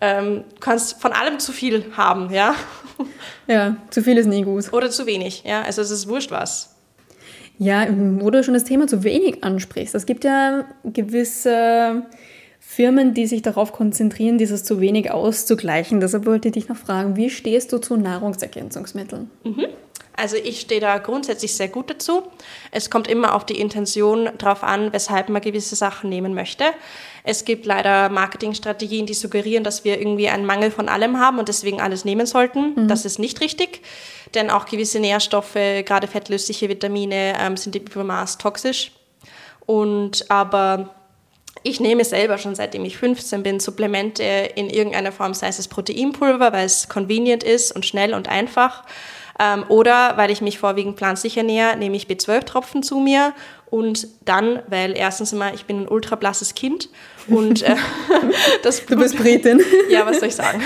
ähm, 0.00 0.44
kannst 0.60 1.00
von 1.00 1.12
allem 1.12 1.38
zu 1.38 1.52
viel 1.52 1.84
haben, 1.96 2.32
ja. 2.32 2.54
Ja, 3.46 3.76
zu 3.90 4.02
viel 4.02 4.16
ist 4.16 4.26
nie 4.26 4.42
gut. 4.42 4.72
Oder 4.72 4.90
zu 4.90 5.04
wenig, 5.04 5.42
ja. 5.44 5.62
Also 5.62 5.82
es 5.82 5.90
ist 5.90 6.08
wurscht 6.08 6.30
was. 6.30 6.74
Ja, 7.58 7.86
wo 7.90 8.30
du 8.30 8.42
schon 8.42 8.54
das 8.54 8.64
Thema 8.64 8.86
zu 8.86 9.04
wenig 9.04 9.44
ansprichst. 9.44 9.94
Es 9.94 10.06
gibt 10.06 10.24
ja 10.24 10.64
gewisse 10.84 12.04
Firmen, 12.58 13.14
die 13.14 13.26
sich 13.26 13.42
darauf 13.42 13.72
konzentrieren, 13.72 14.38
dieses 14.38 14.64
zu 14.64 14.80
wenig 14.80 15.10
auszugleichen. 15.10 16.00
Deshalb 16.00 16.26
wollte 16.26 16.48
ich 16.48 16.54
dich 16.54 16.68
noch 16.68 16.76
fragen, 16.76 17.16
wie 17.16 17.30
stehst 17.30 17.72
du 17.72 17.78
zu 17.78 17.96
Nahrungsergänzungsmitteln? 17.96 19.30
Mhm. 19.44 19.66
Also 20.16 20.36
ich 20.36 20.60
stehe 20.60 20.80
da 20.80 20.98
grundsätzlich 20.98 21.54
sehr 21.54 21.68
gut 21.68 21.90
dazu. 21.90 22.22
Es 22.70 22.90
kommt 22.90 23.08
immer 23.08 23.34
auf 23.34 23.44
die 23.44 23.58
Intention 23.58 24.30
drauf 24.38 24.62
an, 24.62 24.92
weshalb 24.92 25.28
man 25.28 25.42
gewisse 25.42 25.74
Sachen 25.74 26.08
nehmen 26.08 26.34
möchte. 26.34 26.64
Es 27.24 27.44
gibt 27.44 27.66
leider 27.66 28.10
Marketingstrategien, 28.10 29.06
die 29.06 29.14
suggerieren, 29.14 29.64
dass 29.64 29.84
wir 29.84 29.98
irgendwie 29.98 30.28
einen 30.28 30.46
Mangel 30.46 30.70
von 30.70 30.88
allem 30.88 31.18
haben 31.18 31.38
und 31.38 31.48
deswegen 31.48 31.80
alles 31.80 32.04
nehmen 32.04 32.26
sollten. 32.26 32.74
Mhm. 32.74 32.88
Das 32.88 33.04
ist 33.04 33.18
nicht 33.18 33.40
richtig, 33.40 33.80
denn 34.34 34.50
auch 34.50 34.66
gewisse 34.66 35.00
Nährstoffe, 35.00 35.54
gerade 35.54 36.06
fettlösliche 36.06 36.68
Vitamine, 36.68 37.34
ähm, 37.40 37.56
sind 37.56 37.74
im 37.74 37.84
Übermaß 37.84 38.38
toxisch. 38.38 38.92
Und 39.66 40.30
aber 40.30 40.94
ich 41.62 41.80
nehme 41.80 42.04
selber 42.04 42.36
schon 42.36 42.54
seitdem 42.54 42.84
ich 42.84 42.98
15 42.98 43.42
bin 43.42 43.58
Supplemente 43.58 44.22
in 44.54 44.68
irgendeiner 44.68 45.12
Form, 45.12 45.32
sei 45.32 45.48
es 45.48 45.66
Proteinpulver, 45.66 46.52
weil 46.52 46.66
es 46.66 46.88
convenient 46.88 47.42
ist 47.42 47.72
und 47.74 47.86
schnell 47.86 48.12
und 48.12 48.28
einfach. 48.28 48.84
Ähm, 49.38 49.64
oder 49.68 50.16
weil 50.16 50.30
ich 50.30 50.40
mich 50.40 50.58
vorwiegend 50.58 50.96
pflanzlich 50.96 51.36
ernähre, 51.36 51.76
nehme 51.76 51.96
ich 51.96 52.06
B12-Tropfen 52.06 52.82
zu 52.82 53.00
mir 53.00 53.34
und 53.74 54.06
dann, 54.24 54.62
weil 54.68 54.96
erstens 54.96 55.32
immer, 55.32 55.52
ich 55.52 55.64
bin 55.64 55.82
ein 55.82 55.88
ultra 55.88 56.14
blasses 56.14 56.54
Kind 56.54 56.88
und 57.26 57.62
äh, 57.62 57.74
das 58.62 58.80
Blut, 58.80 58.98
Du 58.98 59.02
bist 59.02 59.16
Britin. 59.16 59.60
Ja, 59.90 60.06
was 60.06 60.20
soll 60.20 60.28
ich 60.28 60.36
sagen? 60.36 60.62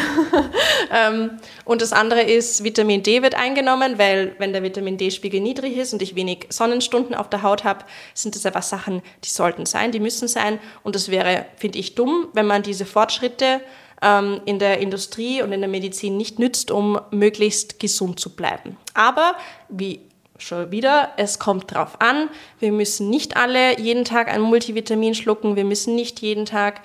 ähm, 0.93 1.39
und 1.65 1.81
das 1.81 1.95
andere 1.95 2.23
ist, 2.23 2.65
Vitamin 2.65 3.03
D 3.03 3.23
wird 3.23 3.35
eingenommen, 3.35 3.99
weil 3.99 4.35
wenn 4.39 4.53
der 4.53 4.63
Vitamin 4.63 4.99
D-Spiegel 4.99 5.41
niedrig 5.41 5.79
ist 5.79 5.95
und 5.95 6.03
ich 6.03 6.17
wenig 6.17 6.49
Sonnenstunden 6.51 7.15
auf 7.15 7.31
der 7.31 7.43
Haut 7.43 7.65
habe, 7.65 7.87
sind 8.13 8.35
das 8.35 8.45
einfach 8.45 8.63
Sachen, 8.63 9.01
die 9.25 9.31
sollten 9.31 9.65
sein, 9.65 9.91
die 9.91 10.01
müssen 10.01 10.29
sein. 10.29 10.59
Und 10.83 10.95
das 10.95 11.11
wäre, 11.11 11.47
finde 11.57 11.79
ich, 11.79 11.95
dumm, 11.95 12.29
wenn 12.35 12.47
man 12.47 12.63
diese 12.63 12.85
Fortschritte 12.85 13.63
ähm, 14.03 14.41
in 14.45 14.59
der 14.59 14.79
Industrie 14.79 15.43
und 15.43 15.53
in 15.53 15.61
der 15.61 15.69
Medizin 15.69 16.17
nicht 16.17 16.39
nützt, 16.39 16.71
um 16.71 17.01
möglichst 17.11 17.81
gesund 17.81 18.21
zu 18.21 18.35
bleiben. 18.35 18.77
Aber 18.95 19.35
wie 19.69 20.01
schon 20.39 20.71
wieder, 20.71 21.11
es 21.17 21.39
kommt 21.39 21.75
drauf 21.75 22.01
an. 22.01 22.31
Wir 22.61 22.73
müssen 22.73 23.11
nicht 23.11 23.37
alle 23.37 23.79
jeden 23.79 24.05
Tag 24.05 24.29
ein 24.29 24.41
Multivitamin 24.41 25.15
schlucken. 25.15 25.57
Wir 25.57 25.65
müssen 25.65 25.95
nicht 25.95 26.21
jeden 26.21 26.47
Tag 26.47 26.81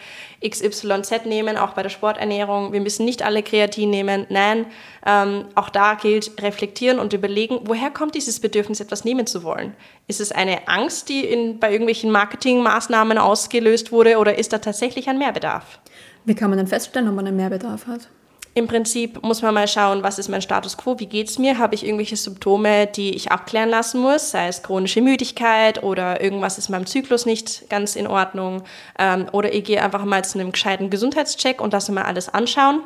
XYZ 0.47 1.25
nehmen, 1.25 1.57
auch 1.57 1.73
bei 1.73 1.83
der 1.83 1.89
Sporternährung. 1.89 2.73
Wir 2.73 2.81
müssen 2.81 3.05
nicht 3.05 3.23
alle 3.23 3.43
Kreatin 3.43 3.89
nehmen. 3.89 4.25
Nein, 4.29 4.65
ähm, 5.05 5.45
auch 5.55 5.69
da 5.69 5.93
gilt 5.95 6.41
reflektieren 6.41 6.99
und 6.99 7.13
überlegen, 7.13 7.59
woher 7.63 7.91
kommt 7.91 8.15
dieses 8.15 8.39
Bedürfnis, 8.39 8.79
etwas 8.79 9.05
nehmen 9.05 9.27
zu 9.27 9.43
wollen? 9.43 9.75
Ist 10.07 10.19
es 10.19 10.31
eine 10.31 10.67
Angst, 10.67 11.09
die 11.09 11.21
in, 11.21 11.59
bei 11.59 11.71
irgendwelchen 11.71 12.11
Marketingmaßnahmen 12.11 13.17
ausgelöst 13.17 13.91
wurde 13.91 14.17
oder 14.17 14.37
ist 14.37 14.51
da 14.53 14.57
tatsächlich 14.57 15.07
ein 15.07 15.19
Mehrbedarf? 15.19 15.79
Wie 16.25 16.35
kann 16.35 16.49
man 16.49 16.57
denn 16.57 16.67
feststellen, 16.67 17.09
ob 17.09 17.15
man 17.15 17.27
einen 17.27 17.37
Mehrbedarf 17.37 17.87
hat? 17.87 18.07
Im 18.55 18.67
Prinzip 18.67 19.23
muss 19.23 19.41
man 19.41 19.55
mal 19.55 19.67
schauen, 19.67 20.03
was 20.03 20.19
ist 20.19 20.29
mein 20.29 20.43
Status 20.43 20.77
quo, 20.77 20.99
wie 20.99 21.07
geht 21.07 21.27
es 21.27 21.39
mir, 21.39 21.57
habe 21.57 21.73
ich 21.73 21.83
irgendwelche 21.83 22.15
Symptome, 22.15 22.85
die 22.85 23.15
ich 23.15 23.31
abklären 23.31 23.69
lassen 23.69 23.99
muss, 23.99 24.29
sei 24.29 24.47
es 24.47 24.61
chronische 24.61 25.01
Müdigkeit 25.01 25.81
oder 25.81 26.21
irgendwas 26.21 26.59
ist 26.59 26.69
in 26.69 26.73
meinem 26.73 26.85
Zyklus 26.85 27.25
nicht 27.25 27.67
ganz 27.71 27.95
in 27.95 28.05
Ordnung 28.05 28.61
ähm, 28.99 29.25
oder 29.31 29.51
ich 29.51 29.63
gehe 29.63 29.81
einfach 29.81 30.05
mal 30.05 30.23
zu 30.23 30.39
einem 30.39 30.51
gescheiten 30.51 30.91
Gesundheitscheck 30.91 31.61
und 31.61 31.73
lasse 31.73 31.91
mal 31.91 32.03
alles 32.03 32.29
anschauen, 32.29 32.81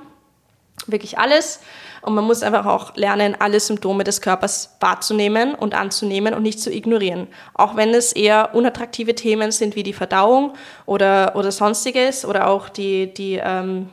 wirklich 0.86 1.18
alles. 1.18 1.60
Und 2.02 2.14
man 2.16 2.24
muss 2.24 2.44
einfach 2.44 2.66
auch 2.66 2.96
lernen, 2.96 3.36
alle 3.40 3.60
Symptome 3.60 4.04
des 4.04 4.22
Körpers 4.22 4.78
wahrzunehmen 4.80 5.56
und 5.56 5.74
anzunehmen 5.74 6.34
und 6.34 6.44
nicht 6.44 6.60
zu 6.60 6.72
ignorieren. 6.72 7.28
Auch 7.54 7.76
wenn 7.76 7.94
es 7.94 8.14
eher 8.14 8.54
unattraktive 8.54 9.16
Themen 9.16 9.52
sind 9.52 9.76
wie 9.76 9.84
die 9.84 9.94
Verdauung 9.94 10.54
oder, 10.86 11.36
oder 11.36 11.52
sonstiges 11.52 12.24
oder 12.24 12.48
auch 12.48 12.70
die, 12.70 13.14
die, 13.14 13.42
ähm, 13.44 13.90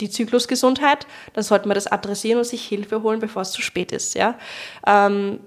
die 0.00 0.10
Zyklusgesundheit, 0.10 1.06
dann 1.32 1.44
sollte 1.44 1.68
man 1.68 1.76
das 1.76 1.86
adressieren 1.86 2.38
und 2.38 2.44
sich 2.44 2.64
Hilfe 2.64 3.02
holen, 3.02 3.20
bevor 3.20 3.42
es 3.42 3.52
zu 3.52 3.62
spät 3.62 3.92
ist. 3.92 4.14
Ja? 4.14 4.34
Ähm, 4.86 5.40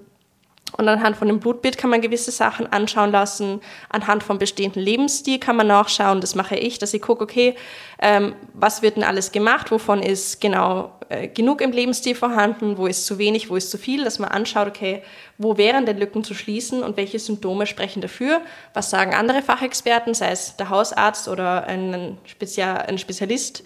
und 0.76 0.88
anhand 0.88 1.16
von 1.16 1.28
dem 1.28 1.40
Blutbild 1.40 1.78
kann 1.78 1.90
man 1.90 2.00
gewisse 2.00 2.30
Sachen 2.30 2.70
anschauen 2.72 3.10
lassen. 3.10 3.60
Anhand 3.88 4.22
vom 4.22 4.38
bestehenden 4.38 4.82
Lebensstil 4.82 5.38
kann 5.38 5.56
man 5.56 5.68
nachschauen. 5.68 6.20
Das 6.20 6.34
mache 6.34 6.56
ich, 6.56 6.78
dass 6.78 6.92
ich 6.92 7.00
gucke, 7.00 7.24
okay, 7.24 7.54
ähm, 7.98 8.34
was 8.52 8.82
wird 8.82 8.96
denn 8.96 9.04
alles 9.04 9.32
gemacht? 9.32 9.70
Wovon 9.70 10.02
ist 10.02 10.40
genau 10.40 10.92
äh, 11.08 11.28
genug 11.28 11.60
im 11.60 11.70
Lebensstil 11.70 12.14
vorhanden? 12.14 12.76
Wo 12.76 12.86
ist 12.86 13.06
zu 13.06 13.16
wenig? 13.18 13.48
Wo 13.48 13.56
ist 13.56 13.70
zu 13.70 13.78
viel? 13.78 14.04
Dass 14.04 14.18
man 14.18 14.30
anschaut, 14.30 14.68
okay, 14.68 15.02
wo 15.38 15.56
wären 15.56 15.86
denn 15.86 15.98
Lücken 15.98 16.24
zu 16.24 16.34
schließen 16.34 16.82
und 16.82 16.96
welche 16.96 17.18
Symptome 17.18 17.66
sprechen 17.66 18.02
dafür? 18.02 18.42
Was 18.74 18.90
sagen 18.90 19.14
andere 19.14 19.42
Fachexperten, 19.42 20.14
sei 20.14 20.30
es 20.30 20.56
der 20.56 20.68
Hausarzt 20.68 21.28
oder 21.28 21.64
ein, 21.64 22.18
Spezial 22.24 22.78
ein 22.86 22.98
Spezialist? 22.98 23.62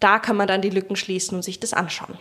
Da 0.00 0.18
kann 0.18 0.36
man 0.36 0.46
dann 0.46 0.62
die 0.62 0.70
Lücken 0.70 0.96
schließen 0.96 1.36
und 1.36 1.42
sich 1.42 1.58
das 1.58 1.74
anschauen. 1.74 2.18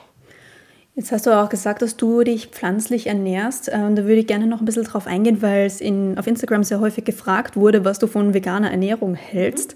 Jetzt 0.95 1.12
hast 1.12 1.25
du 1.25 1.31
auch 1.31 1.49
gesagt, 1.49 1.81
dass 1.81 1.97
du 1.97 2.23
dich 2.23 2.47
pflanzlich 2.47 3.08
ernährst. 3.08 3.69
Ähm, 3.71 3.97
da 3.97 4.03
würde 4.03 4.15
ich 4.15 4.27
gerne 4.27 4.47
noch 4.47 4.62
ein 4.62 4.65
bisschen 4.65 4.86
drauf 4.86 5.08
eingehen, 5.08 5.41
weil 5.41 5.65
es 5.65 5.81
in, 5.81 6.17
auf 6.17 6.25
Instagram 6.25 6.63
sehr 6.63 6.79
häufig 6.79 7.03
gefragt 7.03 7.58
wurde, 7.58 7.84
was 7.84 7.99
du 7.99 8.08
von 8.08 8.34
veganer 8.34 8.71
Ernährung 8.71 9.13
hältst. 9.13 9.75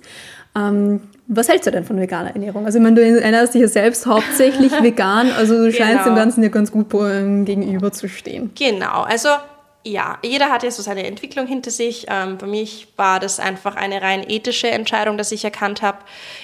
Ähm, 0.55 1.01
was 1.27 1.49
hältst 1.49 1.67
du 1.67 1.71
denn 1.71 1.83
von 1.83 1.99
veganer 1.99 2.31
Ernährung? 2.31 2.65
Also, 2.65 2.77
ich 2.79 2.83
meine, 2.83 2.95
du 2.95 3.21
ernährst 3.21 3.53
dich 3.53 3.61
ja 3.61 3.67
selbst 3.67 4.05
hauptsächlich 4.05 4.71
vegan, 4.81 5.29
also 5.37 5.57
du 5.57 5.73
scheinst 5.73 6.05
genau. 6.05 6.05
dem 6.05 6.15
Ganzen 6.15 6.41
ja 6.41 6.49
ganz 6.49 6.71
gut 6.71 6.87
ähm, 6.93 7.43
gegenüberzustehen. 7.43 8.51
Genau, 8.57 9.01
also 9.01 9.29
ja, 9.85 10.19
jeder 10.23 10.49
hat 10.49 10.63
ja 10.63 10.71
so 10.71 10.81
seine 10.81 11.07
Entwicklung 11.07 11.47
hinter 11.47 11.71
sich. 11.71 12.05
Ähm, 12.09 12.37
bei 12.37 12.47
mich 12.47 12.89
war 12.97 13.21
das 13.21 13.39
einfach 13.39 13.77
eine 13.77 14.01
rein 14.01 14.29
ethische 14.29 14.69
Entscheidung, 14.69 15.17
dass 15.17 15.31
ich 15.31 15.45
erkannt 15.45 15.81
habe, 15.81 15.99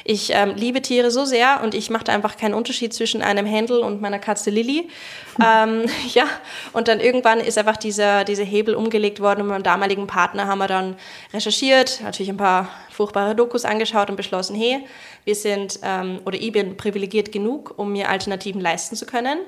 ich 0.06 0.32
ähm, 0.34 0.54
liebe 0.56 0.82
Tiere 0.82 1.12
so 1.12 1.26
sehr 1.26 1.62
und 1.62 1.76
ich 1.76 1.90
machte 1.90 2.14
einfach 2.14 2.38
keinen 2.38 2.54
Unterschied 2.54 2.94
zwischen 2.94 3.22
einem 3.22 3.46
Händel 3.46 3.80
und 3.80 4.02
meiner 4.02 4.20
Katze 4.20 4.52
Lilly. 4.52 4.88
ähm, 5.46 5.84
ja, 6.14 6.28
und 6.72 6.88
dann 6.88 7.02
irgendwann 7.02 7.42
ist 7.42 7.58
einfach 7.58 7.76
dieser, 7.76 8.24
dieser 8.24 8.46
Hebel 8.46 8.74
umgelegt 8.74 9.20
worden 9.20 9.42
und 9.42 9.48
mit 9.48 9.56
meinem 9.56 9.64
damaligen 9.64 10.08
Partner 10.08 10.48
haben 10.48 10.60
wir 10.60 10.68
dann 10.68 10.96
recherchiert, 11.34 12.00
natürlich 12.04 12.30
ein 12.30 12.38
paar 12.38 12.70
furchtbare 12.90 13.36
Dokus 13.36 13.66
angeschaut 13.66 14.10
und 14.10 14.16
beschlossen, 14.16 14.56
hey, 14.56 14.86
wir 15.26 15.36
sind, 15.36 15.80
ähm, 15.84 16.22
oder 16.24 16.40
ich 16.40 16.54
bin 16.54 16.78
privilegiert 16.78 17.34
genug, 17.34 17.74
um 17.76 17.92
mir 17.92 18.08
Alternativen 18.08 18.62
leisten 18.62 18.96
zu 18.96 19.06
können. 19.06 19.40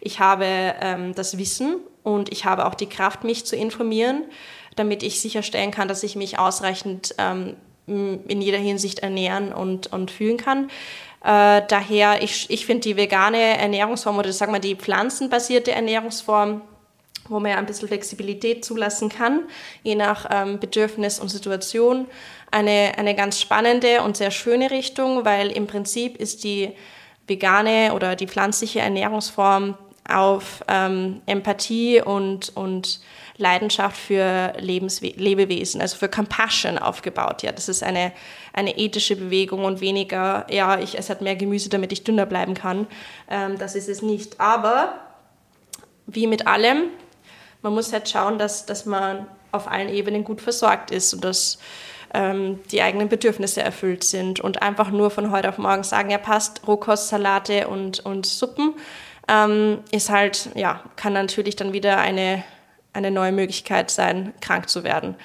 Ich 0.00 0.18
habe 0.18 0.46
ähm, 0.80 1.14
das 1.14 1.36
Wissen 1.36 1.80
und 2.04 2.30
ich 2.30 2.44
habe 2.44 2.66
auch 2.66 2.74
die 2.74 2.88
Kraft, 2.88 3.24
mich 3.24 3.44
zu 3.44 3.56
informieren, 3.56 4.22
damit 4.76 5.02
ich 5.02 5.20
sicherstellen 5.20 5.72
kann, 5.72 5.88
dass 5.88 6.04
ich 6.04 6.14
mich 6.14 6.38
ausreichend 6.38 7.14
ähm, 7.18 7.56
in 7.86 8.40
jeder 8.40 8.58
Hinsicht 8.58 9.00
ernähren 9.00 9.52
und, 9.52 9.92
und 9.92 10.10
fühlen 10.10 10.36
kann. 10.36 10.70
Äh, 11.24 11.62
daher, 11.68 12.22
ich, 12.22 12.48
ich 12.50 12.66
finde 12.66 12.82
die 12.82 12.96
vegane 12.96 13.58
Ernährungsform 13.58 14.18
oder 14.18 14.32
sagen 14.32 14.52
wir 14.52 14.60
die 14.60 14.76
pflanzenbasierte 14.76 15.72
Ernährungsform, 15.72 16.60
wo 17.28 17.40
man 17.40 17.52
ja 17.52 17.56
ein 17.56 17.66
bisschen 17.66 17.88
Flexibilität 17.88 18.64
zulassen 18.64 19.08
kann, 19.08 19.44
je 19.82 19.94
nach 19.94 20.26
ähm, 20.30 20.60
Bedürfnis 20.60 21.18
und 21.18 21.30
Situation, 21.30 22.06
eine, 22.50 22.92
eine 22.98 23.14
ganz 23.14 23.40
spannende 23.40 24.02
und 24.02 24.18
sehr 24.18 24.30
schöne 24.30 24.70
Richtung, 24.70 25.24
weil 25.24 25.50
im 25.50 25.66
Prinzip 25.66 26.18
ist 26.18 26.44
die 26.44 26.72
vegane 27.26 27.94
oder 27.94 28.16
die 28.16 28.26
pflanzliche 28.26 28.80
Ernährungsform 28.80 29.78
auf 30.08 30.62
ähm, 30.68 31.22
Empathie 31.26 32.02
und, 32.02 32.54
und 32.56 33.00
Leidenschaft 33.36 33.96
für 33.96 34.52
Lebenswe 34.58 35.08
Lebewesen, 35.16 35.80
also 35.80 35.96
für 35.96 36.08
Compassion 36.08 36.78
aufgebaut. 36.78 37.42
Ja, 37.42 37.52
das 37.52 37.68
ist 37.68 37.82
eine, 37.82 38.12
eine 38.52 38.76
ethische 38.78 39.16
Bewegung 39.16 39.64
und 39.64 39.80
weniger, 39.80 40.46
ja, 40.50 40.78
ich 40.78 40.96
esse 40.96 41.10
halt 41.10 41.22
mehr 41.22 41.36
Gemüse, 41.36 41.68
damit 41.68 41.92
ich 41.92 42.04
dünner 42.04 42.26
bleiben 42.26 42.54
kann. 42.54 42.86
Ähm, 43.28 43.58
das 43.58 43.74
ist 43.74 43.88
es 43.88 44.02
nicht. 44.02 44.40
Aber 44.40 44.94
wie 46.06 46.26
mit 46.26 46.46
allem, 46.46 46.84
man 47.62 47.72
muss 47.72 47.92
halt 47.92 48.08
schauen, 48.08 48.38
dass, 48.38 48.66
dass 48.66 48.86
man 48.86 49.26
auf 49.52 49.68
allen 49.68 49.88
Ebenen 49.88 50.24
gut 50.24 50.40
versorgt 50.40 50.90
ist 50.90 51.14
und 51.14 51.24
dass 51.24 51.58
ähm, 52.12 52.60
die 52.70 52.82
eigenen 52.82 53.08
Bedürfnisse 53.08 53.62
erfüllt 53.62 54.04
sind 54.04 54.40
und 54.40 54.62
einfach 54.62 54.90
nur 54.90 55.10
von 55.10 55.30
heute 55.30 55.48
auf 55.48 55.58
morgen 55.58 55.82
sagen, 55.82 56.10
ja 56.10 56.18
passt, 56.18 56.66
Rohkostsalate 56.66 57.68
und, 57.68 58.00
und 58.00 58.26
Suppen, 58.26 58.74
ähm, 59.28 59.80
ist 59.90 60.10
halt, 60.10 60.50
ja, 60.54 60.82
kann 60.96 61.12
natürlich 61.12 61.56
dann 61.56 61.72
wieder 61.72 61.98
eine 61.98 62.44
eine 62.94 63.10
neue 63.10 63.32
Möglichkeit 63.32 63.90
sein, 63.90 64.32
krank 64.40 64.70
zu 64.70 64.84
werden. 64.84 65.16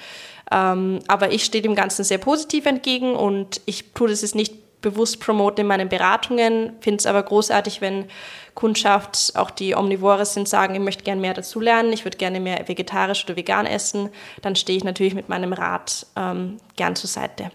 Ähm, 0.52 0.98
aber 1.06 1.32
ich 1.32 1.44
stehe 1.44 1.62
dem 1.62 1.74
Ganzen 1.74 2.04
sehr 2.04 2.18
positiv 2.18 2.66
entgegen 2.66 3.14
und 3.14 3.60
ich 3.64 3.92
tue 3.92 4.08
das 4.08 4.22
jetzt 4.22 4.34
nicht 4.34 4.80
bewusst 4.82 5.20
promoten 5.20 5.60
in 5.60 5.66
meinen 5.66 5.88
Beratungen, 5.88 6.72
finde 6.80 6.98
es 6.98 7.06
aber 7.06 7.22
großartig, 7.22 7.80
wenn 7.80 8.06
Kundschaft, 8.54 9.32
auch 9.36 9.50
die 9.50 9.76
Omnivore 9.76 10.24
sind, 10.24 10.48
sagen, 10.48 10.74
ich 10.74 10.80
möchte 10.80 11.04
gerne 11.04 11.20
mehr 11.20 11.34
dazu 11.34 11.60
lernen, 11.60 11.92
ich 11.92 12.04
würde 12.04 12.16
gerne 12.16 12.40
mehr 12.40 12.66
vegetarisch 12.66 13.24
oder 13.24 13.36
vegan 13.36 13.66
essen, 13.66 14.08
dann 14.42 14.56
stehe 14.56 14.78
ich 14.78 14.84
natürlich 14.84 15.14
mit 15.14 15.28
meinem 15.28 15.52
Rat 15.52 16.06
ähm, 16.16 16.56
gern 16.76 16.96
zur 16.96 17.10
Seite. 17.10 17.50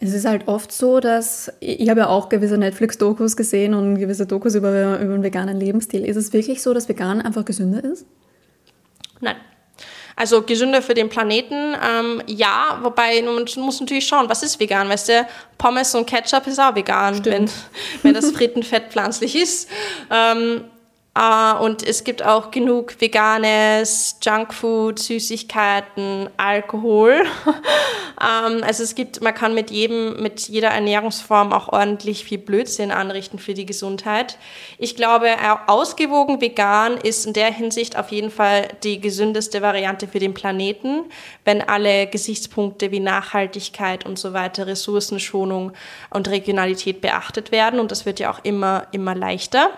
Es 0.00 0.12
ist 0.12 0.26
halt 0.26 0.48
oft 0.48 0.72
so, 0.72 0.98
dass 1.00 1.52
ich 1.60 1.88
habe 1.88 2.00
ja 2.00 2.08
auch 2.08 2.28
gewisse 2.28 2.58
Netflix-Dokus 2.58 3.36
gesehen 3.36 3.74
und 3.74 3.96
gewisse 3.96 4.26
Dokus 4.26 4.54
über, 4.54 4.98
über 4.98 5.14
einen 5.14 5.22
veganen 5.22 5.58
Lebensstil. 5.58 6.04
Ist 6.04 6.16
es 6.16 6.32
wirklich 6.32 6.62
so, 6.62 6.74
dass 6.74 6.88
vegan 6.88 7.20
einfach 7.20 7.44
gesünder 7.44 7.82
ist? 7.84 8.04
Nein. 9.20 9.36
Also 10.16 10.42
gesünder 10.42 10.80
für 10.80 10.94
den 10.94 11.08
Planeten, 11.08 11.74
ähm, 11.74 12.22
ja, 12.26 12.78
wobei 12.82 13.20
man 13.22 13.44
muss 13.56 13.80
natürlich 13.80 14.06
schauen, 14.06 14.28
was 14.28 14.44
ist 14.44 14.60
vegan, 14.60 14.88
weißt 14.88 15.08
du, 15.08 15.26
Pommes 15.58 15.94
und 15.96 16.06
Ketchup 16.06 16.46
ist 16.46 16.60
auch 16.60 16.74
vegan, 16.76 17.24
wenn, 17.24 17.50
wenn 18.02 18.14
das 18.14 18.30
Frittenfett 18.30 18.92
pflanzlich 18.92 19.34
ist. 19.34 19.68
Ähm, 20.10 20.64
Uh, 21.16 21.62
und 21.62 21.86
es 21.86 22.02
gibt 22.02 22.24
auch 22.24 22.50
genug 22.50 23.00
veganes 23.00 24.18
Junkfood, 24.20 24.98
Süßigkeiten, 24.98 26.28
Alkohol. 26.36 27.22
um, 27.46 27.54
ähm, 28.56 28.64
also 28.64 28.82
es 28.82 28.96
gibt, 28.96 29.22
man 29.22 29.32
kann 29.32 29.54
mit 29.54 29.70
jedem, 29.70 30.20
mit 30.20 30.48
jeder 30.48 30.70
Ernährungsform 30.70 31.52
auch 31.52 31.68
ordentlich 31.68 32.24
viel 32.24 32.38
Blödsinn 32.38 32.90
anrichten 32.90 33.38
für 33.38 33.54
die 33.54 33.64
Gesundheit. 33.64 34.38
Ich 34.76 34.96
glaube, 34.96 35.28
ausgewogen 35.68 36.40
vegan 36.40 36.96
ist 36.96 37.26
in 37.26 37.32
der 37.32 37.52
Hinsicht 37.52 37.96
auf 37.96 38.10
jeden 38.10 38.32
Fall 38.32 38.66
die 38.82 39.00
gesündeste 39.00 39.62
Variante 39.62 40.08
für 40.08 40.18
den 40.18 40.34
Planeten, 40.34 41.04
wenn 41.44 41.62
alle 41.62 42.08
Gesichtspunkte 42.08 42.90
wie 42.90 42.98
Nachhaltigkeit 42.98 44.04
und 44.04 44.18
so 44.18 44.32
weiter, 44.32 44.66
Ressourcenschonung 44.66 45.74
und 46.10 46.28
Regionalität 46.28 47.00
beachtet 47.00 47.52
werden. 47.52 47.78
Und 47.78 47.92
das 47.92 48.04
wird 48.04 48.18
ja 48.18 48.32
auch 48.32 48.40
immer, 48.42 48.88
immer 48.90 49.14
leichter 49.14 49.70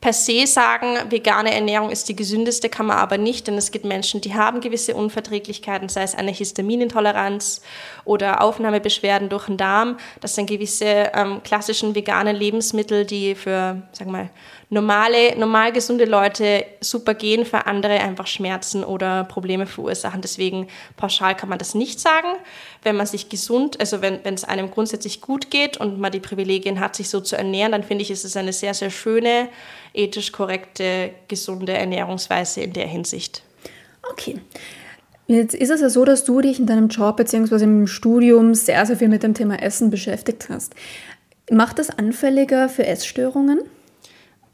per 0.00 0.14
se 0.14 0.46
sagen, 0.46 0.96
vegane 1.10 1.52
Ernährung 1.52 1.90
ist 1.90 2.08
die 2.08 2.16
gesündeste, 2.16 2.70
kann 2.70 2.86
man 2.86 2.96
aber 2.96 3.18
nicht, 3.18 3.46
denn 3.46 3.58
es 3.58 3.70
gibt 3.70 3.84
Menschen, 3.84 4.22
die 4.22 4.34
haben 4.34 4.62
gewisse 4.62 4.94
Unverträglichkeiten, 4.94 5.90
sei 5.90 6.02
es 6.02 6.14
eine 6.14 6.30
Histaminintoleranz 6.30 7.60
oder 8.06 8.40
Aufnahmebeschwerden 8.40 9.28
durch 9.28 9.46
den 9.46 9.58
Darm. 9.58 9.98
Das 10.20 10.34
sind 10.34 10.48
gewisse 10.48 11.10
ähm, 11.14 11.42
klassischen 11.42 11.94
veganen 11.94 12.34
Lebensmittel, 12.34 13.04
die 13.04 13.34
für, 13.34 13.82
sagen 13.92 14.10
wir 14.12 14.18
mal, 14.18 14.30
normale, 14.70 15.36
normal 15.36 15.72
gesunde 15.72 16.04
Leute 16.04 16.64
super 16.80 17.14
gehen, 17.14 17.44
für 17.44 17.66
andere 17.66 18.00
einfach 18.00 18.28
Schmerzen 18.28 18.84
oder 18.84 19.24
Probleme 19.24 19.66
verursachen. 19.66 20.20
Deswegen 20.20 20.68
pauschal 20.96 21.36
kann 21.36 21.48
man 21.48 21.58
das 21.58 21.74
nicht 21.74 21.98
sagen. 21.98 22.28
Wenn 22.82 22.96
man 22.96 23.06
sich 23.06 23.28
gesund, 23.28 23.78
also 23.80 24.00
wenn, 24.00 24.20
wenn 24.24 24.34
es 24.34 24.44
einem 24.44 24.70
grundsätzlich 24.70 25.20
gut 25.20 25.50
geht 25.50 25.76
und 25.76 25.98
man 25.98 26.12
die 26.12 26.20
Privilegien 26.20 26.78
hat, 26.78 26.94
sich 26.94 27.10
so 27.10 27.20
zu 27.20 27.36
ernähren, 27.36 27.72
dann 27.72 27.82
finde 27.82 28.02
ich, 28.02 28.12
ist 28.12 28.24
es 28.24 28.36
eine 28.36 28.52
sehr, 28.52 28.72
sehr 28.72 28.90
schöne, 28.90 29.48
ethisch 29.92 30.30
korrekte, 30.30 31.10
gesunde 31.26 31.72
Ernährungsweise 31.72 32.60
in 32.60 32.72
der 32.72 32.86
Hinsicht. 32.86 33.42
Okay. 34.12 34.40
Jetzt 35.26 35.54
ist 35.54 35.70
es 35.70 35.80
ja 35.80 35.88
so, 35.90 36.04
dass 36.04 36.24
du 36.24 36.40
dich 36.40 36.58
in 36.58 36.66
deinem 36.66 36.88
Job 36.88 37.16
bzw. 37.16 37.64
im 37.64 37.86
Studium 37.86 38.54
sehr, 38.54 38.86
sehr 38.86 38.96
viel 38.96 39.08
mit 39.08 39.22
dem 39.24 39.34
Thema 39.34 39.60
Essen 39.60 39.90
beschäftigt 39.90 40.48
hast. 40.48 40.74
Macht 41.50 41.80
das 41.80 41.90
anfälliger 41.90 42.68
für 42.68 42.86
Essstörungen? 42.86 43.60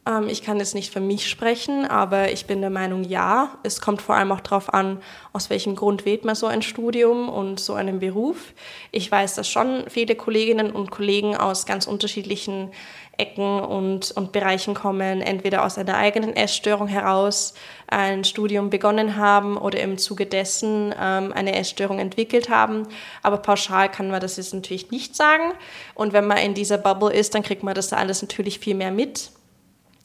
Ähm, 0.07 0.29
ich 0.29 0.43
kann 0.43 0.59
jetzt 0.59 0.75
nicht 0.75 0.93
für 0.93 1.01
mich 1.01 1.29
sprechen, 1.29 1.85
aber 1.85 2.31
ich 2.31 2.47
bin 2.47 2.61
der 2.61 2.71
Meinung, 2.71 3.05
ja. 3.05 3.59
Es 3.63 3.81
kommt 3.81 4.01
vor 4.01 4.15
allem 4.15 4.33
auch 4.33 4.41
darauf 4.41 4.73
an, 4.73 5.03
aus 5.33 5.51
welchem 5.51 5.75
Grund 5.75 6.05
wählt 6.07 6.25
man 6.25 6.35
so 6.35 6.47
ein 6.47 6.63
Studium 6.63 7.29
und 7.29 7.61
so 7.61 7.75
einen 7.75 7.99
Beruf. 7.99 8.55
Ich 8.93 9.11
weiß, 9.11 9.35
dass 9.35 9.49
schon 9.49 9.85
viele 9.89 10.15
Kolleginnen 10.15 10.71
und 10.71 10.91
Kollegen 10.91 11.37
aus 11.37 11.67
ganz 11.67 11.87
unterschiedlichen 11.87 12.71
Ecken 13.19 13.61
und, 13.61 14.11
und 14.13 14.33
Bereichen 14.33 14.75
kommen, 14.75 15.23
entweder 15.23 15.65
aus 15.65 15.79
einer 15.79 15.97
eigenen 15.97 16.37
Essstörung 16.37 16.87
heraus 16.87 17.55
ein 17.87 18.25
Studium 18.25 18.69
begonnen 18.69 19.17
haben 19.17 19.57
oder 19.57 19.81
im 19.81 19.97
Zuge 19.97 20.27
dessen 20.27 20.95
ähm, 21.01 21.33
eine 21.33 21.55
Essstörung 21.57 21.99
entwickelt 21.99 22.51
haben. 22.51 22.87
Aber 23.23 23.39
pauschal 23.39 23.91
kann 23.91 24.11
man 24.11 24.21
das 24.21 24.37
jetzt 24.37 24.53
natürlich 24.53 24.91
nicht 24.91 25.17
sagen. 25.17 25.55
Und 25.95 26.13
wenn 26.13 26.27
man 26.27 26.39
in 26.39 26.53
dieser 26.53 26.77
Bubble 26.77 27.11
ist, 27.13 27.35
dann 27.35 27.43
kriegt 27.43 27.63
man 27.63 27.75
das 27.75 27.93
alles 27.95 28.21
natürlich 28.21 28.59
viel 28.59 28.75
mehr 28.75 28.91
mit. 28.91 29.31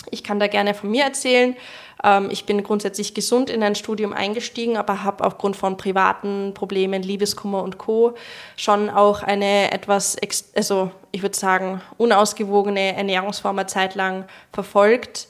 Ich 0.10 0.24
kann 0.24 0.40
da 0.40 0.48
gerne 0.48 0.74
von 0.74 0.90
mir 0.90 1.04
erzählen. 1.04 1.56
Ähm, 2.04 2.30
ich 2.32 2.46
bin 2.46 2.64
grundsätzlich 2.64 3.14
gesund 3.14 3.50
in 3.50 3.64
ein 3.64 3.76
Studium 3.76 4.14
eingestiegen, 4.14 4.78
aber 4.78 5.04
habe 5.04 5.24
aufgrund 5.24 5.56
von 5.56 5.78
privaten 5.78 6.54
Problemen, 6.54 7.04
Liebeskummer 7.04 7.64
und 7.64 7.78
Co. 7.78 8.16
schon 8.58 8.90
auch 8.90 9.24
eine 9.24 9.72
etwas, 9.72 10.18
also 10.56 10.92
ich 11.12 11.22
würde 11.22 11.38
sagen, 11.38 11.82
unausgewogene 11.98 12.96
Ernährungsform 12.96 13.60
eine 13.60 13.68
Zeit 13.68 13.96
lang 13.96 14.26
verfolgt. 14.52 15.28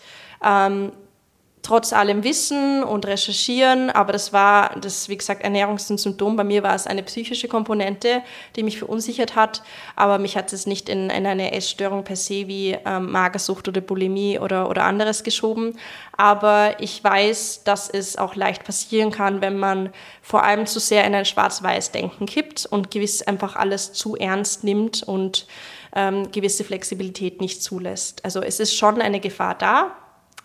Trotz 1.64 1.93
allem 1.93 2.24
Wissen 2.24 2.84
und 2.84 3.05
Recherchieren, 3.05 3.91
aber 3.91 4.14
das 4.14 4.34
war, 4.34 4.80
das 4.80 5.09
wie 5.09 5.18
gesagt, 5.18 5.43
Ernährung 5.43 5.76
ist 5.76 5.88
Symptom. 5.88 6.36
Bei 6.36 6.43
mir 6.43 6.64
war 6.64 6.74
es 6.74 6.88
eine 6.88 7.03
psychische 7.03 7.47
Komponente, 7.47 8.24
die 8.55 8.64
mich 8.64 8.80
verunsichert 8.80 9.36
hat, 9.36 9.62
aber 9.95 10.18
mich 10.18 10.36
hat 10.36 10.51
es 10.53 10.66
nicht 10.66 10.89
in, 10.89 11.12
in 11.12 11.28
eine 11.28 11.51
Essstörung 11.51 12.03
per 12.03 12.16
se 12.16 12.47
wie 12.47 12.78
ähm, 12.86 13.12
Magersucht 13.12 13.68
oder 13.68 13.80
Bulimie 13.80 14.39
oder, 14.39 14.70
oder 14.70 14.86
anderes 14.86 15.24
geschoben. 15.24 15.78
Aber 16.18 16.80
ich 16.80 17.03
weiß, 17.03 17.64
dass 17.64 17.89
es 17.89 18.18
auch 18.18 18.36
leicht 18.36 18.64
passieren 18.64 19.12
kann, 19.12 19.41
wenn 19.41 19.57
man 19.57 19.91
vor 20.24 20.43
allem 20.43 20.66
zu 20.66 20.80
sehr 20.80 21.05
in 21.05 21.14
ein 21.14 21.26
Schwarz-Weiß-Denken 21.26 22.26
kippt 22.26 22.66
und 22.66 22.89
gewiss 22.89 23.22
einfach 23.22 23.55
alles 23.55 23.93
zu 23.93 24.16
ernst 24.16 24.64
nimmt 24.64 25.03
und 25.03 25.45
ähm, 25.95 26.32
gewisse 26.32 26.64
Flexibilität 26.64 27.39
nicht 27.39 27.62
zulässt. 27.62 28.26
Also 28.26 28.41
es 28.41 28.59
ist 28.59 28.76
schon 28.76 29.01
eine 29.01 29.20
Gefahr 29.20 29.55
da, 29.55 29.95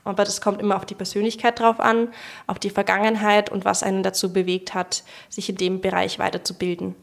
aber 0.07 0.25
das 0.25 0.41
kommt 0.41 0.61
immer 0.61 0.77
auf 0.77 0.87
die 0.87 0.95
Persönlichkeit 0.95 1.61
drauf 1.61 1.81
an, 1.81 2.09
auf 2.47 2.59
die 2.59 2.71
Vergangenheit 2.71 3.51
und 3.51 3.65
was 3.65 3.83
einen 3.83 4.03
dazu 4.03 4.33
bewegt 4.33 4.75
hat, 4.75 5.05
sich 5.29 5.49
in 5.49 5.57
dem 5.57 5.81
Bereich 5.81 6.19
weiterzubilden. 6.19 6.95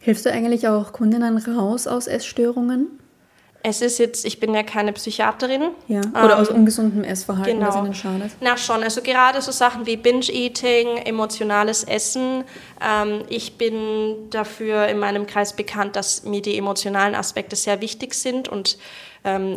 Hilfst 0.00 0.26
du 0.26 0.32
eigentlich 0.32 0.68
auch 0.68 0.92
Kundinnen 0.92 1.38
raus 1.38 1.86
aus 1.86 2.06
Essstörungen? 2.06 2.98
Es 3.64 3.82
ist 3.82 3.98
jetzt, 3.98 4.24
ich 4.24 4.38
bin 4.38 4.54
ja 4.54 4.62
keine 4.62 4.92
Psychiaterin. 4.92 5.70
Ja. 5.88 6.00
Oder 6.12 6.34
ähm, 6.34 6.40
aus 6.40 6.48
ungesundem 6.48 7.02
Essverhalten, 7.02 7.58
genau. 7.58 7.68
was 7.68 7.76
ihnen 7.76 7.94
schadet. 7.94 8.30
Na 8.40 8.56
schon, 8.56 8.82
also 8.82 9.02
gerade 9.02 9.42
so 9.42 9.50
Sachen 9.50 9.84
wie 9.84 9.96
Binge-Eating, 9.96 10.98
emotionales 10.98 11.82
Essen. 11.82 12.44
Ähm, 12.80 13.22
ich 13.28 13.58
bin 13.58 14.30
dafür 14.30 14.86
in 14.86 14.98
meinem 14.98 15.26
Kreis 15.26 15.54
bekannt, 15.54 15.96
dass 15.96 16.22
mir 16.22 16.40
die 16.40 16.56
emotionalen 16.56 17.16
Aspekte 17.16 17.56
sehr 17.56 17.80
wichtig 17.80 18.14
sind 18.14 18.48
und 18.48 18.74
ähm, 18.74 18.78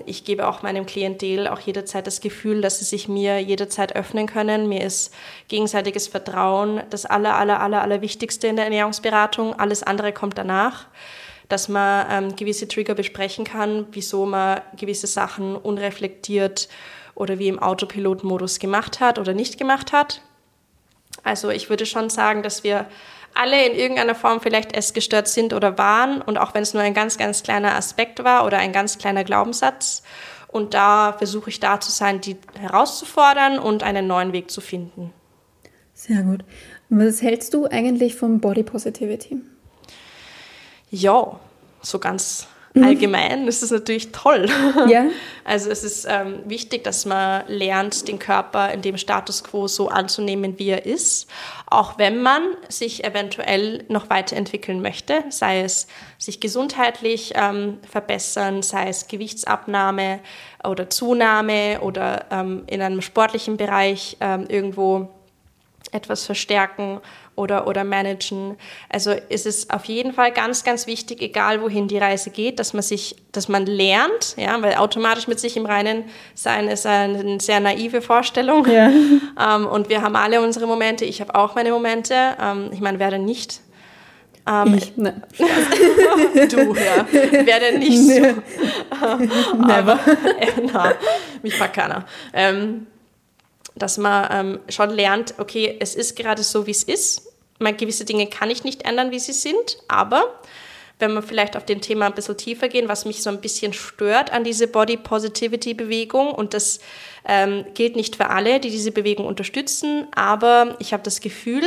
ich 0.05 0.24
gebe 0.24 0.47
auch 0.47 0.61
meinem 0.61 0.86
Klientel 0.86 1.47
auch 1.47 1.59
jederzeit 1.59 2.07
das 2.07 2.22
Gefühl, 2.22 2.61
dass 2.61 2.80
sie 2.80 2.86
sich 2.86 3.07
mir 3.07 3.39
jederzeit 3.39 3.95
öffnen 3.95 4.28
können. 4.28 4.69
Mir 4.69 4.84
ist 4.84 5.13
gegenseitiges 5.47 6.07
Vertrauen 6.07 6.82
das 6.89 7.05
aller, 7.05 7.36
aller, 7.36 7.59
aller, 7.59 7.82
aller 7.82 8.01
Wichtigste 8.01 8.47
in 8.47 8.55
der 8.55 8.65
Ernährungsberatung. 8.65 9.53
Alles 9.59 9.84
andere 9.84 10.13
kommt 10.13 10.38
danach 10.38 10.88
dass 11.51 11.67
man 11.67 12.07
ähm, 12.09 12.36
gewisse 12.38 12.65
Trigger 12.69 12.95
besprechen 12.95 13.43
kann, 13.43 13.86
wieso 13.91 14.26
man 14.26 14.61
gewisse 14.78 15.05
Sachen 15.05 15.57
unreflektiert 15.57 16.69
oder 17.13 17.39
wie 17.39 17.49
im 17.49 17.59
Autopilot-Modus 17.59 18.59
gemacht 18.59 19.01
hat 19.01 19.19
oder 19.19 19.34
nicht 19.34 19.57
gemacht 19.57 19.91
hat. 19.91 20.22
Also 21.24 21.49
ich 21.49 21.69
würde 21.69 21.86
schon 21.86 22.09
sagen, 22.09 22.41
dass 22.41 22.63
wir 22.63 22.88
alle 23.34 23.65
in 23.65 23.75
irgendeiner 23.75 24.15
Form 24.15 24.41
vielleicht 24.41 24.75
essgestört 24.75 25.27
sind 25.27 25.53
oder 25.53 25.77
waren 25.77 26.21
und 26.21 26.38
auch 26.38 26.53
wenn 26.53 26.63
es 26.63 26.73
nur 26.73 26.84
ein 26.84 26.93
ganz, 26.93 27.17
ganz 27.17 27.43
kleiner 27.43 27.75
Aspekt 27.75 28.23
war 28.23 28.45
oder 28.45 28.57
ein 28.57 28.73
ganz 28.73 28.97
kleiner 28.97 29.23
Glaubenssatz. 29.23 30.03
Und 30.47 30.73
da 30.73 31.13
versuche 31.13 31.49
ich 31.49 31.59
da 31.59 31.79
zu 31.79 31.91
sein, 31.91 32.19
die 32.19 32.36
herauszufordern 32.59 33.57
und 33.57 33.84
einen 33.84 34.07
neuen 34.07 34.34
Weg 34.34 34.51
zu 34.51 34.59
finden. 34.59 35.13
Sehr 35.93 36.23
gut. 36.23 36.43
Was 36.89 37.21
hältst 37.21 37.53
du 37.53 37.67
eigentlich 37.67 38.15
vom 38.15 38.41
Body 38.41 38.63
Positivity? 38.63 39.38
Ja, 40.89 41.39
so 41.82 41.99
ganz. 41.99 42.47
Allgemein 42.76 43.47
ist 43.47 43.63
es 43.63 43.72
natürlich 43.72 44.11
toll. 44.11 44.47
Ja. 44.88 45.05
Also 45.43 45.72
es 45.72 45.84
ist 45.84 46.05
ähm, 46.07 46.41
wichtig, 46.45 46.84
dass 46.84 47.05
man 47.05 47.43
lernt, 47.47 48.07
den 48.07 48.19
Körper 48.19 48.72
in 48.72 48.84
dem 48.84 48.97
Status 48.97 49.43
quo 49.43 49.67
so 49.67 49.89
anzunehmen, 49.89 50.59
wie 50.59 50.69
er 50.69 50.86
ist, 50.86 51.28
auch 51.65 51.97
wenn 51.97 52.22
man 52.22 52.43
sich 52.69 53.03
eventuell 53.03 53.84
noch 53.89 54.11
weiterentwickeln 54.11 54.84
möchte, 54.84 55.24
sei 55.30 55.61
es 55.61 55.88
sich 56.19 56.39
gesundheitlich 56.39 57.34
ähm, 57.36 57.80
verbessern, 57.89 58.61
sei 58.61 58.89
es 58.89 59.07
Gewichtsabnahme 59.07 60.19
oder 60.63 60.91
Zunahme 60.91 61.80
oder 61.82 62.28
ähm, 62.30 62.63
in 62.67 62.84
einem 62.84 63.01
sportlichen 63.01 63.57
Bereich 63.57 64.17
ähm, 64.22 64.45
irgendwo 64.47 65.09
etwas 65.91 66.26
verstärken 66.26 67.01
oder, 67.42 67.68
oder 67.68 67.84
managen. 67.84 68.56
Also 68.88 69.12
ist 69.30 69.46
es 69.46 69.70
auf 69.70 69.86
jeden 69.86 70.14
Fall 70.14 70.32
ganz, 70.32 70.64
ganz 70.64 70.86
wichtig, 70.88 71.22
egal 71.22 71.62
wohin 71.62 71.88
die 71.88 71.98
Reise 71.98 72.30
geht, 72.30 72.60
dass 72.60 72.74
man 72.74 72.84
sich, 72.84 73.16
dass 73.32 73.50
man 73.50 73.66
lernt, 73.66 74.36
ja, 74.38 74.62
weil 74.62 74.76
automatisch 74.76 75.28
mit 75.28 75.39
sich 75.39 75.58
im 75.58 75.66
Reinen 75.66 76.06
sein 76.36 76.68
ist 76.68 76.86
eine 76.86 77.39
sehr 77.39 77.60
naive 77.60 78.02
Vorstellung. 78.02 78.66
Ja. 78.68 78.92
Ähm, 79.39 79.66
und 79.66 79.89
wir 79.89 80.02
haben 80.02 80.16
alle 80.16 80.42
unsere 80.42 80.68
Momente. 80.68 81.06
Ich 81.06 81.22
habe 81.22 81.34
auch 81.36 81.56
meine 81.56 81.72
Momente. 81.72 82.14
Ähm, 82.39 82.70
ich 82.72 82.80
meine, 82.80 83.00
wer 83.00 83.12
denn 83.12 83.26
nicht? 83.26 83.62
Ähm, 84.48 84.74
ich, 84.76 84.98
ne. 84.98 85.22
du, 85.38 86.74
ja. 86.76 87.06
Wer 87.12 87.60
denn 87.60 87.80
nicht 87.80 88.02
nee. 88.02 88.20
so? 88.20 89.56
Never. 89.58 90.00
äh, 90.39 90.48
na, 90.72 90.94
mich 91.42 91.56
fragt 91.56 91.76
keiner. 91.76 92.06
Ähm, 92.34 92.88
dass 93.76 93.98
man 93.98 94.28
ähm, 94.32 94.60
schon 94.70 94.89
lernt, 94.89 95.36
okay, 95.38 95.78
es 95.80 95.96
ist 95.96 96.16
gerade 96.16 96.44
so, 96.44 96.68
wie 96.68 96.72
es 96.72 96.84
ist. 96.84 97.30
Man, 97.62 97.78
gewisse 97.78 98.05
Dinge 98.05 98.28
kann 98.28 98.49
ich 98.49 98.64
nicht 98.64 98.84
ändern, 98.84 99.12
wie 99.12 99.20
sie 99.20 99.34
sind, 99.34 99.78
aber 99.88 100.41
wenn 100.99 101.14
wir 101.14 101.22
vielleicht 101.24 101.57
auf 101.57 101.66
den 101.66 101.82
Thema 101.82 102.05
ein 102.05 102.14
bisschen 102.14 102.38
tiefer 102.38 102.70
gehen, 102.70 102.88
was 102.88 103.05
mich 103.05 103.24
so 103.24 103.30
ein 103.30 103.41
bisschen 103.41 103.74
stört 103.74 104.32
an 104.32 104.43
diese 104.43 104.68
Body 104.68 104.97
Positivity 104.97 105.74
Bewegung 105.74 106.32
und 106.32 106.53
das 106.53 106.80
ähm, 107.28 107.66
gilt 107.74 107.95
nicht 107.95 108.16
für 108.16 108.30
alle, 108.30 108.59
die 108.59 108.70
diese 108.70 108.91
Bewegung 108.91 109.26
unterstützen, 109.26 110.07
aber 110.16 110.76
ich 110.80 110.93
habe 110.93 111.03
das 111.03 111.20
Gefühl, 111.22 111.64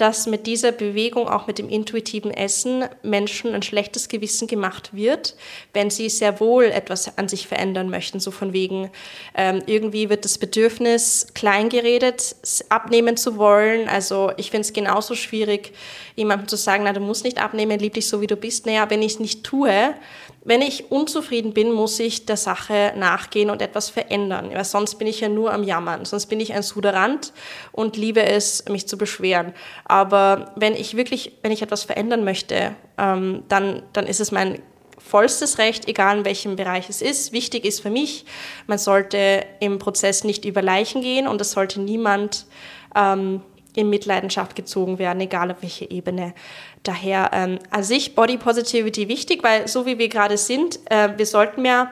dass 0.00 0.26
mit 0.26 0.46
dieser 0.46 0.72
Bewegung, 0.72 1.28
auch 1.28 1.46
mit 1.46 1.58
dem 1.58 1.68
intuitiven 1.68 2.30
Essen, 2.30 2.86
Menschen 3.02 3.54
ein 3.54 3.62
schlechtes 3.62 4.08
Gewissen 4.08 4.48
gemacht 4.48 4.94
wird, 4.94 5.36
wenn 5.74 5.90
sie 5.90 6.08
sehr 6.08 6.40
wohl 6.40 6.64
etwas 6.64 7.18
an 7.18 7.28
sich 7.28 7.46
verändern 7.46 7.90
möchten. 7.90 8.18
So 8.18 8.30
von 8.30 8.54
wegen, 8.54 8.90
ähm, 9.36 9.62
irgendwie 9.66 10.08
wird 10.08 10.24
das 10.24 10.38
Bedürfnis 10.38 11.28
kleingeredet, 11.34 12.34
abnehmen 12.70 13.18
zu 13.18 13.36
wollen. 13.36 13.88
Also 13.88 14.32
ich 14.38 14.50
finde 14.50 14.62
es 14.62 14.72
genauso 14.72 15.14
schwierig, 15.14 15.72
jemandem 16.16 16.48
zu 16.48 16.56
sagen, 16.56 16.84
na, 16.84 16.92
du 16.94 17.00
musst 17.00 17.24
nicht 17.24 17.42
abnehmen, 17.42 17.78
lieb 17.78 17.94
dich 17.94 18.08
so, 18.08 18.22
wie 18.22 18.26
du 18.26 18.36
bist. 18.36 18.64
Naja, 18.64 18.88
wenn 18.88 19.02
ich 19.02 19.12
es 19.12 19.20
nicht 19.20 19.44
tue, 19.44 19.94
wenn 20.42 20.62
ich 20.62 20.90
unzufrieden 20.90 21.52
bin, 21.52 21.70
muss 21.70 22.00
ich 22.00 22.24
der 22.24 22.38
Sache 22.38 22.94
nachgehen 22.96 23.50
und 23.50 23.60
etwas 23.60 23.90
verändern, 23.90 24.50
weil 24.52 24.64
sonst 24.64 24.94
bin 24.94 25.06
ich 25.06 25.20
ja 25.20 25.28
nur 25.28 25.52
am 25.52 25.62
Jammern, 25.62 26.04
sonst 26.06 26.26
bin 26.26 26.40
ich 26.40 26.54
ein 26.54 26.62
Suderant 26.62 27.32
und 27.72 27.96
liebe 27.96 28.22
es, 28.22 28.64
mich 28.68 28.88
zu 28.88 28.96
beschweren. 28.96 29.52
Aber 29.84 30.52
wenn 30.56 30.74
ich 30.74 30.96
wirklich, 30.96 31.32
wenn 31.42 31.52
ich 31.52 31.60
etwas 31.60 31.84
verändern 31.84 32.24
möchte, 32.24 32.74
ähm, 32.96 33.42
dann, 33.48 33.82
dann 33.92 34.06
ist 34.06 34.20
es 34.20 34.32
mein 34.32 34.62
vollstes 34.98 35.58
Recht, 35.58 35.88
egal 35.88 36.18
in 36.18 36.24
welchem 36.24 36.56
Bereich 36.56 36.88
es 36.88 37.02
ist. 37.02 37.32
Wichtig 37.32 37.64
ist 37.64 37.80
für 37.80 37.90
mich, 37.90 38.24
man 38.66 38.78
sollte 38.78 39.44
im 39.60 39.78
Prozess 39.78 40.24
nicht 40.24 40.44
über 40.44 40.62
Leichen 40.62 41.02
gehen 41.02 41.26
und 41.26 41.40
es 41.40 41.52
sollte 41.52 41.80
niemand 41.80 42.46
ähm, 42.94 43.42
in 43.74 43.90
Mitleidenschaft 43.90 44.56
gezogen 44.56 44.98
werden, 44.98 45.20
egal 45.20 45.50
auf 45.50 45.58
welche 45.60 45.90
Ebene. 45.90 46.34
Daher 46.82 47.30
ähm, 47.32 47.58
an 47.70 47.82
sich 47.82 48.14
Body 48.14 48.36
Positivity 48.36 49.08
wichtig, 49.08 49.42
weil 49.42 49.68
so 49.68 49.86
wie 49.86 49.98
wir 49.98 50.08
gerade 50.08 50.36
sind, 50.36 50.80
äh, 50.90 51.10
wir 51.16 51.26
sollten 51.26 51.62
mehr 51.62 51.90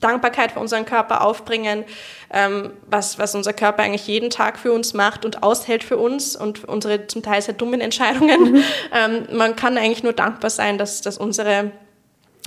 Dankbarkeit 0.00 0.52
für 0.52 0.60
unseren 0.60 0.84
Körper 0.84 1.22
aufbringen, 1.22 1.84
ähm, 2.32 2.72
was, 2.86 3.18
was 3.18 3.34
unser 3.34 3.52
Körper 3.52 3.82
eigentlich 3.82 4.06
jeden 4.06 4.30
Tag 4.30 4.58
für 4.58 4.72
uns 4.72 4.94
macht 4.94 5.24
und 5.24 5.42
aushält 5.42 5.82
für 5.82 5.96
uns 5.96 6.36
und 6.36 6.64
unsere 6.64 7.08
zum 7.08 7.22
Teil 7.22 7.42
sehr 7.42 7.54
dummen 7.54 7.80
Entscheidungen. 7.80 8.52
Mhm. 8.52 8.62
Ähm, 8.90 9.26
man 9.32 9.54
kann 9.54 9.76
eigentlich 9.76 10.02
nur 10.02 10.12
dankbar 10.12 10.50
sein, 10.50 10.78
dass, 10.78 11.02
dass 11.02 11.18
unsere 11.18 11.72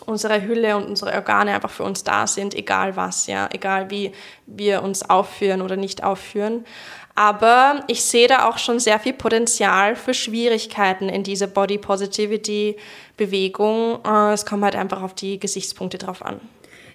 unsere 0.06 0.42
Hülle 0.42 0.78
und 0.78 0.86
unsere 0.86 1.14
Organe 1.14 1.54
einfach 1.54 1.70
für 1.70 1.84
uns 1.84 2.04
da 2.04 2.26
sind, 2.26 2.56
egal 2.56 2.96
was, 2.96 3.28
ja, 3.28 3.48
egal 3.52 3.90
wie 3.92 4.12
wir 4.48 4.82
uns 4.82 5.08
aufführen 5.08 5.62
oder 5.62 5.76
nicht 5.76 6.04
aufführen. 6.04 6.66
Aber 7.16 7.84
ich 7.88 8.04
sehe 8.04 8.28
da 8.28 8.48
auch 8.48 8.58
schon 8.58 8.80
sehr 8.80 9.00
viel 9.00 9.14
Potenzial 9.14 9.96
für 9.96 10.14
Schwierigkeiten 10.14 11.10
in 11.10 11.24
dieser 11.24 11.48
Body 11.48 11.78
Positivity 11.78 12.78
Bewegung. 13.18 14.00
Äh, 14.06 14.34
es 14.34 14.46
kommt 14.46 14.64
halt 14.64 14.76
einfach 14.76 15.02
auf 15.02 15.14
die 15.14 15.40
Gesichtspunkte 15.40 15.98
drauf 15.98 16.24
an. 16.24 16.40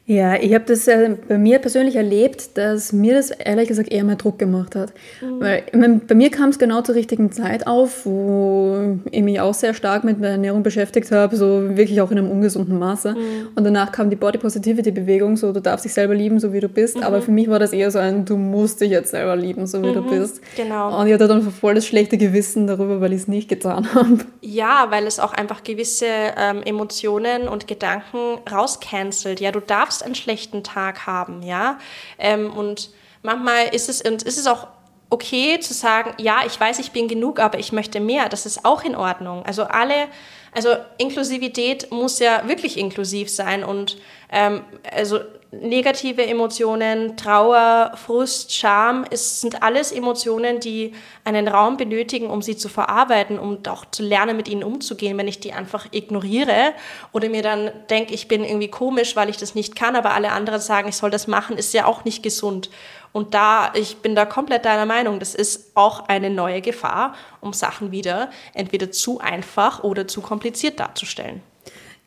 Ja, 0.09 0.37
ich 0.37 0.55
habe 0.55 0.65
das 0.65 0.87
äh, 0.87 1.17
bei 1.29 1.37
mir 1.37 1.59
persönlich 1.59 1.97
erlebt, 1.97 2.57
dass 2.57 2.93
mir 2.93 3.15
das 3.15 3.33
ehrlich 3.33 3.67
gesagt 3.67 3.91
eher 3.91 4.05
mehr 4.05 4.15
Druck 4.15 4.39
gemacht 4.39 4.77
hat. 4.77 4.93
Mhm. 5.21 5.41
Weil 5.41 5.65
ich 5.67 5.75
mein, 5.75 6.07
bei 6.07 6.15
mir 6.15 6.31
kam 6.31 6.51
es 6.51 6.61
genau 6.61 6.81
zur 6.83 6.95
richtigen 6.95 7.33
Zeit 7.33 7.67
auf, 7.67 8.07
wo 8.07 8.99
ich 9.11 9.23
mich 9.25 9.41
auch 9.41 9.53
sehr 9.53 9.75
stark 9.75 10.05
mit 10.05 10.23
der 10.23 10.31
Ernährung 10.31 10.63
beschäftigt 10.63 11.11
habe, 11.11 11.37
so 11.37 11.77
wirklich 11.77 12.01
auch 12.01 12.13
in 12.13 12.19
einem 12.19 12.31
ungesunden 12.31 12.79
Maße. 12.79 13.15
Mhm. 13.15 13.49
Und 13.57 13.65
danach 13.65 13.91
kam 13.91 14.09
die 14.09 14.15
Body 14.15 14.39
Positivity 14.39 14.93
Bewegung, 14.93 15.37
so 15.37 15.53
du 15.53 15.61
darfst 15.61 15.85
dich 15.85 15.93
selber 15.93 16.15
lieben, 16.15 16.39
so 16.39 16.53
wie 16.53 16.61
du 16.61 16.69
bist. 16.69 16.99
Mhm. 16.99 17.03
Aber 17.03 17.21
für 17.21 17.33
mich 17.33 17.51
war 17.51 17.59
das 17.59 17.73
eher 17.73 17.91
so 17.91 17.99
ein, 17.99 18.25
du 18.25 18.37
musst 18.37 18.81
dich 18.81 18.91
jetzt 18.91 19.11
selber 19.11 19.35
lieben, 19.35 19.67
so 19.67 19.83
wie 19.83 19.93
du 19.93 20.03
mhm. 20.03 20.11
bist. 20.11 20.41
Genau. 20.57 21.01
Und 21.01 21.09
ich 21.09 21.15
hatte 21.15 21.27
dann 21.27 21.43
voll 21.51 21.75
das 21.75 21.85
schlechte 21.85 22.17
Gewissen 22.17 22.69
darüber, 22.69 23.01
weil 23.01 23.13
ich 23.13 23.23
es 23.23 23.29
nicht 23.29 23.49
getan 23.49 23.93
habe. 23.93 24.19
Ja, 24.41 24.87
weil 24.91 25.09
es 25.09 25.19
auch 25.19 25.33
einfach 25.33 25.65
gewisse 25.65 26.07
ähm, 26.07 26.63
Emotionen 26.65 27.49
und 27.49 27.67
Gedanken 27.67 28.39
rauscancelt. 28.49 29.41
Ja, 29.41 29.51
du 29.51 29.59
darfst 29.59 29.96
darfst 29.97 30.03
einen 30.03 30.15
schlechten 30.15 30.63
Tag 30.63 31.07
haben, 31.07 31.43
ja. 31.43 31.79
Ähm, 32.19 32.53
und 32.53 32.91
manchmal 33.23 33.69
ist 33.75 33.89
es, 33.89 34.03
und 34.03 34.23
ist 34.23 34.39
es 34.39 34.47
auch 34.47 34.69
okay 35.09 35.59
zu 35.61 35.73
sagen, 35.73 36.15
ja, 36.19 36.41
ich 36.47 36.59
weiß, 36.59 36.79
ich 36.81 36.91
bin 36.91 37.09
genug, 37.09 37.39
aber 37.39 37.59
ich 37.59 37.73
möchte 37.73 38.01
mehr. 38.01 38.29
Das 38.29 38.45
ist 38.45 38.65
auch 38.65 38.85
in 38.85 38.97
Ordnung. 38.97 39.45
Also 39.47 39.65
alle, 39.65 40.09
also 40.53 40.71
Inklusivität 40.99 41.91
muss 41.91 42.19
ja 42.19 42.47
wirklich 42.49 42.77
inklusiv 42.77 43.31
sein 43.31 43.63
und 43.65 43.99
ähm, 44.31 44.65
also 44.91 45.21
negative 45.53 46.27
Emotionen, 46.27 47.17
Trauer, 47.17 47.93
Frust, 47.95 48.53
Scham, 48.53 49.05
es 49.11 49.41
sind 49.41 49.63
alles 49.63 49.93
Emotionen, 49.93 50.61
die 50.61 50.93
einen 51.25 51.49
Raum 51.49 51.77
benötigen, 51.77 52.29
um 52.29 52.43
sie 52.43 52.57
zu 52.57 52.69
verarbeiten, 52.69 53.39
um 53.39 53.59
auch 53.69 53.85
zu 53.91 54.03
lernen, 54.03 54.37
mit 54.37 54.49
ihnen 54.49 54.65
umzugehen. 54.65 55.17
Wenn 55.19 55.29
ich 55.29 55.41
die 55.41 55.53
einfach 55.53 55.87
ignoriere 55.93 56.73
oder 57.13 57.29
mir 57.29 57.43
dann 57.43 57.71
denke, 57.91 58.13
ich 58.15 58.29
bin 58.29 58.45
irgendwie 58.45 58.71
komisch, 58.71 59.17
weil 59.17 59.29
ich 59.29 59.37
das 59.37 59.55
nicht 59.55 59.77
kann, 59.77 59.97
aber 59.97 60.15
alle 60.15 60.33
anderen 60.33 60.61
sagen, 60.61 60.89
ich 60.89 60.97
soll 60.97 61.11
das 61.11 61.27
machen, 61.27 61.57
ist 61.57 61.73
ja 61.73 61.87
auch 61.87 62.05
nicht 62.05 62.23
gesund. 62.23 62.71
Und 63.13 63.33
da, 63.33 63.73
ich 63.75 63.99
bin 63.99 64.15
da 64.15 64.27
komplett 64.27 64.65
deiner 64.65 64.85
Meinung, 64.85 65.21
das 65.21 65.35
ist 65.35 65.73
auch 65.75 66.09
eine 66.09 66.29
neue 66.29 66.61
Gefahr, 66.61 67.15
um 67.41 67.53
Sachen 67.53 67.91
wieder 67.93 68.31
entweder 68.53 68.91
zu 68.91 69.21
einfach 69.21 69.83
oder 69.85 70.07
zu 70.07 70.21
kompliziert 70.21 70.81
darzustellen. 70.81 71.43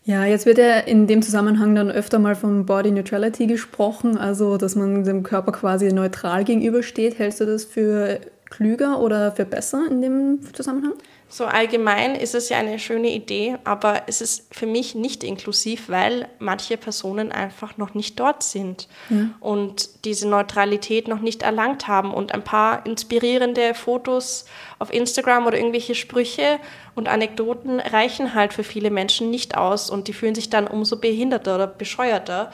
Ja, 0.09 0.25
jetzt 0.25 0.47
wird 0.47 0.57
ja 0.57 0.79
in 0.79 1.05
dem 1.05 1.21
Zusammenhang 1.21 1.75
dann 1.75 1.91
öfter 1.91 2.17
mal 2.17 2.33
von 2.35 2.65
Body 2.65 2.89
Neutrality 2.89 3.45
gesprochen, 3.45 4.17
also 4.17 4.57
dass 4.57 4.75
man 4.75 5.03
dem 5.03 5.21
Körper 5.21 5.51
quasi 5.51 5.93
neutral 5.93 6.45
gegenübersteht. 6.45 7.19
Hältst 7.19 7.41
du 7.41 7.45
das 7.45 7.63
für 7.63 8.19
klüger 8.49 9.01
oder 9.01 9.31
für 9.33 9.45
besser 9.45 9.83
in 9.87 10.01
dem 10.01 10.39
Zusammenhang? 10.51 10.93
So 11.31 11.45
allgemein 11.45 12.15
ist 12.15 12.33
es 12.33 12.49
ja 12.49 12.57
eine 12.57 12.79
schöne 12.79 13.11
Idee, 13.13 13.57
aber 13.65 14.01
es 14.07 14.19
ist 14.19 14.47
für 14.51 14.65
mich 14.65 14.95
nicht 14.95 15.23
inklusiv, 15.23 15.87
weil 15.87 16.27
manche 16.39 16.75
Personen 16.75 17.31
einfach 17.31 17.77
noch 17.77 17.93
nicht 17.93 18.19
dort 18.19 18.41
sind 18.41 18.87
ja. 19.11 19.29
und 19.39 20.05
diese 20.05 20.27
Neutralität 20.27 21.07
noch 21.07 21.19
nicht 21.21 21.43
erlangt 21.43 21.87
haben 21.87 22.15
und 22.15 22.33
ein 22.33 22.43
paar 22.43 22.83
inspirierende 22.87 23.75
Fotos 23.75 24.45
auf 24.79 24.93
Instagram 24.93 25.45
oder 25.45 25.57
irgendwelche 25.57 25.93
Sprüche 25.93 26.57
und 26.95 27.09
Anekdoten 27.09 27.81
reichen 27.81 28.33
halt 28.33 28.53
für 28.53 28.63
viele 28.63 28.89
Menschen 28.89 29.29
nicht 29.29 29.57
aus 29.57 29.89
und 29.89 30.07
die 30.07 30.13
fühlen 30.13 30.35
sich 30.35 30.49
dann 30.49 30.67
umso 30.67 30.97
behinderter 30.97 31.55
oder 31.55 31.67
bescheuerter, 31.67 32.51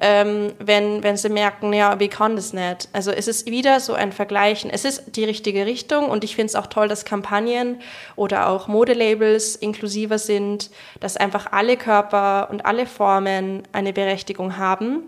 ähm, 0.00 0.52
wenn, 0.58 1.02
wenn 1.02 1.18
sie 1.18 1.28
merken, 1.28 1.72
ja, 1.74 2.00
wie 2.00 2.08
kann 2.08 2.34
das 2.34 2.54
nicht? 2.54 2.88
Also 2.94 3.10
es 3.10 3.28
ist 3.28 3.50
wieder 3.50 3.78
so 3.80 3.92
ein 3.92 4.12
Vergleichen. 4.12 4.70
Es 4.70 4.84
ist 4.86 5.16
die 5.16 5.24
richtige 5.24 5.66
Richtung 5.66 6.08
und 6.08 6.24
ich 6.24 6.34
finde 6.34 6.48
es 6.48 6.56
auch 6.56 6.66
toll, 6.66 6.88
dass 6.88 7.04
Kampagnen 7.04 7.80
oder 8.16 8.48
auch 8.48 8.68
Modelabels 8.68 9.54
inklusiver 9.56 10.18
sind, 10.18 10.70
dass 11.00 11.16
einfach 11.16 11.52
alle 11.52 11.76
Körper 11.76 12.48
und 12.50 12.64
alle 12.64 12.86
Formen 12.86 13.62
eine 13.72 13.92
Berechtigung 13.92 14.56
haben. 14.56 15.02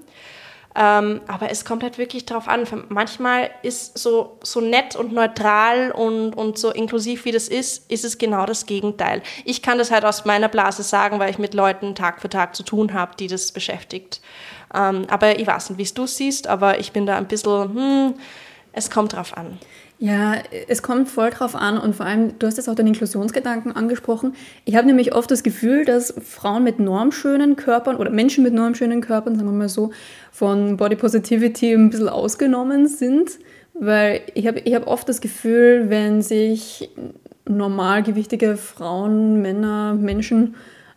Ähm, 0.80 1.22
aber 1.26 1.50
es 1.50 1.64
kommt 1.64 1.82
halt 1.82 1.98
wirklich 1.98 2.24
darauf 2.24 2.46
an. 2.46 2.64
Manchmal 2.88 3.50
ist 3.62 3.98
so, 3.98 4.38
so 4.44 4.60
nett 4.60 4.94
und 4.94 5.12
neutral 5.12 5.90
und, 5.90 6.34
und 6.34 6.56
so 6.56 6.70
inklusiv 6.70 7.24
wie 7.24 7.32
das 7.32 7.48
ist, 7.48 7.90
ist 7.90 8.04
es 8.04 8.16
genau 8.16 8.46
das 8.46 8.64
Gegenteil. 8.64 9.22
Ich 9.44 9.60
kann 9.60 9.78
das 9.78 9.90
halt 9.90 10.04
aus 10.04 10.24
meiner 10.24 10.48
Blase 10.48 10.84
sagen, 10.84 11.18
weil 11.18 11.30
ich 11.30 11.38
mit 11.38 11.52
Leuten 11.52 11.96
Tag 11.96 12.20
für 12.20 12.28
Tag 12.28 12.54
zu 12.54 12.62
tun 12.62 12.92
habe, 12.92 13.16
die 13.18 13.26
das 13.26 13.50
beschäftigt. 13.50 14.20
Ähm, 14.72 15.06
aber 15.10 15.40
ich 15.40 15.48
weiß 15.48 15.70
nicht, 15.70 15.78
wie 15.78 15.82
es 15.82 15.94
du 15.94 16.06
siehst, 16.06 16.46
aber 16.46 16.78
ich 16.78 16.92
bin 16.92 17.06
da 17.06 17.16
ein 17.16 17.26
bisschen, 17.26 17.74
hm, 17.74 18.14
es 18.70 18.88
kommt 18.88 19.14
drauf 19.14 19.36
an. 19.36 19.58
Ja, 20.00 20.36
es 20.68 20.82
kommt 20.82 21.08
voll 21.08 21.30
drauf 21.30 21.56
an 21.56 21.76
und 21.76 21.96
vor 21.96 22.06
allem, 22.06 22.38
du 22.38 22.46
hast 22.46 22.56
jetzt 22.56 22.68
auch 22.68 22.76
den 22.76 22.86
Inklusionsgedanken 22.86 23.74
angesprochen. 23.74 24.34
Ich 24.64 24.76
habe 24.76 24.86
nämlich 24.86 25.12
oft 25.12 25.28
das 25.28 25.42
Gefühl, 25.42 25.84
dass 25.84 26.14
Frauen 26.24 26.62
mit 26.62 26.78
normschönen 26.78 27.56
Körpern 27.56 27.96
oder 27.96 28.10
Menschen 28.10 28.44
mit 28.44 28.54
normschönen 28.54 29.00
Körpern, 29.00 29.34
sagen 29.34 29.48
wir 29.48 29.52
mal 29.52 29.68
so, 29.68 29.90
von 30.30 30.76
Body 30.76 30.94
Positivity 30.94 31.72
ein 31.72 31.90
bisschen 31.90 32.08
ausgenommen 32.08 32.86
sind, 32.86 33.40
weil 33.74 34.20
ich 34.34 34.46
habe 34.46 34.60
ich 34.60 34.72
hab 34.72 34.86
oft 34.86 35.08
das 35.08 35.20
Gefühl, 35.20 35.86
wenn 35.90 36.22
sich 36.22 36.90
normalgewichtige 37.48 38.56
Frauen, 38.56 39.42
Männer, 39.42 39.94
Menschen 39.94 40.54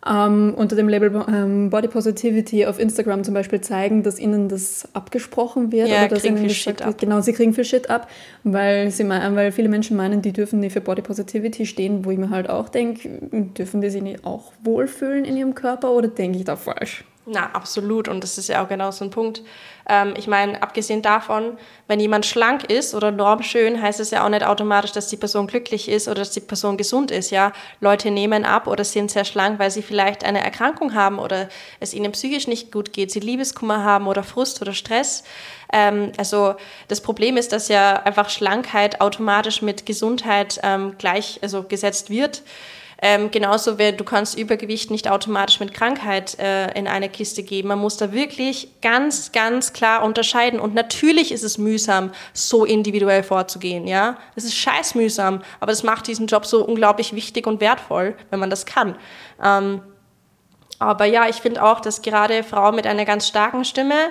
ähm, 0.08 0.54
unter 0.56 0.74
dem 0.74 0.88
Label 0.88 1.24
ähm, 1.28 1.70
Body 1.70 1.88
Positivity 1.88 2.66
auf 2.66 2.78
Instagram 2.78 3.22
zum 3.24 3.34
Beispiel 3.34 3.60
zeigen, 3.60 4.02
dass 4.02 4.18
ihnen 4.18 4.48
das 4.48 4.88
abgesprochen 4.94 5.70
wird 5.70 5.88
ja, 5.88 6.00
oder 6.00 6.08
dass 6.08 6.24
ihnen 6.24 6.38
viel 6.38 6.50
Shit 6.50 6.84
wird, 6.84 6.98
genau, 6.98 7.20
sie 7.20 7.32
kriegen 7.32 7.54
viel 7.54 7.64
Shit 7.64 7.88
ab, 7.90 8.08
weil, 8.42 8.90
sie 8.90 9.08
weil 9.08 9.52
viele 9.52 9.68
Menschen 9.68 9.96
meinen, 9.96 10.20
die 10.22 10.32
dürfen 10.32 10.60
nicht 10.60 10.72
für 10.72 10.80
Body 10.80 11.02
Positivity 11.02 11.66
stehen, 11.66 12.04
wo 12.04 12.10
ich 12.10 12.18
mir 12.18 12.30
halt 12.30 12.50
auch 12.50 12.68
denke, 12.68 13.08
dürfen 13.30 13.80
die 13.80 13.90
sich 13.90 14.02
nicht 14.02 14.24
auch 14.24 14.52
wohlfühlen 14.62 15.24
in 15.24 15.36
ihrem 15.36 15.54
Körper 15.54 15.92
oder 15.92 16.08
denke 16.08 16.38
ich 16.38 16.44
da 16.44 16.56
falsch? 16.56 17.04
Na, 17.26 17.50
absolut. 17.52 18.08
Und 18.08 18.24
das 18.24 18.36
ist 18.38 18.48
ja 18.48 18.64
auch 18.64 18.68
genau 18.68 18.90
so 18.90 19.04
ein 19.04 19.10
Punkt. 19.10 19.42
Ähm, 19.88 20.14
ich 20.16 20.26
meine, 20.26 20.62
abgesehen 20.62 21.02
davon, 21.02 21.58
wenn 21.88 22.00
jemand 22.00 22.26
schlank 22.26 22.64
ist 22.70 22.94
oder 22.94 23.10
normschön, 23.10 23.80
heißt 23.80 24.00
es 24.00 24.10
ja 24.10 24.24
auch 24.24 24.28
nicht 24.28 24.44
automatisch, 24.44 24.92
dass 24.92 25.08
die 25.08 25.16
Person 25.16 25.46
glücklich 25.46 25.88
ist 25.88 26.08
oder 26.08 26.20
dass 26.20 26.30
die 26.30 26.40
Person 26.40 26.76
gesund 26.76 27.10
ist. 27.10 27.30
Ja, 27.30 27.52
Leute 27.80 28.10
nehmen 28.10 28.44
ab 28.44 28.66
oder 28.66 28.84
sind 28.84 29.10
sehr 29.10 29.24
schlank, 29.24 29.58
weil 29.58 29.70
sie 29.70 29.82
vielleicht 29.82 30.24
eine 30.24 30.42
Erkrankung 30.42 30.94
haben 30.94 31.18
oder 31.18 31.48
es 31.80 31.94
ihnen 31.94 32.12
psychisch 32.12 32.46
nicht 32.46 32.72
gut 32.72 32.92
geht, 32.92 33.10
sie 33.10 33.20
Liebeskummer 33.20 33.84
haben 33.84 34.06
oder 34.06 34.22
Frust 34.22 34.62
oder 34.62 34.72
Stress. 34.72 35.24
Ähm, 35.72 36.12
also 36.16 36.54
das 36.88 37.00
Problem 37.00 37.36
ist, 37.36 37.52
dass 37.52 37.68
ja 37.68 38.02
einfach 38.02 38.30
Schlankheit 38.30 39.00
automatisch 39.00 39.62
mit 39.62 39.86
Gesundheit 39.86 40.60
ähm, 40.62 40.94
gleich 40.98 41.40
also 41.42 41.62
gesetzt 41.64 42.10
wird. 42.10 42.42
Ähm, 43.04 43.32
genauso 43.32 43.80
wie 43.80 43.92
du 43.92 44.04
kannst 44.04 44.38
Übergewicht 44.38 44.92
nicht 44.92 45.10
automatisch 45.10 45.58
mit 45.58 45.74
Krankheit 45.74 46.38
äh, 46.38 46.70
in 46.78 46.86
eine 46.86 47.08
Kiste 47.08 47.42
geben. 47.42 47.66
Man 47.68 47.80
muss 47.80 47.96
da 47.96 48.12
wirklich 48.12 48.68
ganz, 48.80 49.32
ganz 49.32 49.72
klar 49.72 50.04
unterscheiden. 50.04 50.60
Und 50.60 50.72
natürlich 50.72 51.32
ist 51.32 51.42
es 51.42 51.58
mühsam, 51.58 52.12
so 52.32 52.64
individuell 52.64 53.24
vorzugehen. 53.24 53.88
Ja, 53.88 54.18
es 54.36 54.44
ist 54.44 54.54
scheiß 54.54 54.94
mühsam, 54.94 55.42
aber 55.58 55.72
das 55.72 55.82
macht 55.82 56.06
diesen 56.06 56.28
Job 56.28 56.46
so 56.46 56.64
unglaublich 56.64 57.12
wichtig 57.12 57.48
und 57.48 57.60
wertvoll, 57.60 58.16
wenn 58.30 58.38
man 58.38 58.50
das 58.50 58.66
kann. 58.66 58.94
Ähm, 59.42 59.82
aber 60.78 61.04
ja, 61.04 61.28
ich 61.28 61.36
finde 61.36 61.64
auch, 61.64 61.80
dass 61.80 62.02
gerade 62.02 62.44
Frauen 62.44 62.76
mit 62.76 62.86
einer 62.86 63.04
ganz 63.04 63.26
starken 63.26 63.64
Stimme 63.64 64.10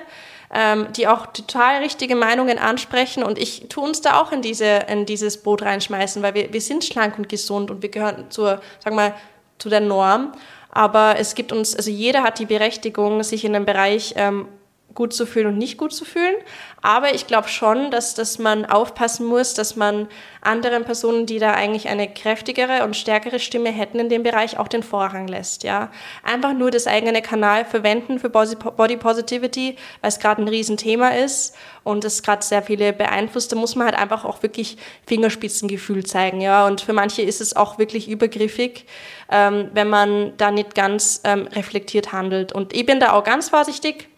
ähm, 0.54 0.88
die 0.96 1.08
auch 1.08 1.28
total 1.28 1.78
richtige 1.78 2.16
Meinungen 2.16 2.60
ansprechen. 2.60 3.24
Und 3.24 3.38
ich 3.38 3.68
tue 3.70 3.84
uns 3.84 4.02
da 4.02 4.22
auch 4.22 4.32
in, 4.32 4.42
diese, 4.42 4.66
in 4.88 5.06
dieses 5.06 5.42
Boot 5.42 5.62
reinschmeißen, 5.62 6.22
weil 6.22 6.34
wir, 6.34 6.54
wir 6.54 6.62
sind 6.62 6.84
schlank 6.84 7.18
und 7.18 7.30
gesund 7.30 7.72
und 7.72 7.82
wir 7.82 7.90
gehören 7.90 8.26
zur, 8.30 8.62
sag 8.84 8.94
mal, 8.94 9.14
zu 9.58 9.70
der 9.70 9.82
Norm. 9.82 10.34
Aber 10.70 11.16
es 11.18 11.36
gibt 11.36 11.52
uns, 11.52 11.76
also 11.76 11.92
jeder 11.92 12.24
hat 12.24 12.40
die 12.40 12.46
Berechtigung, 12.46 13.24
sich 13.24 13.44
in 13.46 13.56
einem 13.56 13.66
Bereich 13.66 14.14
ähm, 14.18 14.48
gut 14.94 15.14
zu 15.14 15.26
fühlen 15.26 15.48
und 15.48 15.58
nicht 15.58 15.78
gut 15.78 15.94
zu 15.94 16.06
fühlen. 16.06 16.36
Aber 16.82 17.14
ich 17.14 17.28
glaube 17.28 17.48
schon, 17.48 17.92
dass, 17.92 18.16
dass 18.16 18.40
man 18.40 18.66
aufpassen 18.66 19.26
muss, 19.26 19.54
dass 19.54 19.76
man 19.76 20.08
anderen 20.42 20.84
Personen, 20.84 21.28
die 21.28 21.38
da 21.38 21.54
eigentlich 21.54 21.88
eine 21.90 22.12
kräftigere 22.12 22.84
und 22.84 22.96
stärkere 22.96 23.40
Stimme 23.40 23.70
hätten 23.70 24.00
in 24.00 24.10
dem 24.10 24.24
Bereich, 24.24 24.58
auch 24.58 24.68
den 24.68 24.82
Vorrang 24.82 25.28
lässt. 25.28 25.64
Ja? 25.64 25.92
Einfach 26.24 26.54
nur 26.54 26.72
das 26.72 26.88
eigene 26.88 27.22
Kanal 27.22 27.66
verwenden 27.66 28.20
für 28.20 28.30
Body 28.30 28.98
Positivity, 28.98 29.76
weil 30.02 30.10
es 30.10 30.20
gerade 30.20 30.42
ein 30.42 30.48
Riesenthema 30.48 31.10
ist 31.10 31.56
und 31.84 32.04
es 32.04 32.24
gerade 32.24 32.44
sehr 32.44 32.64
viele 32.64 32.94
beeinflusst. 32.94 33.52
Da 33.52 33.56
muss 33.56 33.76
man 33.76 33.86
halt 33.86 33.98
einfach 33.98 34.26
auch 34.26 34.42
wirklich 34.42 34.78
Fingerspitzengefühl 35.06 36.06
zeigen. 36.06 36.42
Ja? 36.42 36.66
Und 36.66 36.82
für 36.82 36.94
manche 36.94 37.22
ist 37.22 37.42
es 37.42 37.56
auch 37.56 37.78
wirklich 37.78 38.10
übergriffig, 38.10 38.86
ähm, 39.30 39.70
wenn 39.74 39.90
man 39.90 40.34
da 40.38 40.50
nicht 40.50 40.74
ganz 40.74 41.22
ähm, 41.24 41.48
reflektiert 41.48 42.12
handelt. 42.12 42.52
Und 42.54 42.74
ich 42.74 42.88
bin 42.88 43.00
da 43.00 43.14
auch 43.14 43.24
ganz 43.24 43.50
vorsichtig 43.50 44.11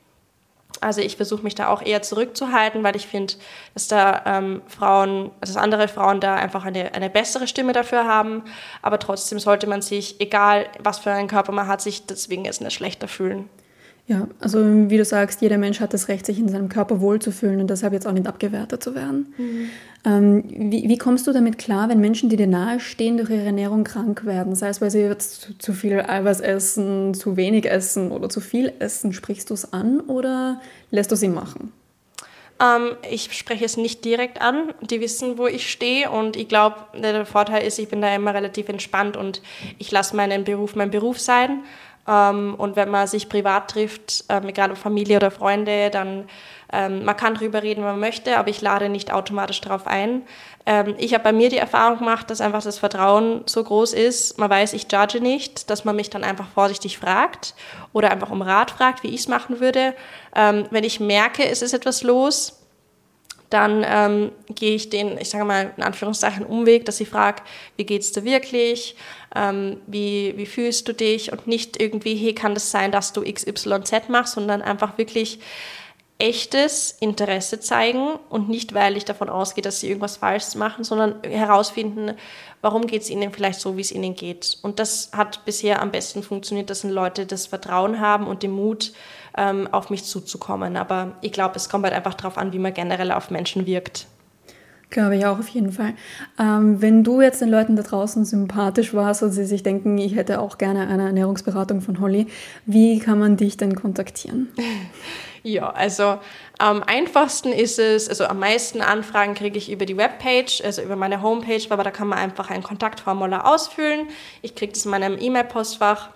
also 0.82 1.02
ich 1.02 1.16
versuche 1.16 1.44
mich 1.44 1.56
da 1.56 1.68
auch 1.68 1.82
eher 1.82 2.02
zurückzuhalten, 2.02 2.84
weil 2.84 2.96
ich 2.96 3.08
finde, 3.08 3.34
dass 3.74 3.88
da 3.88 4.24
ähm, 4.26 4.62
Frauen, 4.68 5.32
dass 5.40 5.56
andere 5.56 5.88
Frauen 5.88 6.20
da 6.20 6.36
einfach 6.36 6.66
eine, 6.66 6.94
eine 6.94 7.10
bessere 7.10 7.48
Stimme 7.48 7.74
dafür 7.74 8.06
haben. 8.06 8.44
Aber 8.82 9.00
trotzdem 9.00 9.40
sollte 9.40 9.68
man 9.68 9.82
sich, 9.82 10.20
egal 10.20 10.68
was 10.80 11.00
für 11.00 11.12
einen 11.12 11.28
Körper 11.28 11.52
man 11.52 11.68
hat, 11.68 11.82
sich 11.82 12.06
deswegen 12.06 12.46
jetzt 12.46 12.62
nicht 12.62 12.74
schlechter 12.74 13.08
fühlen. 13.08 13.50
Ja, 14.06 14.28
also 14.40 14.60
wie 14.90 14.98
du 14.98 15.06
sagst, 15.06 15.42
jeder 15.42 15.58
Mensch 15.58 15.80
hat 15.80 15.94
das 15.94 16.10
Recht, 16.10 16.26
sich 16.26 16.38
in 16.38 16.50
seinem 16.50 16.68
Körper 16.68 17.00
wohlzufühlen 17.00 17.62
und 17.62 17.70
deshalb 17.70 17.94
jetzt 17.94 18.06
auch 18.06 18.12
nicht 18.12 18.28
abgewertet 18.28 18.84
zu 18.84 18.96
werden. 18.96 19.34
Mhm. 19.38 19.70
Ähm, 20.06 20.44
wie, 20.72 20.90
wie, 20.90 20.98
kommst 20.98 21.26
du 21.26 21.32
damit 21.32 21.58
klar, 21.58 21.88
wenn 21.88 22.02
Menschen, 22.02 22.28
die 22.28 22.36
dir 22.36 22.48
nahestehen, 22.48 23.16
durch 23.16 23.30
ihre 23.30 23.46
Ernährung 23.46 23.86
krank 23.86 24.26
werden? 24.26 24.56
Sei 24.56 24.68
es, 24.68 24.82
weil 24.82 24.92
sie 24.92 25.00
jetzt 25.00 25.42
zu, 25.42 25.58
zu 25.58 25.72
viel 25.72 26.02
Eiweiß 26.02 26.42
essen, 26.42 27.14
zu 27.14 27.38
wenig 27.38 27.66
essen 27.66 28.12
oder 28.12 28.28
zu 28.28 28.42
viel 28.42 28.74
essen. 28.80 29.14
Sprichst 29.14 29.50
du 29.50 29.54
es 29.54 29.72
an 29.72 30.02
oder 30.02 30.60
lässt 30.92 31.10
du 31.10 31.16
sie 31.16 31.30
machen? 31.30 31.72
Ähm, 32.62 32.98
ich 33.10 33.32
spreche 33.32 33.64
es 33.64 33.78
nicht 33.78 34.04
direkt 34.04 34.42
an. 34.42 34.74
Die 34.82 35.00
wissen, 35.00 35.38
wo 35.38 35.48
ich 35.48 35.72
stehe 35.72 36.12
und 36.12 36.36
ich 36.36 36.50
glaube, 36.50 36.76
der 37.02 37.26
Vorteil 37.26 37.66
ist, 37.66 37.80
ich 37.80 37.88
bin 37.88 38.02
da 38.02 38.14
immer 38.14 38.34
relativ 38.34 38.68
entspannt 38.68 39.16
und 39.16 39.42
ich 39.78 39.92
lasse 39.92 40.16
meinen 40.16 40.44
Beruf 40.44 40.76
mein 40.76 40.92
Beruf 40.92 41.20
sein. 41.20 41.64
Ähm, 42.08 42.56
und 42.56 42.76
wenn 42.76 42.90
man 42.90 43.08
sich 43.08 43.30
privat 43.30 43.72
trifft, 43.72 44.26
ähm, 44.30 44.48
egal 44.48 44.72
ob 44.72 44.78
Familie 44.78 45.18
oder 45.18 45.32
Freunde, 45.32 45.90
dann 45.90 46.28
ähm, 46.72 47.06
man 47.06 47.16
kann 47.16 47.36
drüber 47.36 47.64
reden, 47.64 47.82
wenn 47.82 47.92
man 47.92 48.00
möchte, 48.00 48.38
aber 48.38 48.50
ich 48.50 48.62
lade 48.62 48.90
nicht 48.90 49.14
automatisch 49.14 49.62
darauf 49.62 49.88
ein. 49.88 50.24
Ähm, 50.66 50.96
ich 50.98 51.14
habe 51.14 51.24
bei 51.24 51.32
mir 51.32 51.50
die 51.50 51.58
Erfahrung 51.58 52.00
gemacht, 52.00 52.30
dass 52.30 52.42
einfach 52.42 52.64
das 52.64 52.80
Vertrauen 52.80 53.44
so 53.46 53.64
groß 53.64 53.94
ist, 53.94 54.38
man 54.40 54.50
weiß, 54.50 54.74
ich 54.74 54.88
judge 54.92 55.22
nicht, 55.22 55.70
dass 55.70 55.86
man 55.86 55.96
mich 55.96 56.10
dann 56.10 56.24
einfach 56.24 56.48
vorsichtig 56.50 56.98
fragt 56.98 57.54
oder 57.94 58.12
einfach 58.12 58.32
um 58.32 58.42
Rat 58.42 58.72
fragt, 58.72 59.04
wie 59.04 59.10
ich 59.10 59.22
es 59.22 59.28
machen 59.28 59.60
würde. 59.60 59.94
Ähm, 60.36 60.66
wenn 60.72 60.84
ich 60.84 61.00
merke, 61.00 61.46
es 61.46 61.62
ist 61.62 61.74
etwas 61.74 62.04
los, 62.04 62.63
dann 63.54 63.86
ähm, 63.88 64.32
gehe 64.50 64.76
ich 64.76 64.90
den, 64.90 65.18
ich 65.18 65.30
sage 65.30 65.46
mal 65.46 65.74
in 65.78 65.84
Anführungszeichen, 65.84 66.46
Umweg, 66.46 66.86
dass 66.86 67.00
ich 67.00 67.10
frage, 67.10 67.44
wie 67.78 67.86
geht 67.86 68.02
es 68.02 68.12
dir 68.12 68.24
wirklich, 68.24 68.96
ähm, 69.36 69.78
wie, 69.86 70.34
wie 70.36 70.46
fühlst 70.48 70.88
du 70.88 70.94
dich 70.94 71.32
und 71.32 71.46
nicht 71.46 71.80
irgendwie, 71.80 72.16
hey, 72.16 72.34
kann 72.34 72.56
das 72.56 72.72
sein, 72.72 72.92
dass 72.92 73.14
du 73.14 73.22
XYZ 73.22 74.10
machst, 74.10 74.34
sondern 74.34 74.62
einfach 74.62 74.98
wirklich 74.98 75.40
echtes 76.20 76.96
Interesse 77.00 77.60
zeigen 77.60 78.18
und 78.30 78.48
nicht, 78.48 78.74
weil 78.74 78.98
ich 78.98 79.06
davon 79.06 79.30
ausgehe, 79.30 79.62
dass 79.62 79.80
sie 79.80 79.88
irgendwas 79.88 80.18
falsch 80.18 80.56
machen, 80.56 80.84
sondern 80.84 81.22
herausfinden, 81.24 82.14
warum 82.62 82.88
geht 82.88 83.02
es 83.02 83.10
ihnen 83.10 83.32
vielleicht 83.34 83.60
so, 83.60 83.78
wie 83.78 83.82
es 83.82 83.92
ihnen 83.92 84.16
geht. 84.16 84.58
Und 84.62 84.80
das 84.80 85.12
hat 85.12 85.44
bisher 85.46 85.82
am 85.82 85.92
besten 85.92 86.24
funktioniert, 86.24 86.70
dass 86.70 86.84
Leute 86.84 87.26
das 87.26 87.48
Vertrauen 87.48 88.00
haben 88.00 88.28
und 88.28 88.42
den 88.42 88.52
Mut, 88.52 88.94
ähm, 89.38 89.68
auf 89.72 89.90
mich 89.90 90.04
zuzukommen. 90.04 90.78
Aber 90.78 91.14
ich 91.22 91.32
glaube, 91.32 91.56
es 91.56 91.70
kommt 91.70 91.86
halt 91.86 91.94
einfach 91.94 92.14
darauf 92.14 92.38
an, 92.38 92.54
wie 92.54 92.60
man 92.60 92.74
generell 92.74 93.12
auf 93.12 93.32
Menschen 93.32 93.66
wirkt. 93.66 94.08
Glaube 94.90 95.18
ich 95.18 95.26
auch 95.26 95.40
auf 95.40 95.48
jeden 95.48 95.72
Fall. 95.72 95.94
Ähm, 96.40 96.80
wenn 96.80 97.04
du 97.04 97.20
jetzt 97.20 97.42
den 97.42 97.50
Leuten 97.50 97.76
da 97.76 97.82
draußen 97.82 98.26
sympathisch 98.26 98.94
warst 98.94 99.24
und 99.24 99.32
sie 99.32 99.46
sich 99.46 99.64
denken, 99.64 99.98
ich 99.98 100.16
hätte 100.16 100.40
auch 100.40 100.60
gerne 100.60 100.88
eine 100.88 101.08
Ernährungsberatung 101.08 101.82
von 101.82 102.00
Holly, 102.00 102.28
wie 102.68 103.00
kann 103.00 103.18
man 103.18 103.36
dich 103.36 103.58
denn 103.58 103.76
kontaktieren? 103.76 104.50
Ja, 105.46 105.72
also 105.72 106.20
am 106.58 106.84
einfachsten 106.84 107.52
ist 107.52 107.78
es, 107.78 108.08
also 108.08 108.24
am 108.24 108.40
meisten 108.40 108.80
Anfragen 108.80 109.34
kriege 109.34 109.58
ich 109.58 109.70
über 109.70 109.86
die 109.86 109.98
Webpage, 109.98 110.62
also 110.64 110.82
über 110.82 110.96
meine 110.96 111.22
Homepage, 111.22 111.66
aber 111.70 111.84
da 111.84 111.92
kann 111.92 112.08
man 112.08 112.18
einfach 112.18 112.50
ein 112.50 112.64
Kontaktformular 112.64 113.46
ausfüllen. 113.46 114.08
Ich 114.42 114.56
kriege 114.56 114.72
das 114.72 114.86
in 114.86 114.92
meinem 114.92 115.18
E-Mail-Postfach 115.20 116.12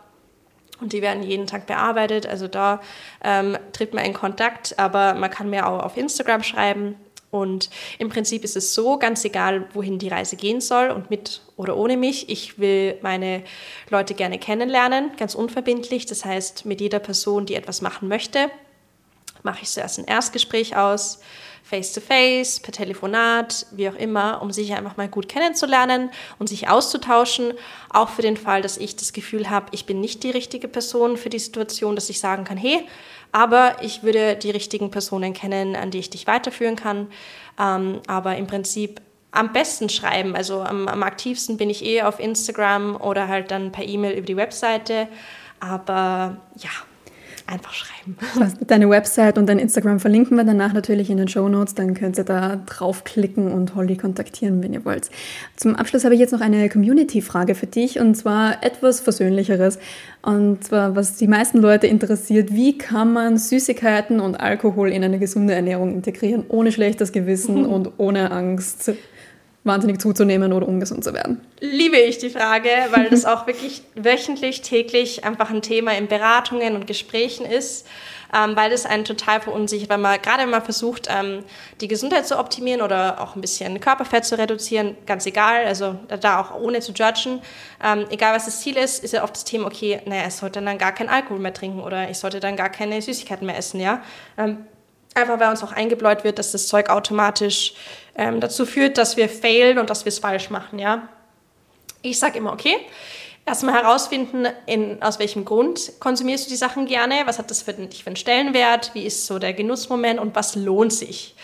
und 0.81 0.93
die 0.93 1.01
werden 1.01 1.23
jeden 1.23 1.47
Tag 1.47 1.67
bearbeitet. 1.67 2.27
Also 2.27 2.47
da 2.47 2.81
ähm, 3.23 3.57
tritt 3.73 3.93
man 3.93 4.05
in 4.05 4.13
Kontakt, 4.13 4.77
aber 4.77 5.13
man 5.13 5.29
kann 5.29 5.49
mir 5.49 5.67
auch 5.67 5.83
auf 5.83 5.97
Instagram 5.97 6.43
schreiben. 6.43 6.95
Und 7.29 7.69
im 7.99 8.09
Prinzip 8.09 8.43
ist 8.43 8.55
es 8.55 8.73
so, 8.73 8.97
ganz 8.97 9.25
egal, 9.25 9.67
wohin 9.73 9.99
die 9.99 10.07
Reise 10.07 10.37
gehen 10.37 10.61
soll 10.61 10.89
und 10.89 11.09
mit 11.09 11.41
oder 11.57 11.75
ohne 11.75 11.97
mich, 11.97 12.29
ich 12.29 12.57
will 12.57 12.97
meine 13.01 13.43
Leute 13.89 14.13
gerne 14.13 14.39
kennenlernen, 14.39 15.11
ganz 15.17 15.35
unverbindlich. 15.35 16.05
Das 16.05 16.23
heißt, 16.23 16.65
mit 16.65 16.79
jeder 16.79 16.99
Person, 16.99 17.45
die 17.45 17.55
etwas 17.55 17.81
machen 17.81 18.07
möchte, 18.07 18.49
mache 19.43 19.59
ich 19.63 19.69
zuerst 19.69 19.99
ein 19.99 20.05
Erstgespräch 20.05 20.77
aus, 20.77 21.19
face-to-face, 21.69 22.57
-face, 22.57 22.61
per 22.61 22.71
Telefonat, 22.71 23.65
wie 23.71 23.89
auch 23.89 23.95
immer, 23.95 24.41
um 24.41 24.51
sich 24.51 24.73
einfach 24.73 24.97
mal 24.97 25.07
gut 25.07 25.27
kennenzulernen 25.27 26.09
und 26.39 26.47
sich 26.47 26.69
auszutauschen. 26.69 27.53
Auch 27.89 28.09
für 28.09 28.21
den 28.21 28.37
Fall, 28.37 28.61
dass 28.61 28.77
ich 28.77 28.95
das 28.95 29.13
Gefühl 29.13 29.49
habe, 29.49 29.67
ich 29.71 29.85
bin 29.85 29.99
nicht 29.99 30.23
die 30.23 30.31
richtige 30.31 30.67
Person 30.67 31.17
für 31.17 31.29
die 31.29 31.39
Situation, 31.39 31.95
dass 31.95 32.09
ich 32.09 32.19
sagen 32.19 32.43
kann, 32.43 32.57
hey, 32.57 32.87
aber 33.31 33.77
ich 33.81 34.03
würde 34.03 34.35
die 34.35 34.51
richtigen 34.51 34.91
Personen 34.91 35.33
kennen, 35.33 35.75
an 35.75 35.91
die 35.91 35.99
ich 35.99 36.09
dich 36.09 36.27
weiterführen 36.27 36.75
kann. 36.75 37.07
Ähm, 37.59 38.01
aber 38.07 38.37
im 38.37 38.47
Prinzip 38.47 39.01
am 39.31 39.53
besten 39.53 39.89
schreiben. 39.89 40.35
Also 40.35 40.61
am, 40.61 40.87
am 40.87 41.03
aktivsten 41.03 41.57
bin 41.57 41.69
ich 41.69 41.83
eh 41.83 42.01
auf 42.01 42.19
Instagram 42.19 42.95
oder 42.95 43.27
halt 43.27 43.51
dann 43.51 43.71
per 43.71 43.85
E-Mail 43.85 44.17
über 44.17 44.25
die 44.25 44.37
Webseite. 44.37 45.07
Aber 45.59 46.37
ja, 46.55 46.69
einfach 47.47 47.73
schreiben. 47.73 48.17
Deine 48.67 48.89
Website 48.89 49.37
und 49.37 49.47
dein 49.47 49.59
Instagram 49.59 49.99
verlinken 49.99 50.37
wir 50.37 50.43
danach 50.43 50.73
natürlich 50.73 51.09
in 51.09 51.17
den 51.17 51.27
Show 51.27 51.47
Notes. 51.47 51.75
Dann 51.75 51.93
könnt 51.93 52.17
ihr 52.17 52.23
da 52.23 52.57
draufklicken 52.57 53.51
und 53.51 53.75
Holly 53.75 53.97
kontaktieren, 53.97 54.61
wenn 54.61 54.73
ihr 54.73 54.85
wollt. 54.85 55.09
Zum 55.55 55.75
Abschluss 55.75 56.03
habe 56.03 56.13
ich 56.13 56.19
jetzt 56.19 56.31
noch 56.31 56.41
eine 56.41 56.69
Community-Frage 56.69 57.55
für 57.55 57.67
dich 57.67 57.99
und 57.99 58.15
zwar 58.15 58.63
etwas 58.63 58.99
Versöhnlicheres. 58.99 59.79
Und 60.21 60.63
zwar, 60.63 60.95
was 60.95 61.15
die 61.15 61.27
meisten 61.27 61.59
Leute 61.59 61.87
interessiert, 61.87 62.53
wie 62.53 62.77
kann 62.77 63.13
man 63.13 63.37
Süßigkeiten 63.37 64.19
und 64.19 64.39
Alkohol 64.39 64.91
in 64.91 65.03
eine 65.03 65.19
gesunde 65.19 65.53
Ernährung 65.53 65.93
integrieren, 65.93 66.43
ohne 66.49 66.71
schlechtes 66.71 67.11
Gewissen 67.11 67.65
und 67.65 67.93
ohne 67.97 68.31
Angst? 68.31 68.91
Wahnsinnig 69.67 70.01
zuzunehmen 70.01 70.53
oder 70.53 70.67
ungesund 70.67 71.03
zu 71.03 71.13
werden? 71.13 71.41
Liebe 71.59 71.97
ich 71.97 72.17
die 72.17 72.29
Frage, 72.29 72.69
weil 72.91 73.09
das 73.09 73.25
auch 73.25 73.47
wirklich 73.47 73.83
wöchentlich, 73.95 74.61
täglich 74.61 75.23
einfach 75.23 75.49
ein 75.49 75.61
Thema 75.61 75.95
in 75.95 76.07
Beratungen 76.07 76.75
und 76.75 76.87
Gesprächen 76.87 77.45
ist, 77.45 77.87
ähm, 78.33 78.55
weil 78.55 78.69
das 78.69 78.85
einen 78.85 79.05
total 79.05 79.41
verunsichert, 79.41 79.89
weil 79.89 79.97
man 79.97 80.21
gerade 80.21 80.43
wenn 80.43 80.49
man 80.49 80.61
versucht, 80.61 81.07
ähm, 81.09 81.43
die 81.81 81.87
Gesundheit 81.87 82.27
zu 82.27 82.37
optimieren 82.39 82.81
oder 82.81 83.21
auch 83.21 83.35
ein 83.35 83.41
bisschen 83.41 83.79
Körperfett 83.79 84.25
zu 84.25 84.37
reduzieren, 84.37 84.97
ganz 85.05 85.25
egal, 85.25 85.65
also 85.65 85.95
da 86.21 86.41
auch 86.41 86.55
ohne 86.55 86.79
zu 86.79 86.91
judgen, 86.91 87.41
ähm, 87.83 88.05
egal 88.09 88.35
was 88.35 88.45
das 88.45 88.61
Ziel 88.61 88.77
ist, 88.77 89.03
ist 89.03 89.13
ja 89.13 89.23
oft 89.23 89.35
das 89.35 89.43
Thema, 89.43 89.67
okay, 89.67 90.01
naja, 90.05 90.23
ich 90.27 90.33
sollte 90.33 90.61
dann 90.61 90.77
gar 90.77 90.91
keinen 90.91 91.09
Alkohol 91.09 91.39
mehr 91.39 91.53
trinken 91.53 91.81
oder 91.81 92.09
ich 92.09 92.17
sollte 92.17 92.39
dann 92.39 92.55
gar 92.55 92.69
keine 92.69 93.01
Süßigkeiten 93.01 93.45
mehr 93.45 93.57
essen, 93.57 93.79
ja. 93.79 94.01
Ähm, 94.37 94.65
einfach 95.17 95.39
weil 95.39 95.49
uns 95.49 95.63
auch 95.63 95.71
eingebläut 95.71 96.23
wird, 96.23 96.39
dass 96.39 96.51
das 96.51 96.67
Zeug 96.67 96.89
automatisch 96.89 97.73
ähm, 98.17 98.39
dazu 98.39 98.65
führt, 98.65 98.97
dass 98.97 99.15
wir 99.17 99.29
failen 99.29 99.77
und 99.77 99.89
dass 99.89 100.05
wir 100.05 100.09
es 100.09 100.19
falsch 100.19 100.49
machen. 100.49 100.79
Ja? 100.79 101.07
Ich 102.01 102.19
sage 102.19 102.37
immer, 102.37 102.53
okay, 102.53 102.77
erstmal 103.47 103.75
herausfinden, 103.75 104.45
in, 104.65 105.01
aus 105.01 105.19
welchem 105.19 105.45
Grund 105.45 105.93
konsumierst 105.99 106.45
du 106.45 106.49
die 106.49 106.57
Sachen 106.57 106.85
gerne, 106.85 107.21
was 107.25 107.39
hat 107.39 107.49
das 107.49 107.61
für, 107.61 107.73
dich 107.73 108.03
für 108.03 108.07
einen 108.07 108.17
Stellenwert, 108.17 108.91
wie 108.93 109.05
ist 109.05 109.25
so 109.25 109.39
der 109.39 109.53
Genussmoment 109.53 110.19
und 110.19 110.35
was 110.35 110.55
lohnt 110.55 110.91
sich. 110.91 111.35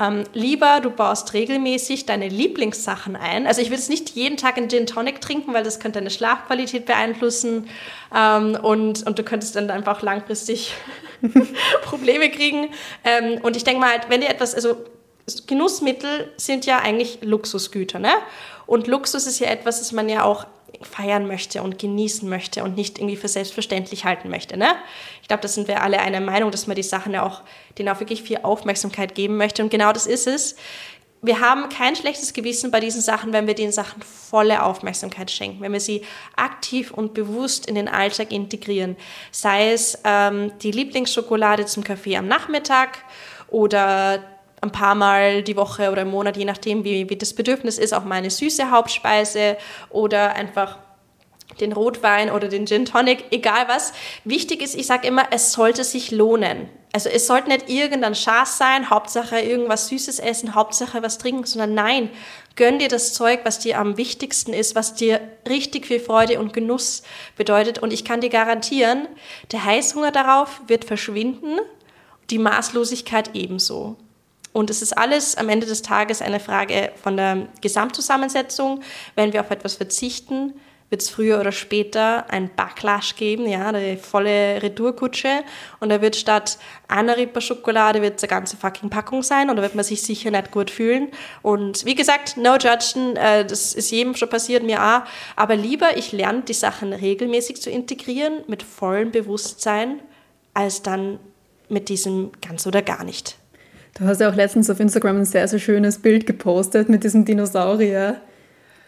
Ähm, 0.00 0.24
lieber, 0.32 0.80
du 0.80 0.90
baust 0.90 1.34
regelmäßig 1.34 2.06
deine 2.06 2.28
Lieblingssachen 2.28 3.14
ein. 3.14 3.46
Also 3.46 3.60
ich 3.60 3.68
würde 3.68 3.80
jetzt 3.80 3.90
nicht 3.90 4.10
jeden 4.10 4.38
Tag 4.38 4.56
einen 4.56 4.70
Gin 4.70 4.86
Tonic 4.86 5.20
trinken, 5.20 5.52
weil 5.52 5.62
das 5.62 5.80
könnte 5.80 5.98
deine 5.98 6.10
Schlafqualität 6.10 6.86
beeinflussen 6.86 7.68
ähm, 8.16 8.56
und, 8.62 9.06
und 9.06 9.18
du 9.18 9.22
könntest 9.22 9.54
dann 9.54 9.70
einfach 9.70 10.00
langfristig 10.00 10.72
Probleme 11.82 12.30
kriegen. 12.30 12.68
Ähm, 13.04 13.38
und 13.42 13.56
ich 13.56 13.64
denke 13.64 13.80
mal, 13.80 13.90
halt, 13.90 14.08
wenn 14.08 14.22
dir 14.22 14.30
etwas, 14.30 14.54
also 14.54 14.76
Genussmittel 15.46 16.32
sind 16.36 16.66
ja 16.66 16.78
eigentlich 16.78 17.18
Luxusgüter, 17.22 17.98
ne? 17.98 18.12
Und 18.66 18.86
Luxus 18.86 19.26
ist 19.26 19.40
ja 19.40 19.48
etwas, 19.48 19.78
das 19.78 19.92
man 19.92 20.08
ja 20.08 20.24
auch 20.24 20.46
feiern 20.82 21.26
möchte 21.26 21.62
und 21.62 21.78
genießen 21.78 22.28
möchte 22.28 22.62
und 22.62 22.76
nicht 22.76 22.98
irgendwie 22.98 23.16
für 23.16 23.28
selbstverständlich 23.28 24.04
halten 24.04 24.30
möchte, 24.30 24.56
ne? 24.56 24.68
Ich 25.22 25.28
glaube, 25.28 25.42
da 25.42 25.48
sind 25.48 25.68
wir 25.68 25.82
alle 25.82 26.00
einer 26.00 26.20
Meinung, 26.20 26.50
dass 26.50 26.66
man 26.66 26.76
die 26.76 26.82
Sachen 26.82 27.12
ja 27.12 27.24
auch, 27.24 27.42
denen 27.78 27.88
auch 27.88 28.00
wirklich 28.00 28.22
viel 28.22 28.38
Aufmerksamkeit 28.42 29.14
geben 29.14 29.36
möchte. 29.36 29.62
Und 29.62 29.70
genau 29.70 29.92
das 29.92 30.06
ist 30.06 30.26
es. 30.26 30.56
Wir 31.22 31.40
haben 31.40 31.68
kein 31.68 31.96
schlechtes 31.96 32.32
Gewissen 32.32 32.70
bei 32.70 32.80
diesen 32.80 33.02
Sachen, 33.02 33.34
wenn 33.34 33.46
wir 33.46 33.54
den 33.54 33.72
Sachen 33.72 34.00
volle 34.00 34.62
Aufmerksamkeit 34.62 35.30
schenken, 35.30 35.60
wenn 35.60 35.72
wir 35.72 35.80
sie 35.80 36.02
aktiv 36.34 36.92
und 36.92 37.12
bewusst 37.12 37.66
in 37.66 37.74
den 37.74 37.88
Alltag 37.88 38.32
integrieren. 38.32 38.96
Sei 39.30 39.72
es 39.72 39.98
ähm, 40.04 40.52
die 40.62 40.70
Lieblingsschokolade 40.70 41.66
zum 41.66 41.84
Kaffee 41.84 42.16
am 42.16 42.26
Nachmittag 42.26 43.04
oder 43.48 44.24
ein 44.60 44.72
paar 44.72 44.94
Mal 44.94 45.42
die 45.42 45.56
Woche 45.56 45.90
oder 45.90 46.02
im 46.02 46.10
Monat, 46.10 46.36
je 46.36 46.44
nachdem, 46.44 46.84
wie, 46.84 47.08
wie 47.08 47.16
das 47.16 47.34
Bedürfnis 47.34 47.78
ist, 47.78 47.92
auch 47.92 48.04
mal 48.04 48.16
eine 48.16 48.30
süße 48.30 48.70
Hauptspeise 48.70 49.56
oder 49.90 50.34
einfach 50.34 50.78
den 51.60 51.72
Rotwein 51.72 52.30
oder 52.30 52.48
den 52.48 52.66
Gin 52.66 52.84
Tonic, 52.84 53.24
egal 53.30 53.68
was. 53.68 53.92
Wichtig 54.24 54.62
ist, 54.62 54.74
ich 54.74 54.86
sage 54.86 55.06
immer, 55.06 55.26
es 55.30 55.52
sollte 55.52 55.84
sich 55.84 56.10
lohnen. 56.10 56.68
Also 56.92 57.08
es 57.08 57.26
sollte 57.26 57.48
nicht 57.48 57.68
irgendein 57.68 58.14
Schaß 58.14 58.58
sein, 58.58 58.90
Hauptsache 58.90 59.40
irgendwas 59.40 59.88
Süßes 59.88 60.18
essen, 60.18 60.54
Hauptsache 60.54 61.02
was 61.02 61.18
trinken, 61.18 61.46
sondern 61.46 61.74
nein, 61.74 62.10
gönn 62.56 62.80
dir 62.80 62.88
das 62.88 63.14
Zeug, 63.14 63.40
was 63.44 63.60
dir 63.60 63.78
am 63.78 63.96
wichtigsten 63.96 64.52
ist, 64.52 64.74
was 64.74 64.94
dir 64.94 65.20
richtig 65.48 65.86
viel 65.86 66.00
Freude 66.00 66.40
und 66.40 66.52
Genuss 66.52 67.02
bedeutet. 67.36 67.78
Und 67.78 67.92
ich 67.92 68.04
kann 68.04 68.20
dir 68.20 68.30
garantieren, 68.30 69.06
der 69.52 69.64
Heißhunger 69.64 70.10
darauf 70.10 70.60
wird 70.66 70.84
verschwinden, 70.84 71.60
die 72.30 72.38
Maßlosigkeit 72.38 73.30
ebenso. 73.34 73.96
Und 74.52 74.70
es 74.70 74.82
ist 74.82 74.96
alles 74.96 75.36
am 75.36 75.48
Ende 75.48 75.66
des 75.66 75.82
Tages 75.82 76.22
eine 76.22 76.40
Frage 76.40 76.90
von 77.00 77.16
der 77.16 77.48
Gesamtzusammensetzung. 77.60 78.82
Wenn 79.14 79.32
wir 79.32 79.40
auf 79.40 79.50
etwas 79.50 79.76
verzichten, 79.76 80.54
wird 80.90 81.02
es 81.02 81.08
früher 81.08 81.38
oder 81.38 81.52
später 81.52 82.28
ein 82.30 82.50
Backlash 82.54 83.14
geben, 83.14 83.46
ja, 83.46 83.70
die 83.70 83.96
volle 83.96 84.60
Retourkutsche. 84.60 85.44
Und 85.78 85.88
da 85.88 86.02
wird 86.02 86.16
statt 86.16 86.58
einer 86.88 87.16
Rippe 87.16 87.40
Schokolade 87.40 88.02
wird 88.02 88.16
es 88.16 88.24
eine 88.24 88.30
ganze 88.30 88.56
fucking 88.56 88.90
Packung 88.90 89.22
sein 89.22 89.50
und 89.50 89.56
da 89.56 89.62
wird 89.62 89.76
man 89.76 89.84
sich 89.84 90.02
sicher 90.02 90.32
nicht 90.32 90.50
gut 90.50 90.68
fühlen. 90.68 91.08
Und 91.42 91.84
wie 91.86 91.94
gesagt, 91.94 92.36
no 92.36 92.56
judgen, 92.56 93.14
äh, 93.16 93.46
das 93.46 93.72
ist 93.72 93.92
jedem 93.92 94.16
schon 94.16 94.28
passiert, 94.28 94.64
mir 94.64 94.82
auch. 94.82 95.02
Aber 95.36 95.54
lieber, 95.54 95.96
ich 95.96 96.10
lerne 96.10 96.42
die 96.42 96.54
Sachen 96.54 96.92
regelmäßig 96.92 97.62
zu 97.62 97.70
integrieren, 97.70 98.42
mit 98.48 98.64
vollem 98.64 99.12
Bewusstsein, 99.12 100.00
als 100.54 100.82
dann 100.82 101.20
mit 101.68 101.88
diesem 101.88 102.32
ganz 102.42 102.66
oder 102.66 102.82
gar 102.82 103.04
nicht. 103.04 103.39
Du 104.00 104.06
hast 104.06 104.18
ja 104.18 104.30
auch 104.30 104.34
letztens 104.34 104.70
auf 104.70 104.80
Instagram 104.80 105.18
ein 105.18 105.24
sehr, 105.26 105.46
sehr 105.46 105.58
schönes 105.58 105.98
Bild 105.98 106.26
gepostet 106.26 106.88
mit 106.88 107.04
diesem 107.04 107.26
Dinosaurier. 107.26 108.18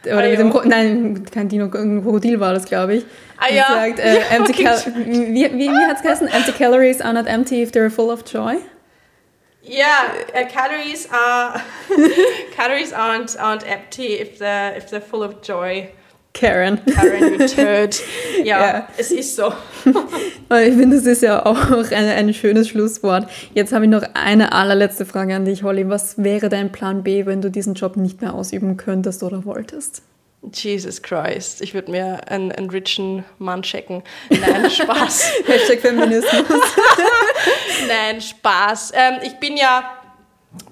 Oder 0.07 0.19
ah, 0.19 0.23
mit 0.23 0.39
dem, 0.39 0.53
nein, 0.65 1.25
kein 1.31 1.51
Dino, 1.51 1.67
ein 1.67 2.03
Krokodil 2.03 2.41
war 2.41 2.55
das, 2.55 2.65
glaube 2.65 2.95
ich. 2.97 3.05
Ah 3.37 3.53
ja. 3.53 3.67
Sagt, 3.69 3.99
äh, 3.99 4.21
empty 4.31 4.65
cal 4.65 4.83
wie 4.97 5.53
wie, 5.53 5.69
wie 5.69 5.87
hat 5.87 5.97
es 5.97 6.03
geheißen? 6.03 6.29
Empty 6.29 6.53
calories 6.53 7.01
are 7.03 7.13
not 7.13 7.27
empty 7.27 7.63
if 7.63 7.71
they're 7.73 7.91
full 7.91 8.11
of 8.11 8.25
joy. 8.25 8.57
Yeah, 9.63 10.15
uh, 10.35 10.49
calories 10.49 11.09
are 11.13 11.61
calories 12.57 12.93
aren't 12.93 13.39
aren't 13.39 13.65
empty 13.71 14.15
if 14.15 14.39
they're 14.39 14.75
if 14.77 14.91
they're 14.91 15.03
full 15.03 15.23
of 15.23 15.43
joy. 15.43 15.91
Karen. 16.35 16.81
Karen, 16.87 17.47
turd. 17.47 18.01
Ja, 18.45 18.61
ja, 18.61 18.89
es 18.97 19.13
ist 19.13 19.37
so. 19.37 19.53
ich 19.85 20.75
finde, 20.75 20.97
das 20.97 21.07
ist 21.07 21.23
ja 21.23 21.47
auch 21.47 21.71
ein, 21.71 21.93
ein 21.93 22.35
schönes 22.35 22.69
Schlusswort. 22.69 23.29
Jetzt 23.55 23.73
habe 23.73 23.85
ich 23.85 23.91
noch 23.91 24.03
eine 24.15 24.53
allerletzte 24.53 25.07
Frage 25.07 25.37
an 25.37 25.45
dich, 25.45 25.63
Holly. 25.63 25.89
Was 25.89 26.21
wäre 26.21 26.49
dein 26.49 26.73
Plan 26.73 27.05
B, 27.05 27.25
wenn 27.25 27.41
du 27.41 27.53
diesen 27.53 27.75
Job 27.75 27.97
nicht 27.97 28.21
mehr 28.21 28.35
ausüben 28.35 28.77
könntest 28.77 29.23
oder 29.23 29.45
wolltest? 29.45 30.03
Jesus 30.53 31.03
Christ, 31.03 31.61
ich 31.61 31.73
würde 31.73 31.93
mir 31.93 32.29
einen, 32.29 32.51
einen 32.51 32.69
richen 32.69 33.25
Mann 33.39 33.63
checken. 33.63 34.03
Nein, 34.29 34.69
Spaß. 34.69 35.35
Hashtag 35.47 35.79
Feminismus. 35.79 36.43
Nein, 37.87 38.21
Spaß. 38.21 38.93
Ähm, 38.97 39.21
ich 39.23 39.35
bin 39.35 39.57
ja 39.57 40.02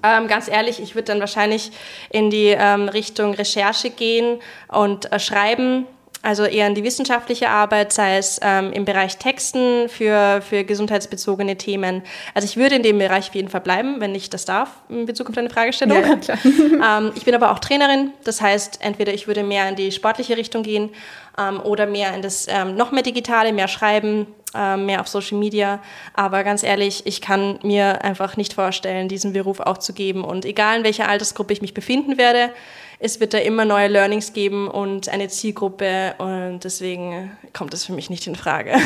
ähm, 0.03 0.27
ganz 0.27 0.47
ehrlich, 0.47 0.79
ich 0.81 0.95
würde 0.95 1.05
dann 1.05 1.19
wahrscheinlich 1.19 1.71
in 2.09 2.29
die 2.29 2.55
ähm, 2.57 2.89
Richtung 2.89 3.33
Recherche 3.33 3.89
gehen 3.89 4.39
und 4.67 5.11
äh, 5.11 5.19
schreiben, 5.19 5.85
also 6.23 6.43
eher 6.45 6.67
in 6.67 6.75
die 6.75 6.83
wissenschaftliche 6.83 7.49
Arbeit, 7.49 7.93
sei 7.93 8.17
es 8.17 8.39
ähm, 8.43 8.71
im 8.73 8.85
Bereich 8.85 9.17
Texten 9.17 9.89
für, 9.89 10.41
für 10.41 10.63
gesundheitsbezogene 10.63 11.57
Themen. 11.57 12.03
Also 12.33 12.45
ich 12.45 12.57
würde 12.57 12.75
in 12.75 12.83
dem 12.83 12.99
Bereich 12.99 13.29
auf 13.29 13.35
jeden 13.35 13.49
Fall 13.49 13.61
bleiben, 13.61 13.99
wenn 13.99 14.13
ich 14.13 14.29
das 14.29 14.45
darf, 14.45 14.69
in 14.89 15.05
Bezug 15.05 15.29
auf 15.29 15.35
deine 15.35 15.49
Fragestellung. 15.49 16.01
Ja, 16.01 16.15
klar. 16.17 16.37
ähm, 16.45 17.11
ich 17.15 17.25
bin 17.25 17.33
aber 17.33 17.51
auch 17.51 17.59
Trainerin, 17.59 18.11
das 18.23 18.41
heißt, 18.41 18.79
entweder 18.81 19.13
ich 19.13 19.27
würde 19.27 19.43
mehr 19.43 19.67
in 19.69 19.75
die 19.75 19.91
sportliche 19.91 20.37
Richtung 20.37 20.63
gehen 20.63 20.91
ähm, 21.39 21.59
oder 21.59 21.85
mehr 21.85 22.13
in 22.13 22.21
das 22.21 22.47
ähm, 22.47 22.75
noch 22.75 22.91
mehr 22.91 23.03
Digitale, 23.03 23.51
mehr 23.53 23.67
Schreiben, 23.67 24.27
ähm, 24.53 24.85
mehr 24.85 25.01
auf 25.01 25.07
Social 25.07 25.37
Media. 25.37 25.79
Aber 26.13 26.43
ganz 26.43 26.63
ehrlich, 26.63 27.05
ich 27.05 27.21
kann 27.21 27.59
mir 27.63 28.03
einfach 28.03 28.37
nicht 28.37 28.53
vorstellen, 28.53 29.07
diesen 29.07 29.33
Beruf 29.33 29.59
auch 29.59 29.77
zu 29.77 29.93
geben. 29.93 30.23
Und 30.23 30.45
egal 30.45 30.79
in 30.79 30.83
welcher 30.83 31.07
Altersgruppe 31.07 31.53
ich 31.53 31.61
mich 31.61 31.73
befinden 31.73 32.17
werde, 32.17 32.51
es 33.03 33.19
wird 33.19 33.33
da 33.33 33.39
immer 33.39 33.65
neue 33.65 33.87
Learnings 33.87 34.31
geben 34.31 34.67
und 34.67 35.09
eine 35.09 35.27
Zielgruppe. 35.27 36.13
Und 36.19 36.63
deswegen 36.63 37.31
kommt 37.51 37.73
das 37.73 37.85
für 37.85 37.93
mich 37.93 38.09
nicht 38.09 38.27
in 38.27 38.35
Frage. 38.35 38.73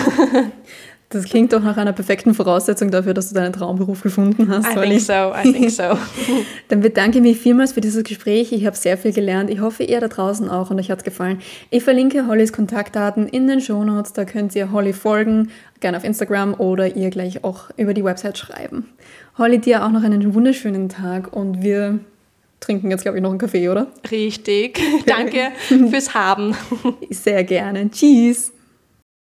Das 1.09 1.25
klingt 1.25 1.53
doch 1.53 1.61
nach 1.61 1.77
einer 1.77 1.93
perfekten 1.93 2.33
Voraussetzung 2.33 2.89
dafür, 2.89 3.13
dass 3.13 3.29
du 3.29 3.35
deinen 3.35 3.53
Traumberuf 3.53 4.01
gefunden 4.01 4.49
hast. 4.49 4.75
I 4.75 4.81
think 4.81 4.99
so, 4.99 5.13
I 5.13 5.53
think 5.53 5.69
so. 5.69 5.83
Dann 6.67 6.81
bedanke 6.81 7.19
ich 7.19 7.23
mich 7.23 7.37
vielmals 7.37 7.73
für 7.73 7.79
dieses 7.79 8.03
Gespräch. 8.03 8.51
Ich 8.51 8.65
habe 8.65 8.75
sehr 8.75 8.97
viel 8.97 9.13
gelernt. 9.13 9.51
Ich 9.51 9.61
hoffe, 9.61 9.83
ihr 9.83 10.01
da 10.01 10.07
draußen 10.07 10.49
auch 10.49 10.71
und 10.71 10.79
euch 10.79 10.89
hat 10.89 10.97
es 10.97 11.03
gefallen. 11.03 11.39
Ich 11.69 11.83
verlinke 11.83 12.27
Hollys 12.27 12.51
Kontaktdaten 12.51 13.27
in 13.27 13.47
den 13.47 13.61
Show 13.61 13.83
Notes. 13.83 14.13
Da 14.13 14.25
könnt 14.25 14.55
ihr 14.55 14.71
Holly 14.71 14.93
folgen, 14.93 15.51
gerne 15.79 15.95
auf 15.95 16.03
Instagram 16.03 16.55
oder 16.55 16.95
ihr 16.95 17.11
gleich 17.11 17.43
auch 17.43 17.69
über 17.77 17.93
die 17.93 18.03
Website 18.03 18.39
schreiben. 18.39 18.89
Holly, 19.37 19.59
dir 19.59 19.85
auch 19.85 19.91
noch 19.91 20.03
einen 20.03 20.33
wunderschönen 20.33 20.89
Tag 20.89 21.31
und 21.31 21.61
wir 21.61 21.99
trinken 22.65 22.91
jetzt, 22.91 23.03
glaube 23.03 23.17
ich, 23.17 23.23
noch 23.23 23.29
einen 23.29 23.39
Kaffee, 23.39 23.69
oder? 23.69 23.87
Richtig. 24.09 24.79
Danke 25.05 25.51
fürs 25.89 26.13
Haben. 26.13 26.55
Sehr 27.09 27.43
gerne. 27.43 27.89
Tschüss. 27.91 28.54